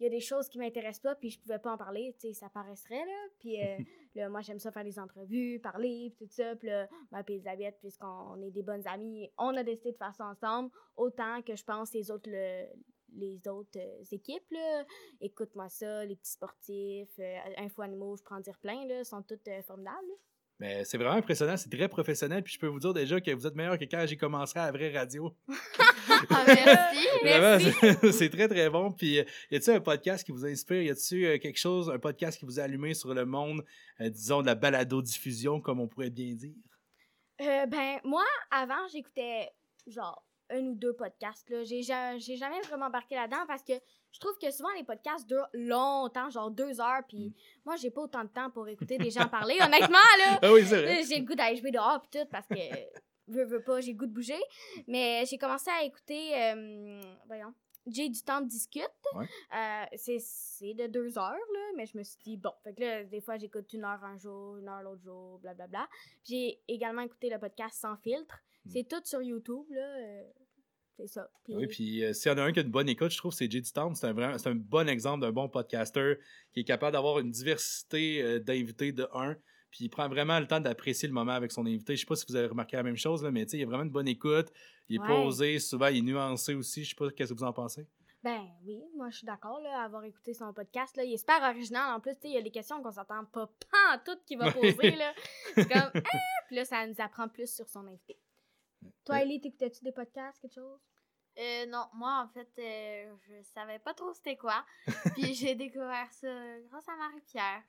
il 0.00 0.04
y 0.04 0.06
a 0.06 0.08
des 0.10 0.20
choses 0.20 0.48
qui 0.48 0.58
m'intéressent 0.58 1.02
pas, 1.02 1.14
puis 1.16 1.28
je 1.28 1.38
pouvais 1.38 1.58
pas 1.58 1.72
en 1.72 1.76
parler, 1.76 2.14
tu 2.18 2.28
sais, 2.28 2.32
ça 2.32 2.48
paraîtrait, 2.48 3.04
là. 3.04 3.26
Puis 3.40 3.62
euh, 3.62 3.76
là, 4.14 4.28
moi, 4.30 4.40
j'aime 4.40 4.58
ça 4.58 4.72
faire 4.72 4.84
des 4.84 4.98
entrevues, 4.98 5.60
parler, 5.60 6.14
puis 6.16 6.26
tout 6.26 6.32
ça. 6.34 6.56
Puis 6.56 6.68
là, 6.68 6.88
moi 7.10 7.22
puis 7.24 7.34
Elisabeth, 7.34 7.78
puisqu'on 7.80 8.40
est 8.42 8.50
des 8.52 8.62
bonnes 8.62 8.86
amies, 8.88 9.30
on 9.36 9.54
a 9.56 9.62
décidé 9.62 9.92
de 9.92 9.96
faire 9.98 10.14
ça 10.14 10.24
ensemble, 10.24 10.70
autant 10.96 11.42
que 11.42 11.54
je 11.54 11.64
pense 11.64 11.92
les 11.92 12.10
autres, 12.10 12.30
le- 12.30 12.66
les 13.14 13.40
autres 13.48 13.78
euh, 13.78 14.04
équipes, 14.12 14.50
là. 14.50 14.84
Écoute-moi 15.20 15.68
ça, 15.68 16.04
les 16.04 16.16
petits 16.16 16.32
sportifs, 16.32 17.18
euh, 17.18 17.38
Info 17.58 17.82
Animaux, 17.82 18.16
je 18.16 18.22
prends 18.22 18.36
en 18.36 18.40
dire 18.40 18.58
plein, 18.58 18.86
là, 18.86 19.04
sont 19.04 19.22
toutes 19.22 19.48
euh, 19.48 19.62
formidables, 19.62 20.06
là. 20.08 20.14
Mais 20.60 20.84
c'est 20.84 20.98
vraiment 20.98 21.16
impressionnant, 21.16 21.56
c'est 21.56 21.68
très 21.68 21.88
professionnel. 21.88 22.42
Puis 22.42 22.54
je 22.54 22.58
peux 22.60 22.68
vous 22.68 22.78
dire 22.78 22.94
déjà 22.94 23.20
que 23.20 23.30
vous 23.32 23.46
êtes 23.46 23.56
meilleur 23.56 23.76
que 23.76 23.84
quand 23.84 24.06
j'ai 24.06 24.16
commencé 24.16 24.56
à 24.58 24.66
la 24.66 24.72
vraie 24.72 24.96
radio. 24.96 25.34
Ah, 26.30 26.44
merci! 26.46 27.08
Merci. 27.24 27.70
Vraiment, 27.70 28.12
c'est 28.12 28.30
très 28.30 28.48
très 28.48 28.70
bon. 28.70 28.92
Puis 28.92 29.14
y 29.50 29.56
a-t-il 29.56 29.70
un 29.70 29.80
podcast 29.80 30.24
qui 30.24 30.32
vous 30.32 30.46
inspire? 30.46 30.82
Y 30.82 30.90
a-t-il 30.90 31.40
quelque 31.40 31.58
chose, 31.58 31.90
un 31.90 31.98
podcast 31.98 32.38
qui 32.38 32.44
vous 32.44 32.60
a 32.60 32.62
allumé 32.62 32.94
sur 32.94 33.12
le 33.12 33.24
monde, 33.24 33.64
euh, 34.00 34.08
disons, 34.10 34.40
de 34.40 34.46
la 34.46 34.54
balado-diffusion, 34.54 35.60
comme 35.60 35.80
on 35.80 35.88
pourrait 35.88 36.10
bien 36.10 36.34
dire? 36.34 36.54
Euh, 37.40 37.66
ben, 37.66 37.98
moi, 38.04 38.24
avant, 38.50 38.86
j'écoutais 38.92 39.50
genre 39.86 40.23
un 40.50 40.60
ou 40.60 40.74
deux 40.74 40.92
podcasts. 40.94 41.48
Là. 41.50 41.64
J'ai, 41.64 41.82
ja- 41.82 42.18
j'ai 42.18 42.36
jamais 42.36 42.60
vraiment 42.62 42.86
embarqué 42.86 43.14
là-dedans 43.14 43.44
parce 43.46 43.62
que 43.62 43.72
je 44.12 44.20
trouve 44.20 44.36
que 44.38 44.50
souvent 44.50 44.70
les 44.76 44.84
podcasts 44.84 45.26
durent 45.26 45.48
longtemps, 45.52 46.30
genre 46.30 46.50
deux 46.50 46.80
heures. 46.80 47.02
Puis 47.08 47.34
moi, 47.64 47.76
j'ai 47.76 47.90
pas 47.90 48.02
autant 48.02 48.22
de 48.24 48.28
temps 48.28 48.50
pour 48.50 48.68
écouter 48.68 48.98
des 48.98 49.10
gens 49.10 49.26
parler. 49.28 49.56
Honnêtement, 49.60 49.98
là, 50.18 50.38
Ah 50.42 50.52
oui, 50.52 50.64
c'est 50.66 50.82
vrai. 50.82 50.94
là, 50.96 51.02
j'ai 51.08 51.18
le 51.20 51.24
goût 51.26 51.34
d'aller 51.34 51.56
jouer 51.56 51.70
dehors 51.70 52.00
puis 52.02 52.20
tout 52.20 52.28
parce 52.30 52.46
que 52.46 52.54
veux, 53.26 53.44
veux 53.44 53.62
pas, 53.62 53.80
j'ai 53.80 53.92
le 53.92 53.98
goût 53.98 54.06
de 54.06 54.12
bouger. 54.12 54.40
Mais 54.86 55.24
j'ai 55.26 55.38
commencé 55.38 55.70
à 55.70 55.82
écouter, 55.84 56.32
euh, 56.40 57.00
voyons, 57.26 57.52
J'ai 57.86 58.08
du 58.08 58.22
temps 58.22 58.40
de 58.40 58.48
discute. 58.48 58.82
Ouais. 59.14 59.26
Euh, 59.54 59.84
c'est, 59.96 60.74
de 60.74 60.86
deux 60.86 61.18
heures, 61.18 61.32
là, 61.32 61.60
mais 61.76 61.86
je 61.86 61.98
me 61.98 62.02
suis 62.02 62.18
dit, 62.24 62.36
bon, 62.36 62.52
fait 62.62 62.74
que 62.74 62.80
là, 62.80 63.04
des 63.04 63.20
fois, 63.20 63.36
j'écoute 63.36 63.72
une 63.72 63.84
heure 63.84 64.02
un 64.02 64.16
jour, 64.18 64.56
une 64.56 64.68
heure 64.68 64.82
l'autre 64.82 65.02
jour, 65.02 65.38
blablabla. 65.40 65.86
Puis 66.24 66.34
J'ai 66.34 66.60
également 66.74 67.02
écouté 67.02 67.28
le 67.30 67.38
podcast 67.38 67.78
Sans 67.80 67.96
filtre. 67.98 68.38
Mm. 68.64 68.70
C'est 68.70 68.88
tout 68.88 69.02
sur 69.04 69.20
YouTube, 69.22 69.66
là. 69.70 69.96
euh, 69.98 70.22
c'est 70.96 71.08
ça. 71.08 71.28
Oui, 71.48 71.66
puis 71.66 72.04
euh, 72.04 72.12
s'il 72.12 72.30
y 72.30 72.34
en 72.34 72.38
a 72.38 72.42
un 72.42 72.52
qui 72.52 72.60
a 72.60 72.62
une 72.62 72.70
bonne 72.70 72.88
écoute, 72.88 73.10
je 73.10 73.18
trouve 73.18 73.32
que 73.32 73.36
c'est 73.38 73.50
Jay 73.50 73.60
Town. 73.62 73.94
C'est 73.94 74.06
un, 74.06 74.12
vraiment- 74.12 74.36
un 74.44 74.54
bon 74.54 74.88
exemple 74.88 75.20
d'un 75.22 75.32
bon 75.32 75.48
podcaster 75.48 76.14
qui 76.52 76.60
est 76.60 76.64
capable 76.64 76.92
d'avoir 76.92 77.18
une 77.18 77.30
diversité 77.32 78.40
d'invités 78.40 78.92
de 78.92 79.08
un. 79.12 79.36
Puis 79.74 79.86
il 79.86 79.88
prend 79.88 80.08
vraiment 80.08 80.38
le 80.38 80.46
temps 80.46 80.60
d'apprécier 80.60 81.08
le 81.08 81.14
moment 81.14 81.32
avec 81.32 81.50
son 81.50 81.66
invité. 81.66 81.96
Je 81.96 82.02
sais 82.02 82.06
pas 82.06 82.14
si 82.14 82.24
vous 82.28 82.36
avez 82.36 82.46
remarqué 82.46 82.76
la 82.76 82.84
même 82.84 82.96
chose, 82.96 83.24
là, 83.24 83.32
mais 83.32 83.44
tu 83.44 83.50
sais, 83.50 83.56
il 83.56 83.60
y 83.60 83.64
a 83.64 83.66
vraiment 83.66 83.82
une 83.82 83.90
bonne 83.90 84.06
écoute. 84.06 84.52
Il 84.88 84.96
est 84.96 84.98
Ouais. 85.00 85.06
posé, 85.08 85.58
souvent 85.58 85.88
il 85.88 85.98
est 85.98 86.02
nuancé 86.02 86.54
aussi. 86.54 86.84
Je 86.84 86.90
sais 86.90 86.94
pas 86.94 87.10
qu'est-ce 87.10 87.32
que 87.34 87.38
vous 87.38 87.44
en 87.44 87.52
pensez. 87.52 87.84
Ben 88.22 88.46
oui, 88.64 88.80
moi 88.96 89.10
je 89.10 89.16
suis 89.16 89.26
d'accord 89.26 89.58
là, 89.60 89.80
à 89.80 89.84
avoir 89.84 90.04
écouté 90.04 90.32
son 90.32 90.52
podcast. 90.52 90.96
Là. 90.96 91.02
Il 91.02 91.12
est 91.12 91.16
super 91.16 91.42
original 91.42 91.92
en 91.92 91.98
plus. 91.98 92.12
tu 92.14 92.20
sais, 92.20 92.28
Il 92.28 92.34
y 92.34 92.38
a 92.38 92.42
des 92.42 92.52
questions 92.52 92.80
qu'on 92.84 92.92
s'entend 92.92 93.24
pas 93.24 93.48
pas 93.48 93.98
tout 93.98 94.16
qu'il 94.24 94.38
va 94.38 94.52
poser. 94.52 94.92
là. 94.92 95.12
C'est 95.56 95.68
comme 95.68 95.90
Ah! 95.92 96.18
Puis 96.46 96.54
là, 96.54 96.64
ça 96.64 96.86
nous 96.86 96.94
apprend 97.00 97.26
plus 97.28 97.52
sur 97.52 97.68
son 97.68 97.84
invité. 97.88 98.16
Toi. 99.04 99.22
Ellie, 99.22 99.40
t'écoutais-tu 99.40 99.82
des 99.82 99.92
podcasts, 99.92 100.40
quelque 100.40 100.54
chose? 100.54 100.78
Euh, 101.36 101.66
non, 101.66 101.86
moi, 101.94 102.24
en 102.24 102.28
fait, 102.28 102.48
euh, 102.60 103.12
je 103.26 103.42
savais 103.42 103.80
pas 103.80 103.92
trop 103.92 104.12
c'était 104.14 104.36
quoi. 104.36 104.64
Puis 105.16 105.34
j'ai 105.34 105.54
découvert 105.56 106.06
ça 106.12 106.28
grâce 106.70 106.88
à 106.88 106.96
Marie-Pierre. 106.96 107.62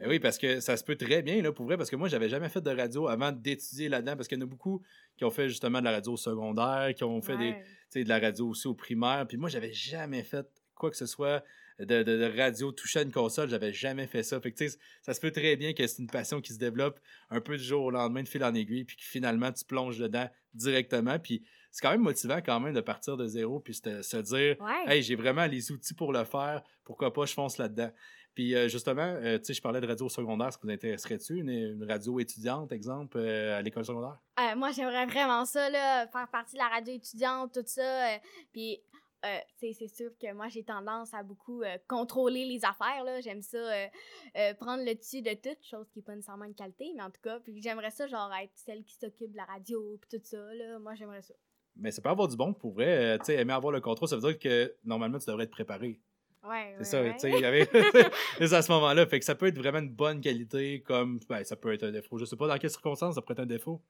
Ben 0.00 0.08
oui, 0.08 0.18
parce 0.18 0.36
que 0.38 0.58
ça 0.60 0.76
se 0.76 0.82
peut 0.84 0.96
très 0.96 1.22
bien, 1.22 1.40
là, 1.42 1.52
pour 1.52 1.64
vrai, 1.66 1.76
parce 1.76 1.88
que 1.90 1.96
moi, 1.96 2.08
j'avais 2.08 2.28
jamais 2.28 2.48
fait 2.48 2.60
de 2.60 2.70
radio 2.70 3.06
avant 3.08 3.30
d'étudier 3.32 3.88
là-dedans, 3.88 4.16
parce 4.16 4.26
qu'il 4.28 4.38
y 4.38 4.40
en 4.42 4.44
a 4.44 4.48
beaucoup 4.48 4.82
qui 5.16 5.24
ont 5.24 5.30
fait 5.30 5.48
justement 5.48 5.78
de 5.80 5.84
la 5.84 5.92
radio 5.92 6.12
au 6.12 6.16
secondaire, 6.16 6.92
qui 6.96 7.04
ont 7.04 7.20
fait 7.22 7.34
Ouais. 7.36 7.62
de 7.94 8.08
la 8.08 8.18
radio 8.18 8.48
aussi 8.48 8.66
au 8.66 8.74
primaire. 8.74 9.26
Puis 9.28 9.36
moi, 9.36 9.48
j'avais 9.48 9.72
jamais 9.72 10.22
fait 10.24 10.46
quoi 10.74 10.90
que 10.90 10.96
ce 10.96 11.06
soit 11.06 11.44
de, 11.78 11.84
de- 12.02 12.02
de 12.02 12.36
radio 12.36 12.72
touché 12.72 12.98
à 13.00 13.02
une 13.02 13.12
console. 13.12 13.48
J'avais 13.48 13.72
jamais 13.72 14.06
fait 14.06 14.22
ça. 14.22 14.40
Fait 14.40 14.50
que, 14.52 14.64
ça 15.02 15.14
se 15.14 15.20
peut 15.20 15.30
très 15.30 15.56
bien 15.56 15.72
que 15.72 15.86
c'est 15.86 16.00
une 16.02 16.08
passion 16.10 16.40
qui 16.40 16.52
se 16.52 16.58
développe 16.58 16.98
un 17.30 17.40
peu 17.40 17.56
du 17.56 17.62
jour 17.64 17.84
au 17.84 17.90
lendemain, 17.90 18.22
de 18.22 18.28
fil 18.28 18.42
en 18.44 18.54
aiguille, 18.54 18.84
puis 18.84 18.96
que 18.96 19.02
finalement, 19.04 19.52
tu 19.52 19.64
plonges 19.64 19.98
dedans 19.98 20.28
directement. 20.54 21.18
Puis 21.18 21.42
c'est 21.70 21.80
quand 21.82 21.90
même 21.92 22.02
motivant 22.02 22.40
quand 22.44 22.60
même 22.60 22.74
de 22.74 22.80
partir 22.80 23.16
de 23.16 23.26
zéro, 23.26 23.60
puis 23.60 23.74
se 23.74 24.02
se 24.02 24.16
dire, 24.18 24.56
Ouais. 24.60 24.96
hey, 24.96 25.02
j'ai 25.02 25.14
vraiment 25.16 25.46
les 25.46 25.70
outils 25.72 25.94
pour 25.94 26.12
le 26.12 26.24
faire. 26.24 26.62
Pourquoi 26.84 27.12
pas, 27.12 27.24
je 27.26 27.32
fonce 27.34 27.56
là-dedans. 27.58 27.90
Puis 28.34 28.54
euh, 28.54 28.68
justement, 28.68 29.02
euh, 29.02 29.38
tu 29.38 29.46
sais, 29.46 29.54
je 29.54 29.62
parlais 29.62 29.80
de 29.80 29.86
radio 29.86 30.08
secondaire. 30.08 30.52
Ça 30.52 30.58
vous 30.62 30.70
intéresserait-tu? 30.70 31.36
Une, 31.36 31.50
une 31.50 31.84
radio 31.84 32.18
étudiante, 32.18 32.72
exemple, 32.72 33.18
euh, 33.18 33.58
à 33.58 33.62
l'école 33.62 33.84
secondaire? 33.84 34.18
Moi, 34.56 34.70
j'aimerais 34.72 35.06
vraiment 35.06 35.44
ça, 35.44 35.70
là, 35.70 36.06
faire 36.08 36.28
partie 36.28 36.54
de 36.54 36.58
la 36.58 36.68
radio 36.68 36.94
étudiante, 36.94 37.52
tout 37.54 37.62
ça. 37.64 38.18
puis, 38.52 38.82
tu 39.22 39.28
sais, 39.56 39.72
c'est 39.72 39.94
sûr 39.94 40.10
que 40.20 40.32
moi, 40.32 40.48
j'ai 40.48 40.64
tendance 40.64 41.14
à 41.14 41.22
beaucoup 41.22 41.62
contrôler 41.86 42.44
les 42.44 42.64
affaires, 42.64 43.04
là. 43.04 43.20
J'aime 43.20 43.40
ça, 43.40 43.58
prendre 44.58 44.84
le 44.84 44.94
dessus 44.94 45.22
de 45.22 45.34
tout, 45.34 45.56
chose 45.62 45.88
qui 45.90 46.00
n'est 46.00 46.04
pas 46.04 46.14
nécessairement 46.14 46.44
une 46.44 46.54
qualité, 46.54 46.92
mais 46.96 47.02
en 47.02 47.10
tout 47.10 47.20
cas, 47.22 47.38
puis 47.40 47.60
j'aimerais 47.62 47.90
ça, 47.90 48.06
genre, 48.08 48.32
être 48.42 48.52
celle 48.54 48.82
qui 48.84 48.96
s'occupe 48.96 49.30
de 49.30 49.36
la 49.36 49.44
radio, 49.44 49.98
puis 50.00 50.18
tout 50.18 50.24
ça, 50.24 50.54
là. 50.54 50.78
Moi, 50.80 50.94
j'aimerais 50.96 51.22
ça. 51.22 51.34
Mais 51.76 51.90
ça 51.90 52.02
peut 52.02 52.10
avoir 52.10 52.28
du 52.28 52.36
bon 52.36 52.52
pour 52.52 52.72
vrai. 52.72 53.18
Tu 53.20 53.26
sais, 53.26 53.36
aimer 53.36 53.52
avoir 53.52 53.72
le 53.72 53.80
contrôle, 53.80 54.08
ça 54.08 54.16
veut 54.16 54.22
dire 54.22 54.38
que 54.38 54.74
normalement, 54.84 55.18
tu 55.18 55.26
devrais 55.26 55.44
être 55.44 55.50
préparé. 55.50 56.00
Ouais, 56.44 56.72
C'est 56.72 56.78
ouais, 56.78 56.84
ça, 56.84 57.02
ouais. 57.02 57.12
tu 57.14 57.18
sais, 57.20 57.30
il 57.30 57.40
y 57.40 57.44
avait... 57.44 57.68
c'est 58.38 58.52
à 58.52 58.62
ce 58.62 58.72
moment-là. 58.72 59.06
Fait 59.06 59.18
que 59.18 59.24
ça 59.24 59.34
peut 59.34 59.46
être 59.46 59.58
vraiment 59.58 59.78
une 59.78 59.90
bonne 59.92 60.20
qualité, 60.20 60.80
comme... 60.82 61.20
Ben, 61.28 61.44
ça 61.44 61.56
peut 61.56 61.72
être 61.72 61.84
un 61.84 61.92
défaut. 61.92 62.18
Je 62.18 62.24
sais 62.24 62.36
pas 62.36 62.48
dans 62.48 62.58
quelles 62.58 62.70
circonstances 62.70 63.14
ça 63.14 63.22
pourrait 63.22 63.34
être 63.34 63.40
un 63.40 63.46
défaut. 63.46 63.80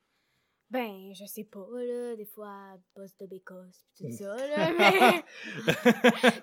Ben, 0.71 1.13
je 1.15 1.27
sais 1.27 1.45
pas, 1.45 1.67
là, 1.71 2.17
des 2.17 2.25
fois, 2.25 2.79
boss 2.97 3.15
de 3.19 3.27
bécosse, 3.27 3.85
puis 3.95 4.07
Mm. 4.07 4.11
tout 4.11 4.17
ça, 4.17 4.37
là, 4.57 4.73
mais... 4.79 5.23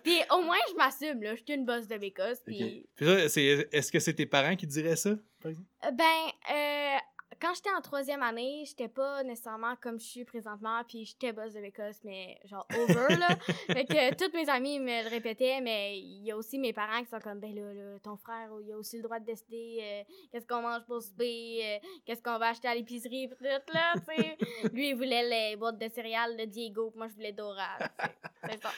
puis 0.04 0.20
au 0.32 0.42
moins, 0.44 0.58
je 0.70 0.76
m'assume, 0.76 1.24
là, 1.24 1.36
je 1.36 1.42
suis 1.44 1.54
une 1.56 1.66
boss 1.66 1.88
de 1.88 1.98
bécosse, 1.98 2.40
puis... 2.46 2.64
Ok. 2.64 2.90
Puis 2.96 3.06
ça, 3.08 3.30
c'est- 3.30 3.68
est-ce 3.72 3.92
que 3.92 4.00
c'est 4.00 4.14
tes 4.14 4.28
parents 4.28 4.56
qui 4.56 4.68
diraient 4.68 4.96
ça, 4.98 5.16
par 5.42 5.50
exemple? 5.50 5.68
Euh, 5.84 5.92
Ben, 5.92 6.54
euh, 6.54 6.98
quand 7.42 7.54
j'étais 7.56 7.72
en 7.72 7.82
troisième 7.82 8.22
année, 8.22 8.64
j'étais 8.66 8.88
pas 8.88 9.24
nécessairement 9.24 9.76
comme 9.82 10.00
je 10.00 10.06
suis 10.06 10.26
présentement, 10.26 10.82
puis 10.88 11.06
j'étais 11.06 11.32
boss 11.32 11.54
de 11.54 11.60
l'Écosse, 11.60 12.00
mais 12.04 12.38
genre 12.46 12.68
over, 12.76 13.16
là. 13.16 13.30
fait 13.68 13.86
que 13.86 14.16
toutes 14.16 14.34
mes 14.34 14.50
amis 14.50 14.80
me 14.80 15.04
le 15.04 15.10
répétaient, 15.10 15.62
mais 15.62 16.00
il 16.00 16.24
y 16.26 16.32
a 16.32 16.38
aussi 16.38 16.60
mes 16.60 16.74
parents 16.74 17.02
qui 17.02 17.10
sont 17.10 17.20
comme, 17.20 17.40
ben 17.40 17.54
là, 17.56 17.74
là 17.74 18.00
ton 18.04 18.18
frère, 18.18 18.50
il 18.64 18.72
a 18.74 18.78
aussi 18.78 18.98
le 18.98 19.04
droit 19.04 19.20
de 19.20 19.26
décider 19.26 19.80
euh, 19.82 20.04
qu'est-ce 20.32 20.46
qu'on 20.46 20.62
mange 20.62 20.84
pour 20.86 21.02
souper, 21.02 21.62
euh, 21.64 21.88
qu'est-ce 22.06 22.22
qu'on 22.22 22.38
va 22.38 22.50
acheter 22.50 22.68
à 22.68 22.76
l'épicerie, 22.76 23.28
pis 23.28 23.36
tout, 23.36 23.74
là, 23.74 23.94
tu 23.96 24.22
sais. 24.22 24.38
Lui, 24.74 24.90
il 24.90 24.96
voulait 24.96 25.28
les 25.28 25.56
boîtes 25.56 25.78
de 25.78 25.88
céréales 25.90 26.36
de 26.38 26.46
Diego, 26.46 26.90
puis 26.90 26.98
moi, 26.98 27.08
je 27.08 27.14
voulais 27.14 27.32
Dora, 27.34 27.78
tu 27.80 27.86
sais. 27.86 28.12
C'est 28.46 28.62
ça. 28.62 28.72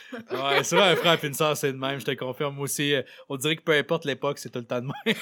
Ouais, 0.43 0.63
c'est 0.63 0.75
vrai, 0.75 0.91
un 0.91 0.95
frère 0.95 1.23
et 1.23 1.27
une 1.27 1.33
sœur, 1.33 1.55
c'est 1.55 1.71
de 1.71 1.77
même, 1.77 1.99
je 1.99 2.05
te 2.05 2.11
confirme. 2.15 2.55
Moi 2.55 2.63
aussi, 2.63 2.95
euh, 2.95 3.03
on 3.29 3.37
dirait 3.37 3.55
que 3.55 3.61
peu 3.61 3.73
importe 3.73 4.05
l'époque, 4.05 4.39
c'est 4.39 4.49
tout 4.49 4.59
le 4.59 4.65
temps 4.65 4.81
de 4.81 4.87
même. 4.87 5.15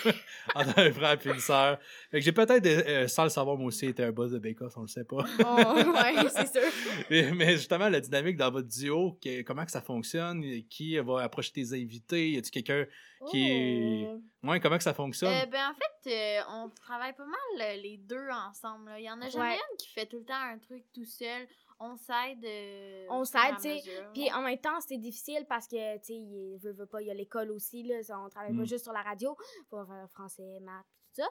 Entre 0.55 0.79
un 0.79 0.91
frère 0.91 1.17
et 1.23 1.29
une 1.29 1.39
sœur. 1.39 1.77
Fait 2.11 2.19
que 2.19 2.25
j'ai 2.25 2.31
peut-être, 2.31 2.65
euh, 2.65 3.07
sans 3.07 3.28
le 3.30 3.34
savoir, 3.34 3.57
moi 3.57 3.67
aussi, 3.67 3.86
été 3.88 4.03
un 4.03 4.11
boss 4.11 4.32
de 4.32 4.39
Bécos, 4.39 4.67
on 4.75 4.82
le 4.82 4.88
sait 4.88 5.03
pas. 5.05 5.23
Oh, 5.39 5.91
ouais, 5.91 6.30
c'est 6.30 6.47
sûr. 6.47 6.71
mais, 7.09 7.32
mais 7.32 7.51
justement, 7.53 7.88
la 7.89 7.99
dynamique 8.01 8.38
dans 8.38 8.51
votre 8.51 8.67
duo, 8.67 9.17
que- 9.23 9.41
comment 9.43 9.65
que 9.65 9.71
ça 9.71 9.82
fonctionne? 9.82 10.43
Qui 10.69 10.97
va 10.99 11.21
approcher 11.23 11.51
tes 11.51 11.73
invités? 11.73 12.32
Y 12.32 12.38
a-tu 12.38 12.51
quelqu'un 12.51 12.86
qui 13.32 13.49
est. 13.49 14.07
Oh. 14.07 14.47
Ouais, 14.49 14.59
comment 14.59 14.77
que 14.77 14.84
ça 14.84 14.93
fonctionne? 14.93 15.34
Euh, 15.34 15.45
ben, 15.45 15.69
en 15.69 15.73
fait, 15.73 16.11
euh, 16.11 16.41
on 16.49 16.69
travaille 16.69 17.13
pas 17.13 17.25
mal 17.25 17.61
euh, 17.61 17.82
les 17.82 17.97
deux 17.97 18.27
ensemble. 18.47 18.91
Il 18.97 19.03
y 19.05 19.11
en 19.11 19.21
a 19.21 19.30
jamais 19.30 19.49
Ouais. 19.51 19.55
une 19.71 19.77
qui 19.77 19.89
fait 19.89 20.05
tout 20.05 20.19
le 20.19 20.25
temps 20.25 20.34
un 20.41 20.57
truc 20.57 20.84
tout 20.93 21.05
seul. 21.05 21.47
On 21.82 21.95
s'aide. 21.95 22.43
euh, 22.43 23.05
On 23.09 23.23
s'aide, 23.23 23.55
tu 23.55 23.61
sais, 23.63 23.82
Puis 24.13 24.30
en 24.34 24.41
même 24.41 24.57
temps, 24.59 24.82
c'est 24.82 24.97
difficile 24.97 25.45
parce 25.47 25.65
que, 25.67 25.95
tu 25.99 26.03
sais, 26.07 26.13
il 26.13 26.57
veut, 26.61 26.73
veut 26.73 26.86
pas, 26.86 27.01
il 27.01 27.07
y 27.07 27.11
a 27.11 27.13
l'école 27.13 27.51
aussi, 27.51 27.84
là. 27.84 27.95
On 28.21 28.27
travaille 28.30 28.51
Mm. 28.53 28.57
pas 28.59 28.65
juste 28.65 28.84
sur 28.84 28.91
la 28.93 29.01
radio. 29.01 29.36
Faut 29.69 29.86
faire 29.86 30.07
français, 30.11 30.59
maths, 30.61 30.84
tout 31.15 31.21
ça. 31.21 31.30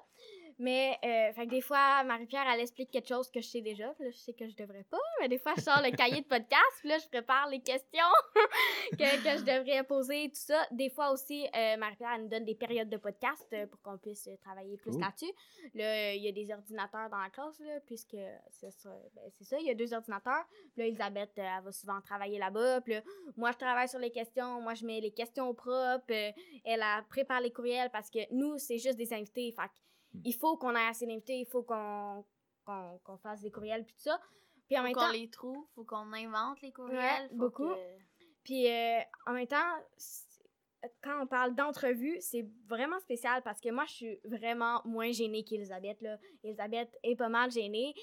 Mais, 0.58 0.98
euh, 1.04 1.32
fait 1.32 1.46
que 1.46 1.50
des 1.50 1.60
fois, 1.60 2.02
Marie-Pierre, 2.02 2.46
elle 2.52 2.60
explique 2.60 2.90
quelque 2.90 3.06
chose 3.08 3.30
que 3.30 3.40
je 3.40 3.46
sais 3.46 3.60
déjà. 3.60 3.88
Puis 3.94 4.04
là, 4.04 4.10
je 4.10 4.16
sais 4.16 4.32
que 4.32 4.48
je 4.48 4.56
devrais 4.56 4.82
pas. 4.84 4.98
Mais 5.20 5.28
des 5.28 5.38
fois, 5.38 5.52
je 5.56 5.62
sors 5.62 5.80
le 5.82 5.94
cahier 5.94 6.20
de 6.20 6.26
podcast. 6.26 6.72
Puis 6.80 6.88
là, 6.88 6.98
je 6.98 7.06
prépare 7.08 7.48
les 7.48 7.60
questions 7.60 8.12
que, 8.92 9.22
que 9.22 9.38
je 9.38 9.44
devrais 9.44 9.84
poser, 9.84 10.28
tout 10.30 10.40
ça. 10.40 10.66
Des 10.72 10.90
fois 10.90 11.10
aussi, 11.12 11.46
euh, 11.54 11.76
Marie-Pierre, 11.76 12.12
elle 12.16 12.22
nous 12.22 12.28
donne 12.28 12.44
des 12.44 12.56
périodes 12.56 12.88
de 12.88 12.96
podcast 12.96 13.46
euh, 13.52 13.66
pour 13.66 13.80
qu'on 13.82 13.98
puisse 13.98 14.28
travailler 14.42 14.76
plus 14.76 14.90
Cool. 14.90 15.00
là-dessus. 15.00 15.32
Là, 15.74 16.14
il 16.14 16.22
y 16.22 16.28
a 16.28 16.32
des 16.32 16.50
ordinateurs 16.52 17.08
dans 17.08 17.18
la 17.18 17.30
classe, 17.30 17.60
là, 17.60 17.78
puisque 17.86 18.16
c'est 18.50 18.72
ça, 18.72 18.90
ben, 19.14 19.24
c'est 19.30 19.44
ça, 19.44 19.58
il 19.60 19.66
y 19.66 19.70
a 19.70 19.74
deux 19.74 19.94
ordinateurs. 19.94 20.44
Puis 20.72 20.82
là, 20.82 20.86
Elisabeth, 20.86 21.30
elle 21.36 21.62
va 21.62 21.70
souvent 21.72 22.00
travailler 22.00 22.38
là-bas. 22.38 22.80
Puis 22.80 22.94
là, 22.94 23.02
moi, 23.36 23.52
je 23.52 23.58
travaille 23.58 23.88
sur 23.88 23.98
les 24.00 24.10
questions. 24.10 24.60
Moi, 24.60 24.74
je 24.74 24.84
mets 24.84 25.00
les 25.00 25.12
questions 25.12 25.54
propres. 25.54 26.10
elle, 26.10 26.34
elle 26.64 27.04
prépare 27.08 27.40
les 27.40 27.52
courriels 27.52 27.90
parce 27.90 28.10
que 28.10 28.18
nous, 28.32 28.58
c'est 28.58 28.78
juste 28.78 28.96
des 28.96 29.12
invités. 29.12 29.52
Fait 29.52 29.68
que 29.68 29.87
il 30.24 30.34
faut 30.34 30.56
qu'on 30.56 30.74
ait 30.74 30.86
assez 30.86 31.06
d'invités. 31.06 31.38
Il 31.40 31.46
faut 31.46 31.62
qu'on 31.62 32.24
qu'on 32.64 32.98
qu'on 33.04 33.16
fasse 33.18 33.40
des 33.40 33.50
courriels 33.50 33.84
puis 33.84 33.94
tout 33.94 34.02
ça. 34.02 34.20
Puis 34.66 34.76
en 34.76 34.80
Faut 34.80 34.84
même 34.86 34.94
qu'on 34.94 35.00
temps, 35.00 35.12
les 35.12 35.30
trouve, 35.30 35.66
faut 35.74 35.84
qu'on 35.84 36.12
invente 36.12 36.60
les 36.60 36.72
courriels. 36.72 36.98
Ouais, 36.98 37.28
faut 37.30 37.36
beaucoup. 37.36 37.68
que- 37.68 37.98
puis 38.44 38.70
euh, 38.70 39.00
en 39.26 39.32
même 39.32 39.46
temps, 39.46 39.74
quand 41.02 41.22
on 41.22 41.26
parle 41.26 41.54
d'entrevue, 41.54 42.18
c'est 42.20 42.46
vraiment 42.66 43.00
spécial 43.00 43.42
parce 43.42 43.60
que 43.60 43.70
moi, 43.70 43.84
je 43.86 43.92
suis 43.92 44.20
vraiment 44.24 44.80
moins 44.84 45.10
gênée 45.10 45.42
qu'Elisabeth. 45.44 46.00
là. 46.02 46.18
Elisabeth 46.44 46.90
est 47.02 47.16
pas 47.16 47.28
mal 47.28 47.50
gênée. 47.50 47.94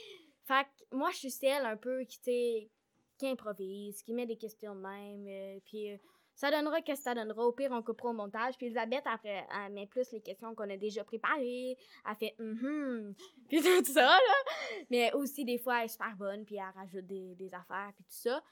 Fait 0.44 0.66
que 0.66 0.96
moi, 0.96 1.10
je 1.12 1.18
suis 1.18 1.32
celle 1.32 1.66
un 1.66 1.78
peu 1.78 2.04
qui, 2.04 2.70
qui 3.18 3.28
improvise, 3.28 4.02
qui 4.04 4.14
met 4.14 4.26
des 4.26 4.38
questions 4.38 4.76
de 4.76 4.82
même. 4.82 5.26
euh, 5.28 5.60
puis 5.66 5.92
euh, 5.94 5.98
ça 6.36 6.52
donnera 6.52 6.82
que 6.82 6.96
ça 6.96 7.16
donnera. 7.16 7.46
Au 7.46 7.54
pire, 7.54 7.72
on 7.72 7.82
coupera 7.82 8.10
au 8.10 8.14
montage. 8.14 8.56
Puis 8.58 8.68
Elisabeth, 8.68 9.04
après, 9.06 9.48
elle 9.50 9.74
met 9.74 9.88
plus 9.88 10.12
les 10.12 10.22
questions 10.22 10.54
qu'on 10.54 10.70
a 10.70 10.78
déjà 10.78 11.04
préparées. 11.04 11.78
Elle 12.08 12.16
fait 12.16 12.36
hum 12.40 13.16
puis 13.50 13.62
tout 13.62 13.86
ça, 13.86 14.02
là. 14.02 14.20
Mais 14.90 15.14
aussi, 15.14 15.46
des 15.46 15.58
fois, 15.58 15.80
elle 15.80 15.86
est 15.86 15.90
super 15.90 16.16
bonne, 16.18 16.46
puis 16.46 16.58
elle 16.58 16.74
rajoute 16.76 17.08
des, 17.08 17.36
des 17.36 17.54
affaires, 17.54 17.92
puis 17.96 18.04
tout 18.04 18.30
ça. 18.30 18.44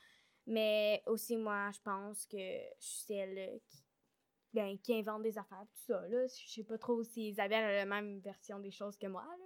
Mais 0.48 1.04
aussi, 1.08 1.36
moi, 1.36 1.72
je 1.72 1.80
pense 1.82 2.26
que 2.26 2.38
je 2.38 2.86
suis 2.86 3.04
celle 3.08 3.60
qui, 3.70 3.84
ben, 4.54 4.78
qui 4.80 4.96
invente 4.96 5.24
des 5.24 5.38
affaires, 5.38 5.66
tout 5.68 5.94
ça, 5.94 6.02
là. 6.08 6.26
Je 6.28 6.54
sais 6.54 6.64
pas 6.64 6.78
trop 6.78 7.04
si 7.04 7.30
Isabelle 7.30 7.64
a 7.64 7.74
la 7.74 7.86
même 7.86 8.20
version 8.20 8.60
des 8.60 8.72
choses 8.72 8.98
que 8.98 9.08
moi, 9.08 9.24
là. 9.24 9.46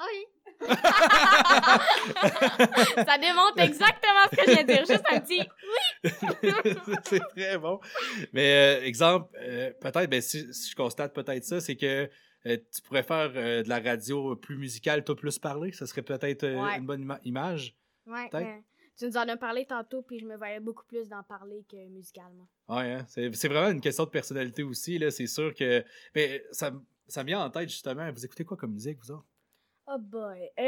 Ah 0.00 0.06
oui. 0.12 0.26
Ça 3.04 3.18
démontre 3.18 3.58
exactement 3.58 4.28
ce 4.30 4.36
que 4.36 4.42
je 4.46 4.52
viens 4.52 4.62
de 4.62 4.72
dire. 4.72 4.86
Juste 4.86 5.04
un 5.10 5.18
petit 5.20 5.40
c'est 7.04 7.20
très 7.36 7.58
bon. 7.58 7.80
Mais 8.32 8.78
euh, 8.80 8.84
exemple, 8.84 9.30
euh, 9.40 9.72
peut-être, 9.80 10.08
ben, 10.10 10.20
si, 10.20 10.52
si 10.52 10.70
je 10.70 10.76
constate 10.76 11.14
peut-être 11.14 11.44
ça, 11.44 11.60
c'est 11.60 11.76
que 11.76 12.08
euh, 12.46 12.56
tu 12.74 12.82
pourrais 12.82 13.02
faire 13.02 13.32
de 13.32 13.68
la 13.68 13.80
radio 13.80 14.36
plus 14.36 14.56
musicale, 14.56 15.04
toi 15.04 15.16
plus 15.16 15.38
parler. 15.38 15.72
Ça 15.72 15.86
serait 15.86 16.02
peut-être 16.02 16.44
Ouais. 16.46 16.78
une 16.78 16.86
bonne 16.86 17.02
ima- 17.04 17.20
image. 17.24 17.74
Ouais, 18.06 18.28
tu 18.96 19.06
nous 19.06 19.16
en 19.16 19.28
as 19.28 19.36
parlé 19.36 19.64
tantôt, 19.64 20.02
puis 20.02 20.18
je 20.18 20.24
me 20.26 20.36
voyais 20.36 20.58
beaucoup 20.58 20.84
plus 20.84 21.08
d'en 21.08 21.22
parler 21.22 21.64
que 21.70 21.76
musicalement. 21.88 22.48
Ouais, 22.68 22.92
hein, 22.94 23.06
c'est 23.08 23.48
vraiment 23.48 23.70
une 23.70 23.80
question 23.80 24.04
de 24.04 24.10
personnalité 24.10 24.62
aussi. 24.64 24.98
là. 24.98 25.10
C'est 25.12 25.26
sûr 25.28 25.54
que. 25.54 25.84
Mais 26.16 26.44
ça, 26.50 26.68
m- 26.68 26.82
ça 27.06 27.22
me 27.22 27.28
vient 27.28 27.40
en 27.44 27.48
tête 27.50 27.68
justement. 27.68 28.10
Vous 28.10 28.24
écoutez 28.24 28.44
quoi 28.44 28.56
comme 28.56 28.72
musique, 28.72 28.98
vous 29.04 29.12
autres? 29.12 29.26
Oh 29.90 29.98
boy. 29.98 30.50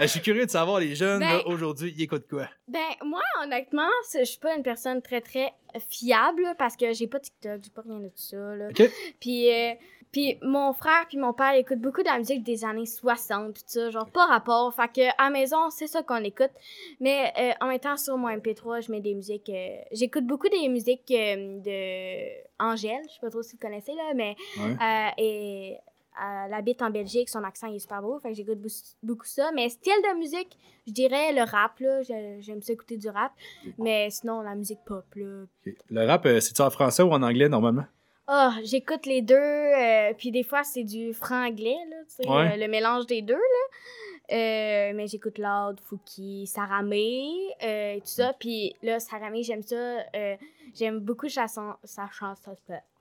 Euh, 0.00 0.02
Je 0.04 0.06
suis 0.06 0.20
curieux 0.20 0.46
de 0.46 0.50
savoir, 0.50 0.80
les 0.80 0.94
jeunes, 0.94 1.20
Ben- 1.20 1.42
aujourd'hui, 1.46 1.92
ils 1.96 2.02
écoutent 2.02 2.26
quoi? 2.28 2.48
ben, 2.68 2.80
moi, 3.04 3.20
honnêtement, 3.42 3.88
je 4.14 4.24
suis 4.24 4.38
pas 4.38 4.54
une 4.56 4.62
personne 4.62 5.02
très, 5.02 5.20
très 5.20 5.52
fiable 5.88 6.54
parce 6.58 6.76
que 6.76 6.92
j'ai 6.92 7.06
pas 7.06 7.20
TikTok, 7.20 7.60
j'ai 7.62 7.70
pas 7.70 7.82
rien 7.82 7.98
de 7.98 8.08
tout 8.08 8.12
ça. 8.16 8.36
Là. 8.56 8.68
OK. 8.70 8.82
Puis, 9.20 9.52
euh, 9.52 9.72
puis 10.12 10.38
mon 10.42 10.72
frère 10.72 11.06
puis 11.08 11.18
mon 11.18 11.32
père 11.32 11.54
écoutent 11.54 11.80
beaucoup 11.80 12.02
de 12.02 12.08
la 12.08 12.18
musique 12.18 12.42
des 12.42 12.64
années 12.64 12.86
60 12.86 13.52
puis 13.54 13.62
tout 13.62 13.68
ça, 13.68 13.90
genre 13.90 14.10
pas 14.10 14.26
rapport. 14.26 14.72
Fait 14.74 14.88
que 14.88 15.08
à 15.18 15.24
la 15.24 15.30
maison, 15.30 15.70
c'est 15.70 15.86
ça 15.86 16.02
qu'on 16.02 16.24
écoute. 16.24 16.50
Mais 16.98 17.32
euh, 17.38 17.52
en 17.60 17.66
même 17.68 17.78
temps, 17.78 17.96
sur 17.96 18.16
mon 18.16 18.28
MP3, 18.28 18.84
je 18.86 18.90
mets 18.90 19.00
des 19.00 19.14
musiques... 19.14 19.50
euh, 19.50 19.76
J'écoute 19.92 20.26
beaucoup 20.26 20.48
des 20.48 20.68
musiques 20.68 21.06
de 21.08 22.40
Angèle, 22.58 23.02
je 23.08 23.14
sais 23.14 23.20
pas 23.20 23.30
trop 23.30 23.42
si 23.42 23.52
vous 23.52 23.58
connaissez, 23.60 23.92
là, 23.94 24.12
mais 24.14 24.34
Ouais. 24.58 25.12
et, 25.18 25.76
elle 26.46 26.54
habite 26.54 26.82
en 26.82 26.90
Belgique, 26.90 27.28
son 27.28 27.42
accent 27.44 27.72
est 27.72 27.78
super 27.78 28.02
beau, 28.02 28.18
fait 28.20 28.30
que 28.30 28.34
j'écoute 28.34 28.58
beaucoup 29.02 29.26
ça. 29.26 29.50
Mais 29.54 29.68
style 29.68 29.92
de 30.04 30.18
musique, 30.18 30.56
je 30.86 30.92
dirais 30.92 31.32
le 31.32 31.42
rap, 31.42 31.78
là, 31.80 32.02
j'ai- 32.02 32.38
j'aime 32.40 32.62
ça 32.62 32.72
écouter 32.72 32.96
du 32.96 33.08
rap. 33.08 33.32
Mais 33.78 34.10
sinon, 34.10 34.42
la 34.42 34.54
musique 34.54 34.80
pop, 34.86 35.04
là. 35.16 35.44
Le 35.90 36.06
rap, 36.06 36.26
euh, 36.26 36.40
c'est-tu 36.40 36.62
en 36.62 36.70
français 36.70 37.02
ou 37.02 37.10
en 37.12 37.22
anglais 37.22 37.48
normalement? 37.48 37.84
ah, 38.32 38.54
j'écoute 38.62 39.06
les 39.06 39.22
deux, 39.22 39.34
euh, 39.34 40.12
puis 40.16 40.30
des 40.30 40.44
fois 40.44 40.62
c'est 40.62 40.84
du 40.84 41.12
franglais, 41.12 41.74
là, 41.90 41.96
tu 42.04 42.14
sais, 42.22 42.28
Ouais. 42.28 42.52
euh, 42.52 42.56
le 42.58 42.68
mélange 42.68 43.06
des 43.06 43.22
deux, 43.22 43.34
là. 43.34 44.30
Euh, 44.32 44.92
mais 44.94 45.08
j'écoute 45.08 45.38
Loud, 45.38 45.80
Fouki, 45.80 46.46
Saramé, 46.46 47.24
euh, 47.64 47.94
et 47.94 48.00
tout 48.00 48.06
ça. 48.06 48.32
Puis 48.38 48.76
là, 48.84 49.00
Saramé, 49.00 49.42
j'aime 49.42 49.62
ça. 49.62 49.96
j'aime 50.74 51.00
beaucoup 51.00 51.28
sa, 51.28 51.48
son- 51.48 51.74
sa 51.82 52.08
chanson. 52.12 52.54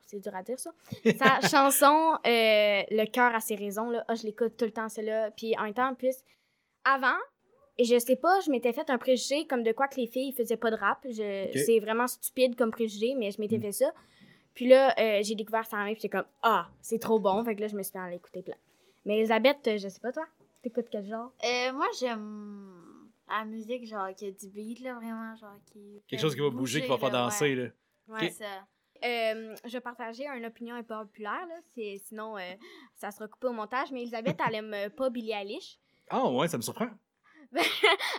C'est 0.09 0.19
dur 0.19 0.35
à 0.35 0.41
dire, 0.43 0.57
ça. 0.59 0.71
Sa 1.17 1.39
chanson, 1.49 2.13
euh, 2.25 2.81
Le 2.89 3.05
cœur 3.05 3.33
a 3.35 3.39
ses 3.39 3.55
raisons, 3.55 3.89
là. 3.89 4.03
Ah, 4.07 4.15
je 4.15 4.23
l'écoute 4.23 4.57
tout 4.57 4.65
le 4.65 4.71
temps, 4.71 4.89
celle-là. 4.89 5.31
Puis 5.31 5.55
en 5.57 5.63
même 5.63 5.73
temps, 5.73 5.89
en 5.89 5.93
plus, 5.95 6.15
avant, 6.83 7.17
et 7.77 7.83
je 7.85 7.97
sais 7.99 8.15
pas, 8.15 8.39
je 8.41 8.49
m'étais 8.49 8.73
fait 8.73 8.89
un 8.89 8.97
préjugé 8.97 9.45
comme 9.45 9.63
de 9.63 9.71
quoi 9.71 9.87
que 9.87 9.95
les 10.01 10.07
filles 10.07 10.33
faisaient 10.33 10.57
pas 10.57 10.71
de 10.71 10.75
rap. 10.77 10.99
Je- 11.05 11.45
Ok. 11.49 11.57
C'est 11.65 11.79
vraiment 11.79 12.07
stupide 12.07 12.55
comme 12.55 12.71
préjugé, 12.71 13.13
mais 13.15 13.29
je 13.31 13.39
m'étais 13.39 13.57
Mm. 13.57 13.61
fait 13.61 13.71
ça. 13.71 13.93
Puis 14.55 14.67
là, 14.67 14.93
euh, 14.99 15.19
j'ai 15.23 15.35
découvert 15.35 15.65
Saramé, 15.65 15.91
puis 15.93 16.01
j'étais 16.01 16.17
comme, 16.17 16.25
ah, 16.41 16.67
c'est 16.81 16.99
trop 16.99 17.19
bon. 17.19 17.43
Fait 17.43 17.55
que 17.55 17.61
là, 17.61 17.67
je 17.67 17.75
me 17.75 17.83
suis 17.83 17.91
fait 17.93 17.99
en 17.99 18.07
écouter 18.07 18.41
plein. 18.41 18.55
Mais 19.05 19.19
Elisabeth, 19.19 19.65
euh, 19.67 19.77
je 19.77 19.87
sais 19.87 19.99
pas 19.99 20.11
toi, 20.11 20.25
t'écoutes 20.63 20.87
quel 20.91 21.05
genre? 21.05 21.31
Euh, 21.45 21.71
moi, 21.73 21.85
j'aime 21.99 22.73
la 23.29 23.45
musique, 23.45 23.85
genre, 23.85 24.09
qui 24.15 24.25
a 24.25 24.31
du 24.31 24.47
beat, 24.49 24.81
là, 24.81 24.95
vraiment, 24.95 25.35
genre, 25.35 25.55
qui. 25.71 26.01
Quelque 26.07 26.19
chose 26.19 26.33
qui 26.35 26.41
va 26.41 26.49
bouger, 26.49 26.81
qui 26.81 26.87
va 26.87 26.97
faire 26.97 27.11
là, 27.11 27.23
danser. 27.25 27.55
ouais. 27.55 27.55
Là. 27.55 27.69
Ouais. 28.15 28.29
C'est 28.31 28.43
ça. 28.43 28.65
Euh, 29.03 29.55
je 29.65 29.71
vais 29.71 29.81
partager 29.81 30.27
une 30.27 30.45
opinion 30.45 30.75
un 30.75 30.83
peu 30.83 30.95
populaire, 30.95 31.45
là. 31.47 31.55
Sinon, 32.05 32.37
euh, 32.37 32.53
ça 32.95 33.11
sera 33.11 33.27
coupé 33.27 33.47
au 33.47 33.53
montage. 33.53 33.91
Mais 33.91 34.01
Elisabeth, 34.01 34.39
elle 34.47 34.55
aime 34.55 34.73
euh, 34.73 34.89
pas 34.89 35.09
Billie 35.09 35.31
Eilish. 35.31 35.77
Ah 36.09 36.27
ouais, 36.29 36.47
ça 36.47 36.57
me 36.57 36.61
surprend. 36.61 36.89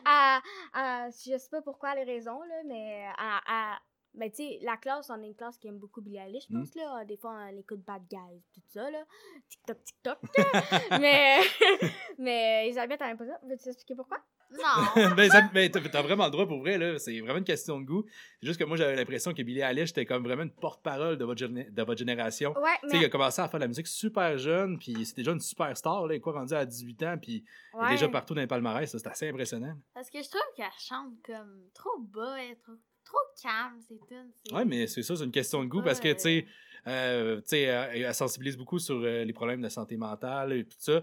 à, 0.05 0.41
à- 0.72 1.11
je 1.11 1.37
sais 1.39 1.51
pas 1.51 1.62
pourquoi 1.62 1.95
les 1.95 2.05
raisons, 2.05 2.41
là, 2.43 2.62
mais 2.66 3.07
à, 3.16 3.41
à- 3.74 3.78
ben, 4.12 4.28
tu 4.28 4.39
sais, 4.39 4.59
la 4.62 4.76
classe, 4.76 5.09
on 5.11 5.22
est 5.22 5.26
une 5.28 5.37
classe 5.37 5.57
qui 5.57 5.68
aime 5.68 5.78
beaucoup 5.78 6.01
Billie 6.01 6.16
Eilish, 6.18 6.47
je 6.51 6.55
pense, 6.57 6.74
là. 6.74 7.05
Des 7.05 7.16
fois, 7.16 7.31
on 7.49 7.57
écoute 7.57 7.81
Bad 7.85 8.03
Guys, 8.11 8.43
tout 8.53 8.61
ça, 8.68 8.91
là. 8.91 9.05
TikTok, 9.49 9.83
TikTok. 9.85 10.18
mais, 11.01 11.39
mais 12.18 12.66
Elisabeth, 12.66 13.01
elle 13.03 13.11
aime 13.11 13.18
pas 13.18 13.26
ça. 13.26 13.39
Veux-tu 13.45 13.68
expliquer 13.68 13.95
pourquoi? 13.95 14.18
Non. 14.53 15.14
ben, 15.16 15.30
ça- 15.30 15.48
ben, 15.55 15.70
t'as 15.70 16.03
vraiment 16.03 16.24
le 16.24 16.30
droit 16.30 16.46
pour 16.46 16.59
vrai, 16.59 16.76
là. 16.76 16.98
C'est 16.98 17.20
vraiment 17.20 17.38
une 17.38 17.44
question 17.44 17.80
de 17.80 17.84
goût. 17.86 18.05
C'est 18.40 18.46
juste 18.48 18.59
que 18.59 18.64
moi, 18.64 18.76
j'avais 18.76 18.96
l'impression 18.96 19.32
que 19.32 19.42
Billie 19.42 19.61
Eilish 19.61 19.90
était 19.90 20.05
comme 20.07 20.24
vraiment 20.24 20.42
une 20.42 20.51
porte-parole 20.51 21.16
de, 21.16 21.24
votre 21.24 21.40
géné- 21.40 21.70
de 21.70 21.82
votre 21.82 21.98
génération. 21.98 22.53
Ouais, 22.59 22.70
Tu 22.82 22.90
sais, 22.90 22.96
il 22.96 23.01
mais. 23.01 23.07
a 23.07 23.09
commencé 23.09 23.40
à 23.40 23.48
faire 23.48 23.61
de 23.61 23.64
la 23.64 23.68
musique 23.68 23.86
super 23.86 24.36
jeune, 24.38 24.78
puis 24.78 25.07
c'était 25.07 25.20
déjà 25.22 25.32
une 25.32 25.40
superstar, 25.40 26.07
là, 26.07 26.14
il 26.14 26.16
est 26.16 26.20
quoi, 26.20 26.32
rendu 26.32 26.55
à 26.55 26.64
18 26.66 27.03
ans, 27.05 27.16
puis 27.20 27.44
il 27.80 27.86
est 27.86 27.90
déjà 27.92 28.09
partout 28.09 28.34
dans 28.34 28.40
les 28.40 28.46
palmarès, 28.46 28.90
ça, 28.90 28.98
c'est 28.98 29.09
assez 29.09 29.28
impressionnant. 29.28 29.74
Parce 29.94 30.11
que 30.11 30.22
je 30.22 30.28
trouve 30.28 30.40
qu'elle 30.57 30.66
chante 30.78 31.12
comme 31.24 31.62
trop 31.74 31.98
bas, 32.01 32.36
elle 32.42 32.57
trop, 32.59 32.72
trop 33.05 33.18
calme, 33.42 33.78
c'est 33.86 33.98
tout. 33.98 34.55
Ouais, 34.55 34.64
mais 34.64 34.86
c'est 34.88 35.03
ça, 35.03 35.14
c'est 35.16 35.24
une 35.24 35.30
question 35.30 35.62
de 35.62 35.68
goût, 35.68 35.82
parce 35.82 36.01
que, 36.01 36.12
tu 36.12 36.18
sais, 36.20 36.46
euh, 36.86 37.40
elle 37.48 38.14
sensibilise 38.14 38.57
beaucoup 38.57 38.78
sur 38.78 38.96
euh, 39.03 39.24
les 39.24 39.32
problèmes 39.32 39.61
de 39.62 39.68
santé 39.68 39.96
mentale 39.96 40.53
et 40.55 40.64
tout 40.64 40.76
ça, 40.78 41.03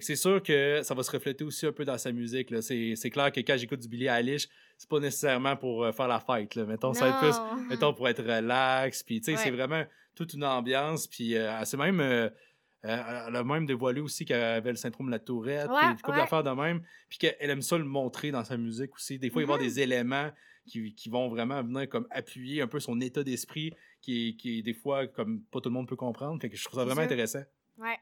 c'est 0.00 0.16
sûr 0.16 0.42
que 0.42 0.82
ça 0.82 0.94
va 0.94 1.02
se 1.02 1.10
refléter 1.10 1.42
aussi 1.44 1.66
un 1.66 1.72
peu 1.72 1.84
dans 1.84 1.98
sa 1.98 2.12
musique. 2.12 2.52
C'est 2.62 2.94
c'est 2.96 3.10
clair 3.10 3.32
que 3.32 3.40
quand 3.40 3.56
j'écoute 3.56 3.80
du 3.80 3.88
Billie 3.88 4.06
Eilish, 4.06 4.48
c'est 4.76 4.88
pas 4.88 5.00
nécessairement 5.00 5.56
pour 5.56 5.84
euh, 5.84 5.92
faire 5.92 6.08
la 6.08 6.20
fête. 6.20 6.54
Là. 6.54 6.64
Mettons, 6.64 6.92
ça 6.94 7.08
va 7.10 7.16
être 7.28 7.38
Non. 7.40 7.56
plus 7.56 7.68
mettons, 7.70 7.94
pour 7.94 8.08
être 8.08 8.22
relax. 8.22 9.02
Puis, 9.02 9.20
tu 9.20 9.32
sais, 9.32 9.36
c'est 9.36 9.50
vraiment 9.50 9.84
toute 10.14 10.32
une 10.34 10.44
ambiance. 10.44 11.06
Puis, 11.06 11.36
euh, 11.36 11.56
elle 11.58 11.66
s'est 11.66 11.76
même. 11.76 12.00
euh, 12.00 12.28
euh, 12.86 13.24
elle 13.28 13.36
a 13.36 13.44
même 13.44 13.66
dévoilé 13.66 14.00
aussi 14.00 14.24
qu'elle 14.24 14.40
avait 14.42 14.70
le 14.70 14.76
syndrome 14.76 15.06
de 15.06 15.10
la 15.10 15.18
tourette, 15.18 15.68
Ouais, 15.68 15.76
puis 15.92 15.96
couple 16.02 16.16
ouais. 16.16 16.22
d'affaires 16.22 16.42
de 16.42 16.50
même, 16.50 16.80
puis 17.10 17.18
qu'elle 17.18 17.36
aime 17.50 17.60
ça 17.60 17.76
le 17.76 17.84
montrer 17.84 18.30
dans 18.30 18.42
sa 18.42 18.56
musique 18.56 18.94
aussi. 18.94 19.18
Des 19.18 19.28
fois, 19.28 19.42
il 19.42 19.46
va 19.46 19.52
y 19.52 19.54
avoir 19.56 19.58
Mhm. 19.68 19.74
des 19.74 19.80
éléments 19.82 20.30
qui, 20.66 20.94
qui 20.94 21.10
vont 21.10 21.28
vraiment 21.28 21.62
venir 21.62 21.86
comme 21.90 22.06
appuyer 22.10 22.62
un 22.62 22.66
peu 22.68 22.80
son 22.80 22.98
état 23.02 23.22
d'esprit, 23.22 23.74
qui, 24.00 24.28
est- 24.28 24.32
qui 24.36 24.60
est 24.60 24.62
des 24.62 24.72
fois 24.72 25.06
comme 25.08 25.42
pas 25.50 25.60
tout 25.60 25.68
le 25.68 25.74
monde 25.74 25.88
peut 25.88 25.96
comprendre. 25.96 26.40
Fait 26.40 26.48
que 26.48 26.56
je 26.56 26.64
trouve 26.64 26.78
ça 26.78 26.84
C'est 26.84 26.86
vraiment 26.86 27.02
sûr. 27.02 27.12
intéressant. 27.12 27.42
Ouais. 27.76 27.98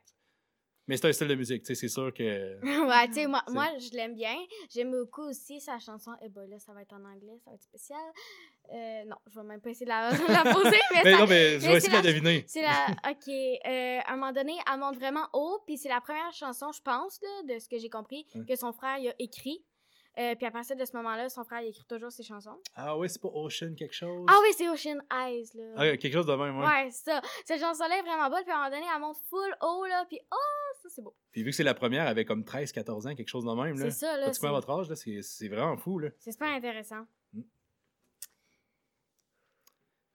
Mais 0.89 0.97
c'est 0.97 1.07
un 1.07 1.13
style 1.13 1.29
de 1.29 1.35
musique, 1.35 1.63
tu 1.63 1.67
sais, 1.69 1.75
c'est 1.75 1.89
sûr 1.89 2.13
que. 2.13 2.23
ouais, 2.89 3.07
tu 3.09 3.15
sais, 3.15 3.27
moi, 3.27 3.43
moi 3.49 3.67
je 3.79 3.91
l'aime 3.97 4.15
bien. 4.15 4.35
J'aime 4.75 4.91
beaucoup 4.91 5.29
aussi 5.29 5.61
sa 5.61 5.79
chanson. 5.79 6.11
Eh 6.23 6.29
ben 6.31 6.49
là, 6.49 6.59
ça 6.59 6.73
va 6.73 6.83
être 6.83 6.95
en 6.95 7.05
anglais, 7.05 7.39
ça 7.45 7.51
va 7.51 7.55
être 7.57 7.63
spécial. 7.63 8.01
Euh, 8.73 9.05
non, 9.05 9.17
je 9.27 9.39
vais 9.39 9.47
même 9.47 9.61
pas 9.61 9.71
essayer 9.71 9.87
de 9.87 9.91
la, 9.91 10.11
la 10.45 10.53
poser, 10.53 10.79
mais, 10.93 11.01
Mais 11.05 11.13
ça- 11.13 11.19
non, 11.19 11.27
mais 11.27 11.61
je 11.61 11.67
vais 11.67 11.77
essayer 11.77 11.89
de 11.91 11.97
la 11.97 12.03
deviner. 12.03 12.45
c'est 12.49 12.63
la. 12.63 12.87
Ok, 13.11 13.29
euh, 13.29 14.01
à 14.05 14.13
un 14.13 14.17
moment 14.17 14.33
donné, 14.33 14.57
elle 14.71 14.81
monte 14.81 14.97
vraiment 14.97 15.27
haut, 15.35 15.63
puis 15.67 15.77
c'est 15.79 15.89
la 15.89 16.01
première 16.01 16.33
chanson, 16.33 16.73
je 16.73 16.81
pense, 16.83 17.21
là, 17.23 17.55
de 17.55 17.59
ce 17.61 17.69
que 17.69 17.79
j'ai 17.79 17.91
compris, 17.91 18.27
que 18.49 18.57
son 18.57 18.73
frère 18.73 18.99
il 18.99 19.09
a 19.09 19.15
écrit. 19.19 19.65
Euh, 20.19 20.35
puis 20.35 20.47
à 20.47 20.51
partir 20.51 20.75
de 20.75 20.85
ce 20.85 20.97
moment-là, 20.97 21.29
son 21.29 21.45
frère 21.45 21.61
il 21.63 21.69
écrit 21.69 21.85
toujours 21.85 22.11
ses 22.11 22.25
chansons. 22.25 22.59
Ah 22.75 22.99
oui, 22.99 23.09
c'est 23.09 23.23
pas 23.23 23.29
Ocean 23.29 23.75
quelque 23.77 23.95
chose? 23.95 24.27
Ah 24.29 24.39
oui, 24.43 24.49
c'est 24.57 24.69
Ocean 24.69 24.99
Eyes, 25.13 25.49
là. 25.55 25.75
Ah, 25.77 25.97
quelque 25.97 26.13
chose 26.13 26.27
de 26.27 26.35
même, 26.35 26.59
ouais. 26.59 26.67
Ouais, 26.67 26.89
c'est 26.91 27.13
ça. 27.13 27.23
Cette 27.45 27.61
chanson-là 27.61 27.99
est 27.99 28.03
vraiment 28.03 28.29
bonne, 28.29 28.43
puis 28.43 28.51
à 28.51 28.57
un 28.57 28.65
moment 28.65 28.71
donné, 28.71 28.87
elle 28.93 29.01
monte 29.01 29.19
full 29.31 29.57
haut, 29.63 29.87
là, 29.87 30.05
puis 30.09 30.19
oh, 30.33 30.77
ça 30.83 30.89
c'est 30.89 31.03
beau. 31.03 31.15
Puis 31.31 31.45
vu 31.45 31.51
que 31.51 31.57
c'est 31.57 31.63
la 31.63 31.75
première, 31.75 32.03
elle 32.03 32.09
avait 32.09 32.25
comme 32.25 32.45
13, 32.45 32.73
14 32.73 33.07
ans, 33.07 33.15
quelque 33.15 33.29
chose 33.29 33.45
de 33.45 33.53
même, 33.53 33.79
là. 33.79 33.91
C'est 33.91 34.07
ça, 34.07 34.17
là. 34.17 34.25
Pratiquement 34.25 34.49
à 34.49 34.53
votre 34.53 34.71
âge, 34.71 34.89
là, 34.89 34.97
c'est 34.97 35.23
c'est 35.23 35.49
vraiment 35.49 35.77
fou, 35.77 36.01
là. 36.01 36.09
C'est 36.19 36.33
super 36.33 36.49
intéressant. 36.49 37.05
Ah, 37.37 37.41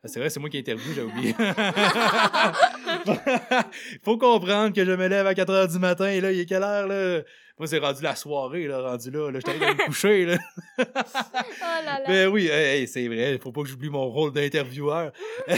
C'est 0.06 0.20
vrai, 0.20 0.30
c'est 0.30 0.42
moi 0.42 0.50
qui 0.50 0.58
ai 0.58 0.60
interviewé, 0.60 0.96
j'ai 0.96 1.02
oublié. 1.02 1.34
Faut 4.04 4.18
comprendre 4.18 4.76
que 4.76 4.84
je 4.84 4.92
me 4.92 5.08
lève 5.08 5.26
à 5.26 5.34
4 5.34 5.54
h 5.54 5.72
du 5.72 5.80
matin 5.80 6.10
et 6.10 6.20
là, 6.20 6.34
il 6.34 6.42
est 6.42 6.46
quelle 6.46 6.64
heure, 6.64 6.88
là? 6.88 7.22
Moi, 7.58 7.68
c'est 7.68 7.78
rendu 7.78 8.02
la 8.02 8.16
soirée, 8.16 8.68
là, 8.68 8.82
rendu 8.82 9.12
là. 9.12 9.32
là 9.32 9.40
J'étais 9.40 9.64
allé 9.64 9.76
me 9.76 9.86
coucher, 9.86 10.26
là. 10.26 10.38
Oh 10.78 11.86
là 11.86 12.00
là. 12.00 12.06
Mais 12.08 12.26
oui, 12.26 12.48
hey, 12.48 12.82
hey, 12.82 12.88
c'est 12.88 13.08
vrai, 13.08 13.38
faut 13.38 13.52
pas 13.52 13.62
que 13.62 13.68
j'oublie 13.68 13.90
mon 13.90 14.10
rôle 14.10 14.34
d'intervieweur. 14.34 15.14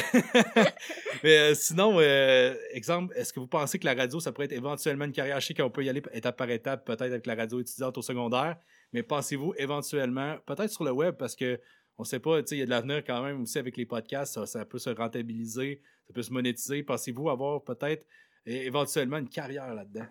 Mais 1.24 1.38
euh, 1.38 1.56
sinon, 1.56 1.98
euh, 2.00 2.54
exemple, 2.72 3.16
est-ce 3.18 3.34
que 3.34 3.39
vous 3.39 3.48
pensez 3.48 3.80
que 3.80 3.86
la 3.86 3.93
radio, 3.93 4.20
ça 4.20 4.32
pourrait 4.32 4.46
être 4.46 4.52
éventuellement 4.52 5.06
une 5.06 5.14
carrière? 5.14 5.39
Je 5.39 5.48
sais 5.48 5.54
qu'on 5.54 5.70
peut 5.70 5.84
y 5.84 5.89
aller 5.89 6.04
étape 6.14 6.38
par 6.38 6.50
étape, 6.50 6.86
peut-être 6.86 7.02
avec 7.02 7.26
la 7.26 7.36
radio 7.36 7.62
étudiante 7.62 7.98
au 7.98 8.02
secondaire, 8.02 8.58
mais 8.93 9.02
pensez-vous 9.02 9.54
éventuellement, 9.58 10.36
peut-être 10.46 10.70
sur 10.70 10.84
le 10.84 10.91
web, 10.91 11.16
parce 11.18 11.36
que 11.36 11.60
on 11.98 12.04
sait 12.04 12.20
pas, 12.20 12.41
tu 12.43 12.50
sais, 12.50 12.56
il 12.56 12.60
y 12.60 12.62
a 12.62 12.66
de 12.66 12.70
l'avenir 12.72 13.04
quand 13.06 13.22
même 13.24 13.41
aussi 13.41 13.58
avec 13.58 13.78
les 13.78 13.86
podcasts, 13.86 14.34
ça, 14.34 14.46
ça 14.46 14.66
peut 14.66 14.80
se 14.80 14.89
rentabiliser, 14.89 15.82
ça 16.08 16.14
peut 16.14 16.24
se 16.24 16.32
monétiser. 16.34 16.84
Pensez-vous 16.84 17.30
avoir 17.30 17.64
peut-être 17.64 18.06
éventuellement 18.46 19.18
une 19.18 19.30
carrière 19.30 19.74
là-dedans? 19.74 20.06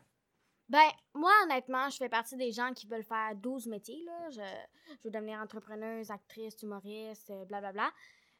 Ben, 0.68 0.88
moi, 1.14 1.30
honnêtement, 1.44 1.90
je 1.90 1.96
fais 1.98 2.08
partie 2.08 2.36
des 2.36 2.50
gens 2.50 2.72
qui 2.72 2.86
veulent 2.86 3.04
faire 3.04 3.34
12 3.36 3.66
métiers, 3.66 4.02
là. 4.06 4.30
Je, 4.30 4.40
je 4.88 5.04
veux 5.04 5.10
devenir 5.10 5.38
entrepreneuse, 5.38 6.10
actrice, 6.10 6.54
humoriste, 6.62 7.28
euh, 7.30 7.44
blablabla. 7.44 7.90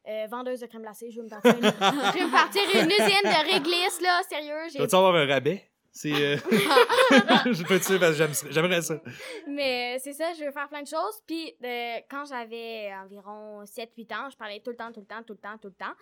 Euh, 0.07 0.27
vendeuse 0.27 0.59
de 0.59 0.65
crème 0.67 0.81
glacée, 0.83 1.09
je 1.11 1.17
veux 1.19 1.25
me 1.25 1.29
partir 1.29 1.55
une, 1.55 1.63
je 1.63 2.19
veux 2.19 2.25
me 2.27 2.31
partir 2.31 2.61
une 2.63 2.89
usine 2.91 3.23
de 3.31 3.53
réglisse, 3.53 4.01
là, 4.01 4.21
sérieux. 4.29 4.69
j'ai- 4.71 4.79
Vas-tu 4.79 4.95
avoir 4.95 5.15
un 5.15 5.25
rabais? 5.27 5.69
C'est. 5.97 6.11
euh, 6.11 6.35
je 7.53 7.63
peux 7.63 7.79
te 7.79 7.87
dire 7.87 7.99
parce 8.01 8.11
que 8.11 8.17
j'aime- 8.17 8.51
j'aimerais 8.51 8.81
ça. 8.81 9.01
Mais 9.47 9.97
c'est 9.99 10.11
ça, 10.11 10.33
je 10.33 10.43
veux 10.43 10.51
faire 10.51 10.67
plein 10.67 10.81
de 10.83 10.87
choses. 10.87 11.21
Puis 11.25 11.55
euh, 11.63 11.95
quand 12.09 12.25
j'avais 12.25 12.93
environ 13.01 13.63
7-8 13.63 14.13
ans, 14.13 14.29
je 14.29 14.35
parlais 14.35 14.59
tout 14.59 14.71
le 14.71 14.75
temps, 14.75 14.91
tout 14.91 14.99
le 14.99 15.05
temps, 15.05 15.23
tout 15.23 15.31
le 15.33 15.39
temps, 15.39 15.57
tout 15.57 15.69
le 15.69 15.73
temps. 15.73 15.93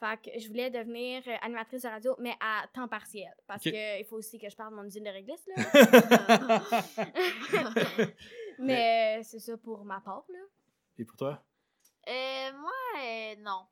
Fait 0.00 0.16
que 0.32 0.40
je 0.40 0.48
voulais 0.48 0.70
devenir 0.70 1.22
euh, 1.26 1.36
animatrice 1.42 1.82
de 1.82 1.88
radio, 1.88 2.16
mais 2.18 2.34
à 2.40 2.64
temps 2.72 2.88
partiel. 2.88 3.30
Parce 3.46 3.64
Ok. 3.66 3.72
qu'il 3.74 4.04
faut 4.08 4.16
aussi 4.16 4.38
que 4.38 4.48
je 4.48 4.56
parle 4.56 4.70
de 4.70 4.76
mon 4.76 4.84
usine 4.84 5.04
de 5.04 5.10
réglisse, 5.10 5.46
là. 5.54 6.62
mais 8.58 9.18
euh, 9.18 9.22
c'est 9.22 9.38
ça 9.38 9.56
pour 9.58 9.84
ma 9.84 10.00
part, 10.00 10.24
là. 10.30 10.38
Et 10.98 11.04
pour 11.04 11.16
toi? 11.16 11.44
Euh, 12.08 12.52
moi, 12.58 12.72
euh, 13.04 13.34
non. 13.40 13.66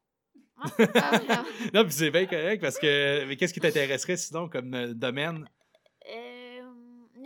Non, 1.74 1.84
puis 1.84 1.92
c'est 1.92 2.10
bien 2.10 2.26
correct 2.26 2.60
parce 2.60 2.78
que. 2.78 3.24
Mais 3.24 3.36
qu'est-ce 3.36 3.54
qui 3.54 3.60
t'intéresserait 3.60 4.16
sinon 4.18 4.48
comme 4.48 4.74
euh, 4.74 4.92
domaine? 4.94 5.48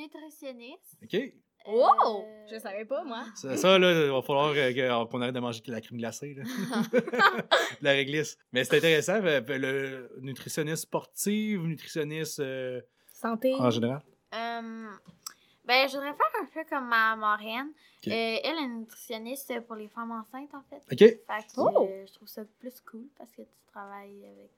Euh, 0.05 0.19
nutritionniste. 0.21 0.99
OK? 1.03 1.33
Wow! 1.67 2.23
Euh, 2.25 2.47
Je 2.53 2.59
savais 2.59 2.85
pas, 2.85 3.03
moi. 3.05 3.25
Ça, 3.37 3.57
ça, 3.57 3.79
là, 3.79 3.91
il 4.05 4.11
va 4.11 4.21
falloir 4.23 4.49
euh, 4.51 4.73
que- 4.73 5.05
qu'on 5.11 5.21
arrête 5.23 5.35
de 5.35 5.41
manger 5.41 5.63
de 5.63 5.73
la 5.73 5.81
crème 5.81 5.99
glacée, 5.99 6.35
là. 6.35 6.43
de 6.93 7.85
la 7.85 7.93
réglisse. 7.93 8.37
Mais 8.53 8.65
c'est 8.65 8.77
intéressant, 8.77 9.21
euh, 9.25 9.41
le 9.49 10.11
nutritionniste 10.21 10.83
sportive, 10.83 11.63
nutritionniste 11.63 12.41
euh, 12.41 12.81
Santé. 13.15 13.55
en 13.55 13.71
général. 13.71 14.03
Euh, 14.35 14.91
ben, 15.65 15.89
je 15.89 15.93
voudrais 15.95 16.13
faire 16.13 16.43
un 16.43 16.47
peu 16.53 16.65
comme 16.69 16.87
ma 16.89 17.17
marraine. 17.17 17.71
Euh, 18.07 18.11
elle 18.11 18.59
est 18.63 18.69
nutritionniste 18.69 19.59
pour 19.67 19.77
les 19.77 19.89
femmes 19.89 20.11
enceintes, 20.13 20.53
en 20.55 20.63
fait. 20.69 20.83
OK? 20.93 20.99
Fait 20.99 21.17
que 21.19 21.25
Oh! 21.57 21.89
euh, 21.91 22.05
je 22.07 22.13
trouve 22.13 22.29
ça 22.29 22.43
plus 22.61 22.79
cool 22.83 23.07
parce 23.17 23.31
que 23.33 23.41
tu 23.41 23.49
travailles 23.73 24.27
avec. 24.27 24.51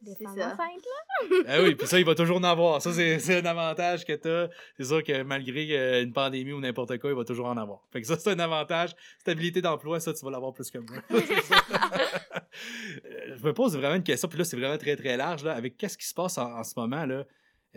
Des 0.00 0.14
C'est 0.16 0.24
femmes 0.24 0.36
ça. 0.38 0.46
enceintes, 0.54 0.84
là. 0.84 1.36
Ah 1.48 1.62
oui, 1.62 1.74
puis 1.74 1.86
ça, 1.86 1.98
il 1.98 2.04
va 2.04 2.14
toujours 2.14 2.36
en 2.38 2.44
avoir. 2.44 2.80
Ça, 2.80 2.92
c'est 2.92 3.36
un 3.40 3.44
avantage 3.46 4.04
que 4.04 4.12
tu 4.12 4.28
as. 4.28 4.48
C'est 4.76 4.84
sûr 4.84 5.02
que 5.02 5.22
malgré 5.22 5.66
euh, 5.76 6.02
une 6.04 6.12
pandémie 6.12 6.52
ou 6.52 6.60
n'importe 6.60 6.98
quoi, 6.98 7.10
il 7.10 7.16
va 7.16 7.24
toujours 7.24 7.46
en 7.46 7.56
avoir. 7.56 7.80
Fait 7.92 8.00
que 8.00 8.06
ça, 8.06 8.16
c'est 8.16 8.30
un 8.30 8.38
avantage. 8.38 8.90
Stabilité 9.18 9.60
d'emploi, 9.60 9.98
ça, 9.98 10.14
tu 10.14 10.24
vas 10.24 10.30
l'avoir 10.30 10.52
plus 10.52 10.70
que 10.70 10.78
moi. 10.78 10.98
C'est 11.10 11.42
ça. 11.42 11.56
Euh, 13.04 13.36
Je 13.36 13.44
me 13.44 13.52
pose 13.52 13.76
vraiment 13.76 13.94
une 13.94 14.02
question, 14.02 14.28
puis 14.28 14.38
là, 14.38 14.44
c'est 14.44 14.56
vraiment 14.56 14.78
très, 14.78 14.96
très 14.96 15.16
large. 15.16 15.44
Là, 15.44 15.52
avec 15.54 15.76
qu'est-ce 15.76 15.96
qui 15.96 16.06
se 16.06 16.14
passe 16.14 16.38
en, 16.38 16.50
en 16.58 16.64
ce 16.64 16.72
moment, 16.76 17.04
là? 17.06 17.24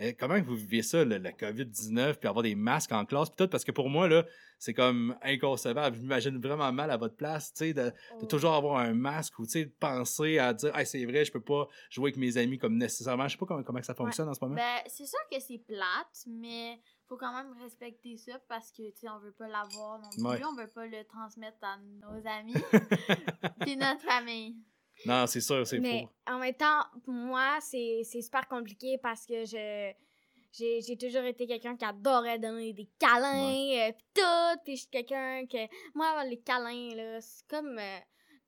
Euh, 0.00 0.12
comment 0.18 0.40
vous 0.40 0.56
vivez 0.56 0.82
ça, 0.82 1.04
le, 1.04 1.18
la 1.18 1.32
COVID-19, 1.32 2.14
puis 2.14 2.28
avoir 2.28 2.42
des 2.42 2.54
masques 2.54 2.92
en 2.92 3.04
classe, 3.04 3.28
puis 3.28 3.36
tout? 3.36 3.48
Parce 3.48 3.62
que 3.62 3.72
pour 3.72 3.90
moi, 3.90 4.08
là, 4.08 4.24
c'est 4.58 4.72
comme 4.72 5.16
inconcevable. 5.22 5.96
Je 5.96 6.00
m'imagine 6.00 6.38
vraiment 6.40 6.72
mal 6.72 6.90
à 6.90 6.96
votre 6.96 7.14
place, 7.14 7.52
tu 7.52 7.66
sais, 7.66 7.74
de, 7.74 7.92
de 8.20 8.26
toujours 8.26 8.54
avoir 8.54 8.78
un 8.78 8.94
masque 8.94 9.38
ou, 9.38 9.44
tu 9.44 9.52
sais, 9.52 9.64
de 9.66 9.72
penser 9.78 10.38
à 10.38 10.54
dire, 10.54 10.76
hey, 10.76 10.86
c'est 10.86 11.04
vrai, 11.04 11.24
je 11.24 11.32
peux 11.32 11.42
pas 11.42 11.68
jouer 11.90 12.06
avec 12.10 12.16
mes 12.16 12.36
amis 12.38 12.58
comme 12.58 12.76
nécessairement. 12.76 13.28
Je 13.28 13.32
sais 13.32 13.38
pas 13.38 13.46
comment, 13.46 13.62
comment 13.62 13.82
ça 13.82 13.94
fonctionne 13.94 14.28
en 14.28 14.34
ce 14.34 14.42
moment. 14.42 14.54
Ben, 14.54 14.78
c'est 14.86 15.06
sûr 15.06 15.18
que 15.30 15.38
c'est 15.40 15.58
plate, 15.58 16.26
mais 16.26 16.80
faut 17.06 17.18
quand 17.18 17.34
même 17.34 17.52
respecter 17.60 18.16
ça 18.16 18.38
parce 18.48 18.70
que, 18.70 18.88
tu 18.90 19.00
sais, 19.00 19.08
on 19.10 19.18
veut 19.18 19.32
pas 19.32 19.48
l'avoir 19.48 19.98
non 19.98 20.08
plus. 20.10 20.22
Ouais. 20.22 20.44
On 20.44 20.54
veut 20.54 20.70
pas 20.70 20.86
le 20.86 21.04
transmettre 21.04 21.58
à 21.62 21.76
nos 21.76 22.26
amis 22.26 22.54
puis 23.60 23.76
notre 23.76 24.00
famille. 24.00 24.56
Non, 25.06 25.26
c'est 25.26 25.40
sûr, 25.40 25.66
c'est 25.66 25.78
Mais 25.78 26.08
en 26.26 26.38
même 26.38 26.54
temps, 26.54 26.84
pour 27.04 27.12
moi, 27.12 27.58
c'est 27.60 28.02
c'est 28.04 28.22
super 28.22 28.46
compliqué 28.48 28.98
parce 29.02 29.26
que 29.26 29.44
je 29.44 29.92
j'ai 30.52 30.80
j'ai 30.80 30.96
toujours 30.96 31.24
été 31.24 31.46
quelqu'un 31.46 31.76
qui 31.76 31.84
adorait 31.84 32.38
donner 32.38 32.72
des 32.72 32.88
câlins, 32.98 33.88
euh, 33.88 33.92
pis 33.92 34.04
tout, 34.14 34.60
puis 34.64 34.76
je 34.76 34.80
suis 34.82 34.90
quelqu'un 34.90 35.46
que... 35.46 35.66
Moi, 35.94 36.24
les 36.24 36.40
câlins, 36.40 36.94
là, 36.94 37.20
c'est 37.20 37.46
comme... 37.48 37.78
euh, 37.78 37.98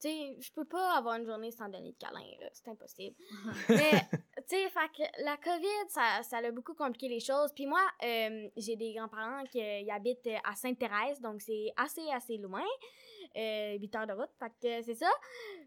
tu 0.00 0.08
sais, 0.10 0.36
je 0.38 0.52
peux 0.52 0.66
pas 0.66 0.98
avoir 0.98 1.16
une 1.16 1.24
journée 1.24 1.50
sans 1.50 1.68
donner 1.68 1.92
de 1.92 1.96
câlins, 1.96 2.20
là, 2.40 2.48
c'est 2.52 2.68
impossible. 2.68 3.16
Mais, 3.70 4.02
tu 4.48 4.56
sais, 4.56 4.70
la 5.20 5.36
COVID, 5.38 5.88
ça, 5.88 6.22
ça 6.22 6.38
a 6.38 6.50
beaucoup 6.50 6.74
compliqué 6.74 7.08
les 7.08 7.20
choses. 7.20 7.52
Puis 7.54 7.64
moi, 7.66 7.80
euh, 8.02 8.48
j'ai 8.56 8.76
des 8.76 8.92
grands-parents 8.92 9.44
qui 9.44 9.62
euh, 9.62 9.90
habitent 9.90 10.28
à 10.44 10.54
Sainte-Thérèse, 10.54 11.20
donc 11.20 11.40
c'est 11.40 11.72
assez, 11.76 12.06
assez 12.12 12.36
loin. 12.36 12.64
Euh, 13.36 13.78
8 13.78 13.96
heures 13.96 14.06
de 14.06 14.12
route, 14.12 14.30
fait 14.38 14.52
que 14.60 14.82
c'est 14.82 14.94
ça. 14.94 15.10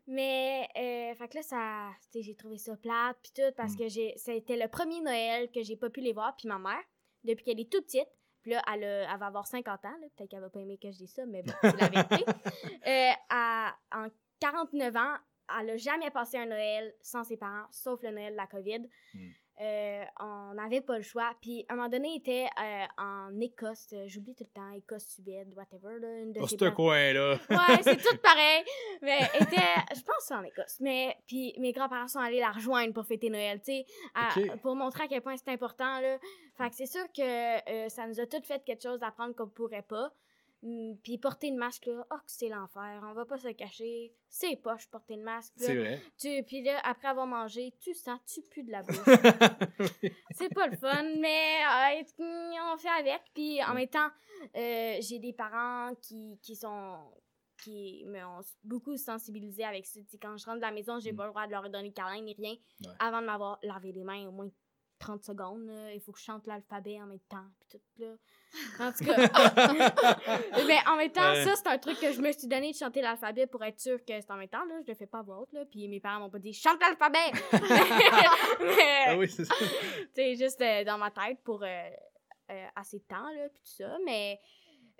Mais, 0.07 0.67
euh, 0.77 1.15
fait 1.15 1.27
que 1.27 1.35
là, 1.37 1.41
ça, 1.43 1.89
j'ai 2.13 2.35
trouvé 2.35 2.57
ça 2.57 2.75
plate, 2.77 3.17
puis 3.21 3.31
tout, 3.35 3.51
parce 3.55 3.73
Mm. 3.73 3.77
que 3.77 3.87
j'ai, 3.89 4.13
c'était 4.17 4.57
le 4.57 4.67
premier 4.67 5.01
Noël 5.01 5.49
que 5.51 5.61
j'ai 5.63 5.75
pas 5.75 5.89
pu 5.89 6.01
les 6.01 6.13
voir, 6.13 6.35
puis 6.37 6.47
ma 6.47 6.57
mère, 6.59 6.83
depuis 7.23 7.43
qu'elle 7.43 7.59
est 7.59 7.71
toute 7.71 7.85
petite, 7.85 8.07
puis 8.41 8.51
là, 8.51 8.61
elle, 8.73 8.83
a- 8.83 9.13
elle 9.13 9.19
va 9.19 9.25
avoir 9.27 9.45
50 9.47 9.83
ans, 9.85 9.95
peut-être 10.15 10.29
qu'elle 10.29 10.39
va 10.41 10.49
pas 10.49 10.59
aimer 10.61 10.77
que 10.77 10.89
je 10.91 10.97
dise 10.97 11.13
ça, 11.13 11.25
mais 11.25 11.43
bon, 11.43 11.53
c'est 11.61 11.79
la 11.81 11.87
vérité. 11.89 12.25
Euh, 12.87 13.11
à- 13.29 13.75
en 13.93 14.07
49 14.39 14.95
ans, 14.95 15.15
elle 15.59 15.71
a 15.71 15.77
jamais 15.77 16.09
passé 16.11 16.37
un 16.37 16.45
Noël 16.45 16.93
sans 17.01 17.23
ses 17.23 17.35
parents, 17.37 17.65
sauf 17.71 18.01
le 18.03 18.11
Noël 18.11 18.31
de 18.33 18.37
la 18.37 18.47
COVID. 18.47 18.87
Mm. 19.13 19.29
Euh, 19.59 20.03
on 20.19 20.53
n'avait 20.53 20.81
pas 20.81 20.97
le 20.97 21.03
choix. 21.03 21.31
Puis, 21.41 21.65
à 21.67 21.73
un 21.73 21.75
moment 21.77 21.89
donné, 21.89 22.09
il 22.09 22.17
était 22.17 22.45
euh, 22.61 22.85
en 22.97 23.39
Écosse. 23.39 23.87
euh, 23.93 24.03
J'oublie 24.07 24.35
tout 24.35 24.43
le 24.43 24.53
temps. 24.53 24.69
Écosse, 24.71 25.07
Suède, 25.07 25.51
whatever. 25.55 25.99
Là, 25.99 26.19
une 26.19 26.31
de 26.33 26.45
ces 26.45 26.57
ce 26.57 26.69
coin-là. 26.69 27.37
Ouais, 27.49 27.81
c'est 27.81 27.97
tout 28.03 28.17
pareil. 28.17 28.63
Mais 29.01 29.19
était, 29.39 29.55
je 29.95 30.01
pense 30.01 30.17
que 30.17 30.23
c'est 30.27 30.35
en 30.35 30.43
Écosse. 30.43 30.77
Mais 30.79 31.15
puis 31.25 31.55
mes 31.57 31.71
grands-parents 31.71 32.07
sont 32.07 32.19
allés 32.19 32.39
la 32.39 32.51
rejoindre 32.51 32.93
pour 32.93 33.05
fêter 33.05 33.29
Noël, 33.31 33.59
tu 33.59 33.71
sais, 33.71 33.85
pour 34.61 34.75
montrer 34.75 35.05
à 35.05 35.07
quel 35.07 35.21
point 35.21 35.35
c'est 35.37 35.51
important 35.51 35.99
là. 36.01 36.17
Fait 36.57 36.69
que 36.69 36.75
c'est 36.75 36.85
sûr 36.85 37.05
que 37.15 37.21
euh, 37.85 37.89
ça 37.89 38.07
nous 38.07 38.19
a 38.19 38.25
toutes 38.27 38.45
fait 38.45 38.63
quelque 38.63 38.83
chose 38.83 38.99
d'apprendre 38.99 39.35
qu'on 39.35 39.47
pourrait 39.47 39.81
pas. 39.87 40.11
Mm, 40.67 40.95
Puis 41.03 41.17
porter 41.17 41.49
le 41.51 41.57
masque, 41.57 41.85
là, 41.85 42.05
oh, 42.11 42.15
que 42.15 42.21
c'est 42.31 42.49
l'enfer. 42.49 43.01
On 43.09 43.13
va 43.13 43.25
pas 43.25 43.37
se 43.37 43.47
cacher. 43.49 44.13
C'est 44.29 44.55
poche 44.57 44.87
porter 44.89 45.15
le 45.15 45.23
masque. 45.23 45.53
C'est 45.55 45.75
vrai. 45.75 46.01
Tu, 46.19 46.43
puis 46.43 46.61
là, 46.61 46.79
après 46.83 47.07
avoir 47.07 47.25
mangé, 47.27 47.73
tu 47.79 47.93
sens, 47.93 48.19
tu 48.25 48.41
pues 48.51 48.63
de 48.63 48.71
la 48.71 48.81
bouche. 48.83 48.97
c'est 50.31 50.53
pas 50.53 50.67
le 50.67 50.75
fun, 50.77 51.03
mais 51.19 51.61
euh, 51.99 52.03
mm, 52.19 52.73
on 52.73 52.77
fait 52.77 52.89
avec. 52.89 53.21
Puis 53.33 53.63
en 53.63 53.73
même 53.73 53.87
temps, 53.87 54.09
euh, 54.55 54.97
j'ai 54.99 55.19
des 55.19 55.33
parents 55.33 55.93
qui, 56.01 56.37
qui 56.41 56.55
sont 56.55 56.97
qui 57.63 58.03
me 58.05 58.23
ont 58.23 58.41
beaucoup 58.63 58.95
sensibilisé 58.97 59.63
avec 59.63 59.85
ça. 59.87 59.99
Quand 60.21 60.37
je 60.37 60.45
rentre 60.45 60.57
de 60.57 60.61
la 60.61 60.71
maison, 60.71 60.99
j'ai 60.99 61.11
Mm. 61.11 61.15
pas 61.15 61.23
le 61.25 61.29
droit 61.31 61.45
de 61.47 61.51
leur 61.51 61.69
donner 61.69 61.91
câlin 61.91 62.21
ni 62.21 62.33
rien 62.35 62.53
Ouais. 62.81 62.93
avant 62.99 63.21
de 63.21 63.25
m'avoir 63.25 63.57
lavé 63.63 63.91
les 63.91 64.03
mains 64.03 64.27
au 64.27 64.31
moins 64.31 64.49
30 64.99 65.23
secondes. 65.23 65.65
là. 65.67 65.93
Il 65.93 66.01
faut 66.01 66.11
que 66.11 66.19
je 66.19 66.23
chante 66.23 66.45
l'alphabet 66.47 66.99
en 67.01 67.05
même 67.07 67.19
temps. 67.29 67.45
Puis 67.59 67.77
tout, 67.79 68.01
là. 68.03 68.13
En 68.79 68.91
tout 68.93 69.03
cas, 69.03 69.15
mais 70.67 70.77
en 70.87 70.95
même 70.95 71.11
temps, 71.11 71.31
Ouais. 71.31 71.43
ça, 71.43 71.55
c'est 71.55 71.67
un 71.67 71.77
truc 71.77 71.99
que 71.99 72.13
je 72.13 72.21
me 72.21 72.31
suis 72.31 72.47
donné 72.47 72.71
de 72.71 72.77
chanter 72.77 73.01
l'alphabet 73.01 73.45
pour 73.45 73.63
être 73.63 73.79
sûr 73.79 73.97
que 74.05 74.13
c'est 74.21 74.31
en 74.31 74.37
même 74.37 74.47
temps. 74.47 74.63
Là. 74.65 74.75
Je 74.85 74.87
le 74.91 74.95
fais 74.95 75.05
pas 75.05 75.19
à 75.19 75.21
voix 75.23 75.39
haute. 75.41 75.51
Là. 75.53 75.65
Puis 75.69 75.87
mes 75.89 75.99
parents 75.99 76.21
m'ont 76.21 76.29
pas 76.29 76.39
dit 76.39 76.53
chante 76.53 76.79
l'alphabet! 76.79 77.31
mais, 78.61 79.03
ah 79.07 79.17
oui, 79.17 79.29
c'est 79.29 79.45
ça. 79.45 79.53
tu 79.59 79.65
sais, 80.15 80.35
juste 80.35 80.61
euh, 80.61 80.83
dans 80.85 80.97
ma 80.97 81.11
tête 81.11 81.39
pour 81.43 81.61
euh, 81.63 81.89
euh, 82.51 82.65
assez 82.75 82.99
de 82.99 83.03
temps, 83.03 83.29
là, 83.31 83.49
puis 83.49 83.61
tout 83.61 83.83
ça. 83.83 83.97
Mais 84.05 84.39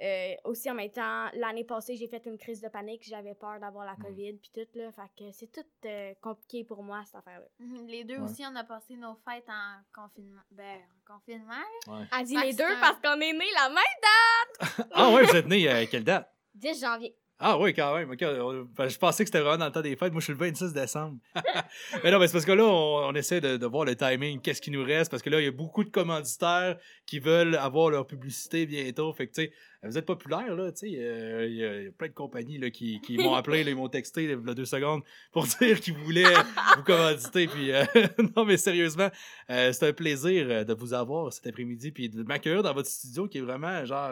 euh, 0.02 0.34
aussi, 0.44 0.70
en 0.70 0.76
même 0.76 0.92
temps, 0.92 1.28
l'année 1.34 1.64
passée, 1.64 1.96
j'ai 1.96 2.08
fait 2.08 2.24
une 2.26 2.38
crise 2.38 2.62
de 2.62 2.68
panique. 2.70 3.02
J'avais 3.08 3.34
peur 3.36 3.60
d'avoir 3.60 3.86
la 3.86 3.94
Mm. 3.94 4.04
COVID, 4.04 4.34
puis 4.34 4.52
tout, 4.54 4.68
là. 4.78 4.92
Fait 4.92 5.02
que 5.18 5.32
c'est 5.32 5.52
tout 5.52 5.66
euh, 5.86 6.14
compliqué 6.22 6.64
pour 6.64 6.84
moi, 6.84 7.02
cette 7.06 7.16
affaire-là. 7.16 7.46
Mhm, 7.60 7.88
Les 7.88 8.04
deux 8.04 8.18
Ouais. 8.18 8.22
aussi, 8.30 8.44
on 8.46 8.56
a 8.56 8.64
passé 8.64 8.96
nos 8.96 9.16
fêtes 9.28 9.50
en 9.50 10.02
confinement. 10.04 10.42
Ben, 10.52 10.78
en 11.08 11.14
confinement. 11.16 11.54
Ouais. 11.88 12.06
Elle 12.20 12.26
dit 12.26 12.38
les 12.38 12.54
deux 12.54 12.64
un- 12.64 12.80
parce 12.80 13.00
qu'on 13.02 13.20
est 13.22 13.34
nés 13.34 13.52
la 13.56 13.70
même 13.70 13.78
Ah 14.92 15.12
ouais, 15.12 15.24
vous 15.24 15.36
êtes 15.36 15.48
né 15.48 15.68
à 15.68 15.86
quelle 15.86 16.04
date? 16.04 16.30
10 16.56 16.80
janvier. 16.82 17.16
Ah 17.40 17.56
oui, 17.60 17.72
quand 17.72 17.94
même. 17.96 18.10
ben, 18.10 18.90
je 18.90 18.98
pensais 18.98 19.24
que 19.24 19.28
c'était 19.28 19.42
vraiment 19.42 19.60
dans 19.60 19.66
le 19.68 19.72
temps 19.72 19.82
des 19.82 19.96
fêtes. 19.96 20.12
Moi, 20.12 20.22
je 20.22 20.26
suis 20.26 20.34
le 20.34 20.40
26 20.40 20.74
décembre. 20.74 21.20
mais 22.04 22.10
non, 22.10 22.18
mais 22.18 22.26
c'est 22.26 22.34
parce 22.34 22.46
que 22.46 22.52
là, 22.52 22.64
on, 22.66 23.10
on 23.10 23.14
essaie 23.14 23.40
de, 23.40 23.58
de 23.58 23.66
voir 23.68 23.86
le 23.86 23.96
timing, 23.96 24.42
qu'est-ce 24.42 24.60
qui 24.60 24.72
nous 24.72 24.84
reste, 24.84 25.12
parce 25.12 25.22
que 25.22 25.30
là, 25.30 25.40
il 25.40 25.44
y 25.44 25.48
a 25.48 25.52
beaucoup 25.52 25.84
de 25.84 25.92
commanditaires 25.92 26.80
qui 27.06 27.20
veulent 27.20 27.56
avoir 27.56 27.92
leur 27.92 28.08
publicité 28.08 28.66
bientôt. 28.66 29.14
Fait 29.14 29.28
que, 29.28 29.34
tu 29.34 29.42
sais, 29.44 29.54
vous 29.88 29.98
êtes 29.98 30.06
populaire, 30.06 30.56
là, 30.56 30.72
tu 30.72 30.90
sais. 30.90 30.96
euh, 31.00 31.48
Il 31.48 31.56
y, 31.56 31.64
a- 31.64 31.78
il 31.80 31.84
y 31.86 31.88
a 31.88 31.92
plein 31.92 32.08
de 32.08 32.14
compagnies 32.14 32.58
là, 32.58 32.70
qui, 32.70 33.00
qui 33.02 33.18
m'ont 33.18 33.34
appelé, 33.36 33.64
là, 33.64 33.72
ils 33.72 33.76
m'ont 33.76 33.90
texté 33.90 34.28
là, 34.28 34.54
deux 34.54 34.66
secondes 34.66 35.02
pour 35.32 35.46
dire 35.62 35.80
qu'ils 35.80 35.96
voulaient 35.96 36.24
vous 36.78 36.84
commanditer. 36.84 37.48
Puis, 37.48 37.72
euh, 37.72 37.84
non, 38.36 38.46
mais 38.46 38.58
sérieusement, 38.58 39.10
euh, 39.50 39.72
c'est 39.72 39.88
un 39.88 39.94
plaisir 39.94 40.66
de 40.66 40.74
vous 40.74 40.94
avoir 40.94 41.32
cet 41.34 41.48
après-midi, 41.48 41.92
puis 41.92 42.10
de 42.10 42.24
m'accueillir 42.24 42.64
dans 42.64 42.74
votre 42.74 42.90
studio 42.90 43.28
qui 43.28 43.38
est 43.40 43.42
vraiment, 43.42 43.84
genre, 43.86 44.12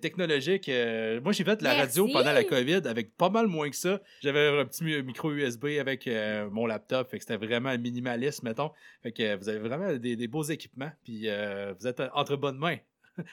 technologique. 0.00 0.68
Moi, 1.22 1.32
j'ai 1.32 1.44
fait 1.44 1.56
de 1.56 1.64
la 1.64 1.74
radio 1.74 2.08
pendant 2.12 2.32
la 2.32 2.44
COVID 2.44 2.82
avec 2.86 3.16
pas 3.16 3.30
mal 3.30 3.46
moins 3.46 3.70
que 3.70 3.76
ça. 3.76 4.00
J'avais 4.20 4.48
un 4.58 4.64
petit 4.64 4.84
mi- 4.84 5.02
micro 5.02 5.30
USB 5.32 5.66
avec 5.80 6.08
mon 6.50 6.66
laptop, 6.66 7.10
fait 7.10 7.18
que 7.18 7.24
c'était 7.24 7.36
vraiment 7.44 7.76
minimaliste, 7.78 8.42
mettons. 8.42 8.70
Fait 9.02 9.12
que 9.12 9.36
vous 9.36 9.48
avez 9.48 9.58
vraiment 9.58 9.92
des, 9.96 10.16
des 10.16 10.28
beaux 10.28 10.42
équipements, 10.42 10.90
puis 11.04 11.28
vous 11.78 11.86
êtes 11.86 12.02
entre 12.14 12.36
bonnes 12.36 12.58
mains 12.58 12.76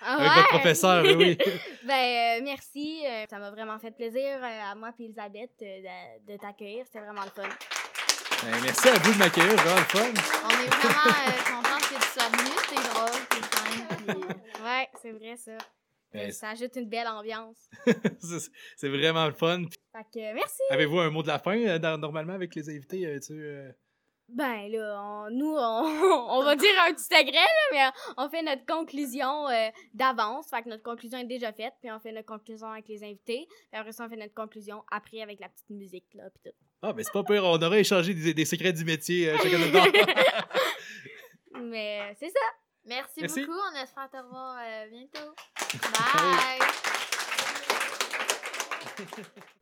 avec 0.01 0.31
votre 0.33 0.47
professeur, 0.49 1.03
oui, 1.17 1.37
ben, 1.85 1.93
euh, 1.93 2.41
merci. 2.43 3.03
euh, 3.05 3.25
ça 3.29 3.37
m'a 3.39 3.51
vraiment 3.51 3.77
fait 3.79 3.91
plaisir 3.91 4.37
euh, 4.41 4.71
à 4.71 4.75
moi 4.75 4.91
et 4.97 5.03
Elisabeth 5.05 5.51
euh, 5.61 5.81
de, 6.25 6.31
de 6.33 6.37
t'accueillir. 6.37 6.85
C'était 6.85 6.99
vraiment 6.99 7.23
le 7.23 7.29
fun. 7.29 7.49
Ben, 8.43 8.51
merci 8.63 8.89
à 8.89 8.93
vous 8.99 9.13
de 9.13 9.17
m'accueillir, 9.19 9.55
vraiment 9.55 9.75
le 9.75 9.85
fun. 9.85 10.13
On 10.45 10.49
est 10.63 10.67
vraiment 10.67 11.17
euh, 11.17 11.53
contente 11.53 11.81
que 11.89 11.95
tu 11.95 12.19
sois 12.19 12.29
venu. 12.29 12.51
C'est 12.69 12.93
drôle, 12.93 13.21
c'est 13.31 13.45
fun. 13.55 13.95
Puis... 14.07 14.35
Ouais, 14.63 14.87
c'est 15.01 15.11
vrai, 15.11 15.35
ça. 15.35 15.57
Ben, 16.13 16.31
ça 16.31 16.49
ajoute 16.51 16.75
une 16.75 16.87
belle 16.87 17.07
ambiance. 17.07 17.57
c'est 18.77 18.87
vraiment 18.87 19.25
le 19.25 19.33
fun. 19.33 19.63
Fait 19.91 20.03
que, 20.13 20.33
merci. 20.33 20.61
Avez-vous 20.69 20.99
un 20.99 21.09
mot 21.09 21.23
de 21.23 21.27
la 21.27 21.39
fin, 21.39 21.57
euh, 21.57 21.97
normalement, 21.97 22.33
avec 22.33 22.53
les 22.55 22.69
invités? 22.69 23.05
euh, 23.05 23.19
tu, 23.19 23.33
euh, 23.33 23.71
Ben 24.33 24.67
là, 24.71 24.99
on- 25.01 25.29
nous, 25.29 25.55
on, 25.55 25.57
on 26.39 26.43
va 26.43 26.55
dire 26.55 26.71
un 26.87 26.93
petit 26.93 27.03
secret, 27.03 27.31
là, 27.33 27.67
mais 27.71 27.83
on 28.17 28.29
fait 28.29 28.41
notre 28.41 28.65
conclusion 28.65 29.47
euh, 29.49 29.69
d'avance. 29.93 30.49
Fait 30.49 30.63
que 30.63 30.69
notre 30.69 30.81
conclusion 30.83 31.19
est 31.19 31.25
déjà 31.25 31.53
faite, 31.53 31.73
puis 31.81 31.91
on 31.91 31.99
fait 31.99 32.11
notre 32.11 32.25
conclusion 32.27 32.67
avec 32.67 32.87
les 32.87 33.03
invités. 33.03 33.45
Puis 33.47 33.79
après 33.79 33.91
ça, 33.91 34.05
on 34.05 34.09
fait 34.09 34.15
notre 34.17 34.33
conclusion 34.33 34.83
après 34.91 35.21
avec 35.21 35.39
la 35.39 35.49
petite 35.49 35.69
musique, 35.69 36.07
là, 36.15 36.23
puis 36.31 36.41
tout. 36.51 36.57
Ah, 36.81 36.91
ben 36.93 37.03
c'est 37.03 37.13
pas 37.13 37.23
pire, 37.23 37.45
on 37.45 37.61
aurait 37.61 37.79
échangé 37.81 38.13
des, 38.13 38.33
des 38.33 38.45
secrets 38.45 38.73
du 38.73 38.83
métier, 38.83 39.29
euh, 39.29 39.37
chacun. 39.37 39.57
Mais 41.61 42.01
euh, 42.01 42.13
c'est 42.19 42.29
ça. 42.29 42.39
Merci, 42.85 43.21
Merci. 43.21 43.41
beaucoup. 43.45 43.57
On 43.71 43.75
espère 43.81 44.09
te 44.09 44.17
revoir 44.17 44.57
euh, 44.59 44.87
bientôt. 44.89 45.33
Bye. 49.45 49.53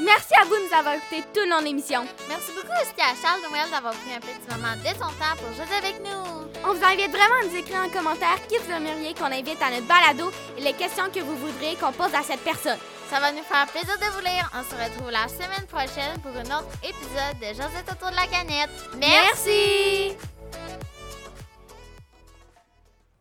Merci 0.00 0.34
à 0.40 0.44
vous 0.44 0.56
de 0.56 0.68
nous 0.68 0.76
avoir 0.76 0.94
écouté 0.94 1.22
tout 1.32 1.40
le 1.44 1.50
long 1.50 1.60
de 1.60 1.64
l'émission. 1.66 2.04
Merci 2.28 2.50
beaucoup 2.54 2.74
aussi 2.82 2.98
à 2.98 3.14
Charles 3.20 3.40
Noël 3.48 3.70
d'avoir 3.70 3.94
pris 3.94 4.14
un 4.14 4.20
petit 4.20 4.46
moment 4.50 4.74
de 4.74 4.88
son 4.88 5.10
temps 5.18 5.36
pour 5.38 5.52
jouer 5.54 5.76
avec 5.78 6.00
nous. 6.00 6.50
On 6.66 6.74
vous 6.74 6.84
invite 6.84 7.10
vraiment 7.10 7.38
à 7.42 7.46
nous 7.46 7.56
écrire 7.56 7.78
en 7.78 7.88
commentaire 7.88 8.38
qui 8.48 8.56
vous 8.58 8.72
aimeriez 8.72 9.14
qu'on 9.14 9.30
invite 9.30 9.62
à 9.62 9.70
notre 9.70 9.86
balado 9.86 10.32
et 10.58 10.62
les 10.62 10.72
questions 10.72 11.10
que 11.14 11.20
vous 11.20 11.36
voudriez 11.36 11.76
qu'on 11.76 11.92
pose 11.92 12.14
à 12.14 12.22
cette 12.22 12.40
personne. 12.40 12.78
Ça 13.08 13.20
va 13.20 13.30
nous 13.30 13.44
faire 13.44 13.66
plaisir 13.66 13.94
de 13.98 14.10
vous 14.16 14.24
lire. 14.24 14.50
On 14.54 14.64
se 14.64 14.74
retrouve 14.74 15.10
la 15.10 15.28
semaine 15.28 15.66
prochaine 15.70 16.18
pour 16.22 16.32
un 16.34 16.58
autre 16.58 16.74
épisode 16.82 17.38
de 17.38 17.54
Josette 17.54 17.86
autour 17.92 18.10
de 18.10 18.16
la 18.16 18.26
canette. 18.26 18.70
Merci. 18.98 20.10
Merci. 20.16 20.33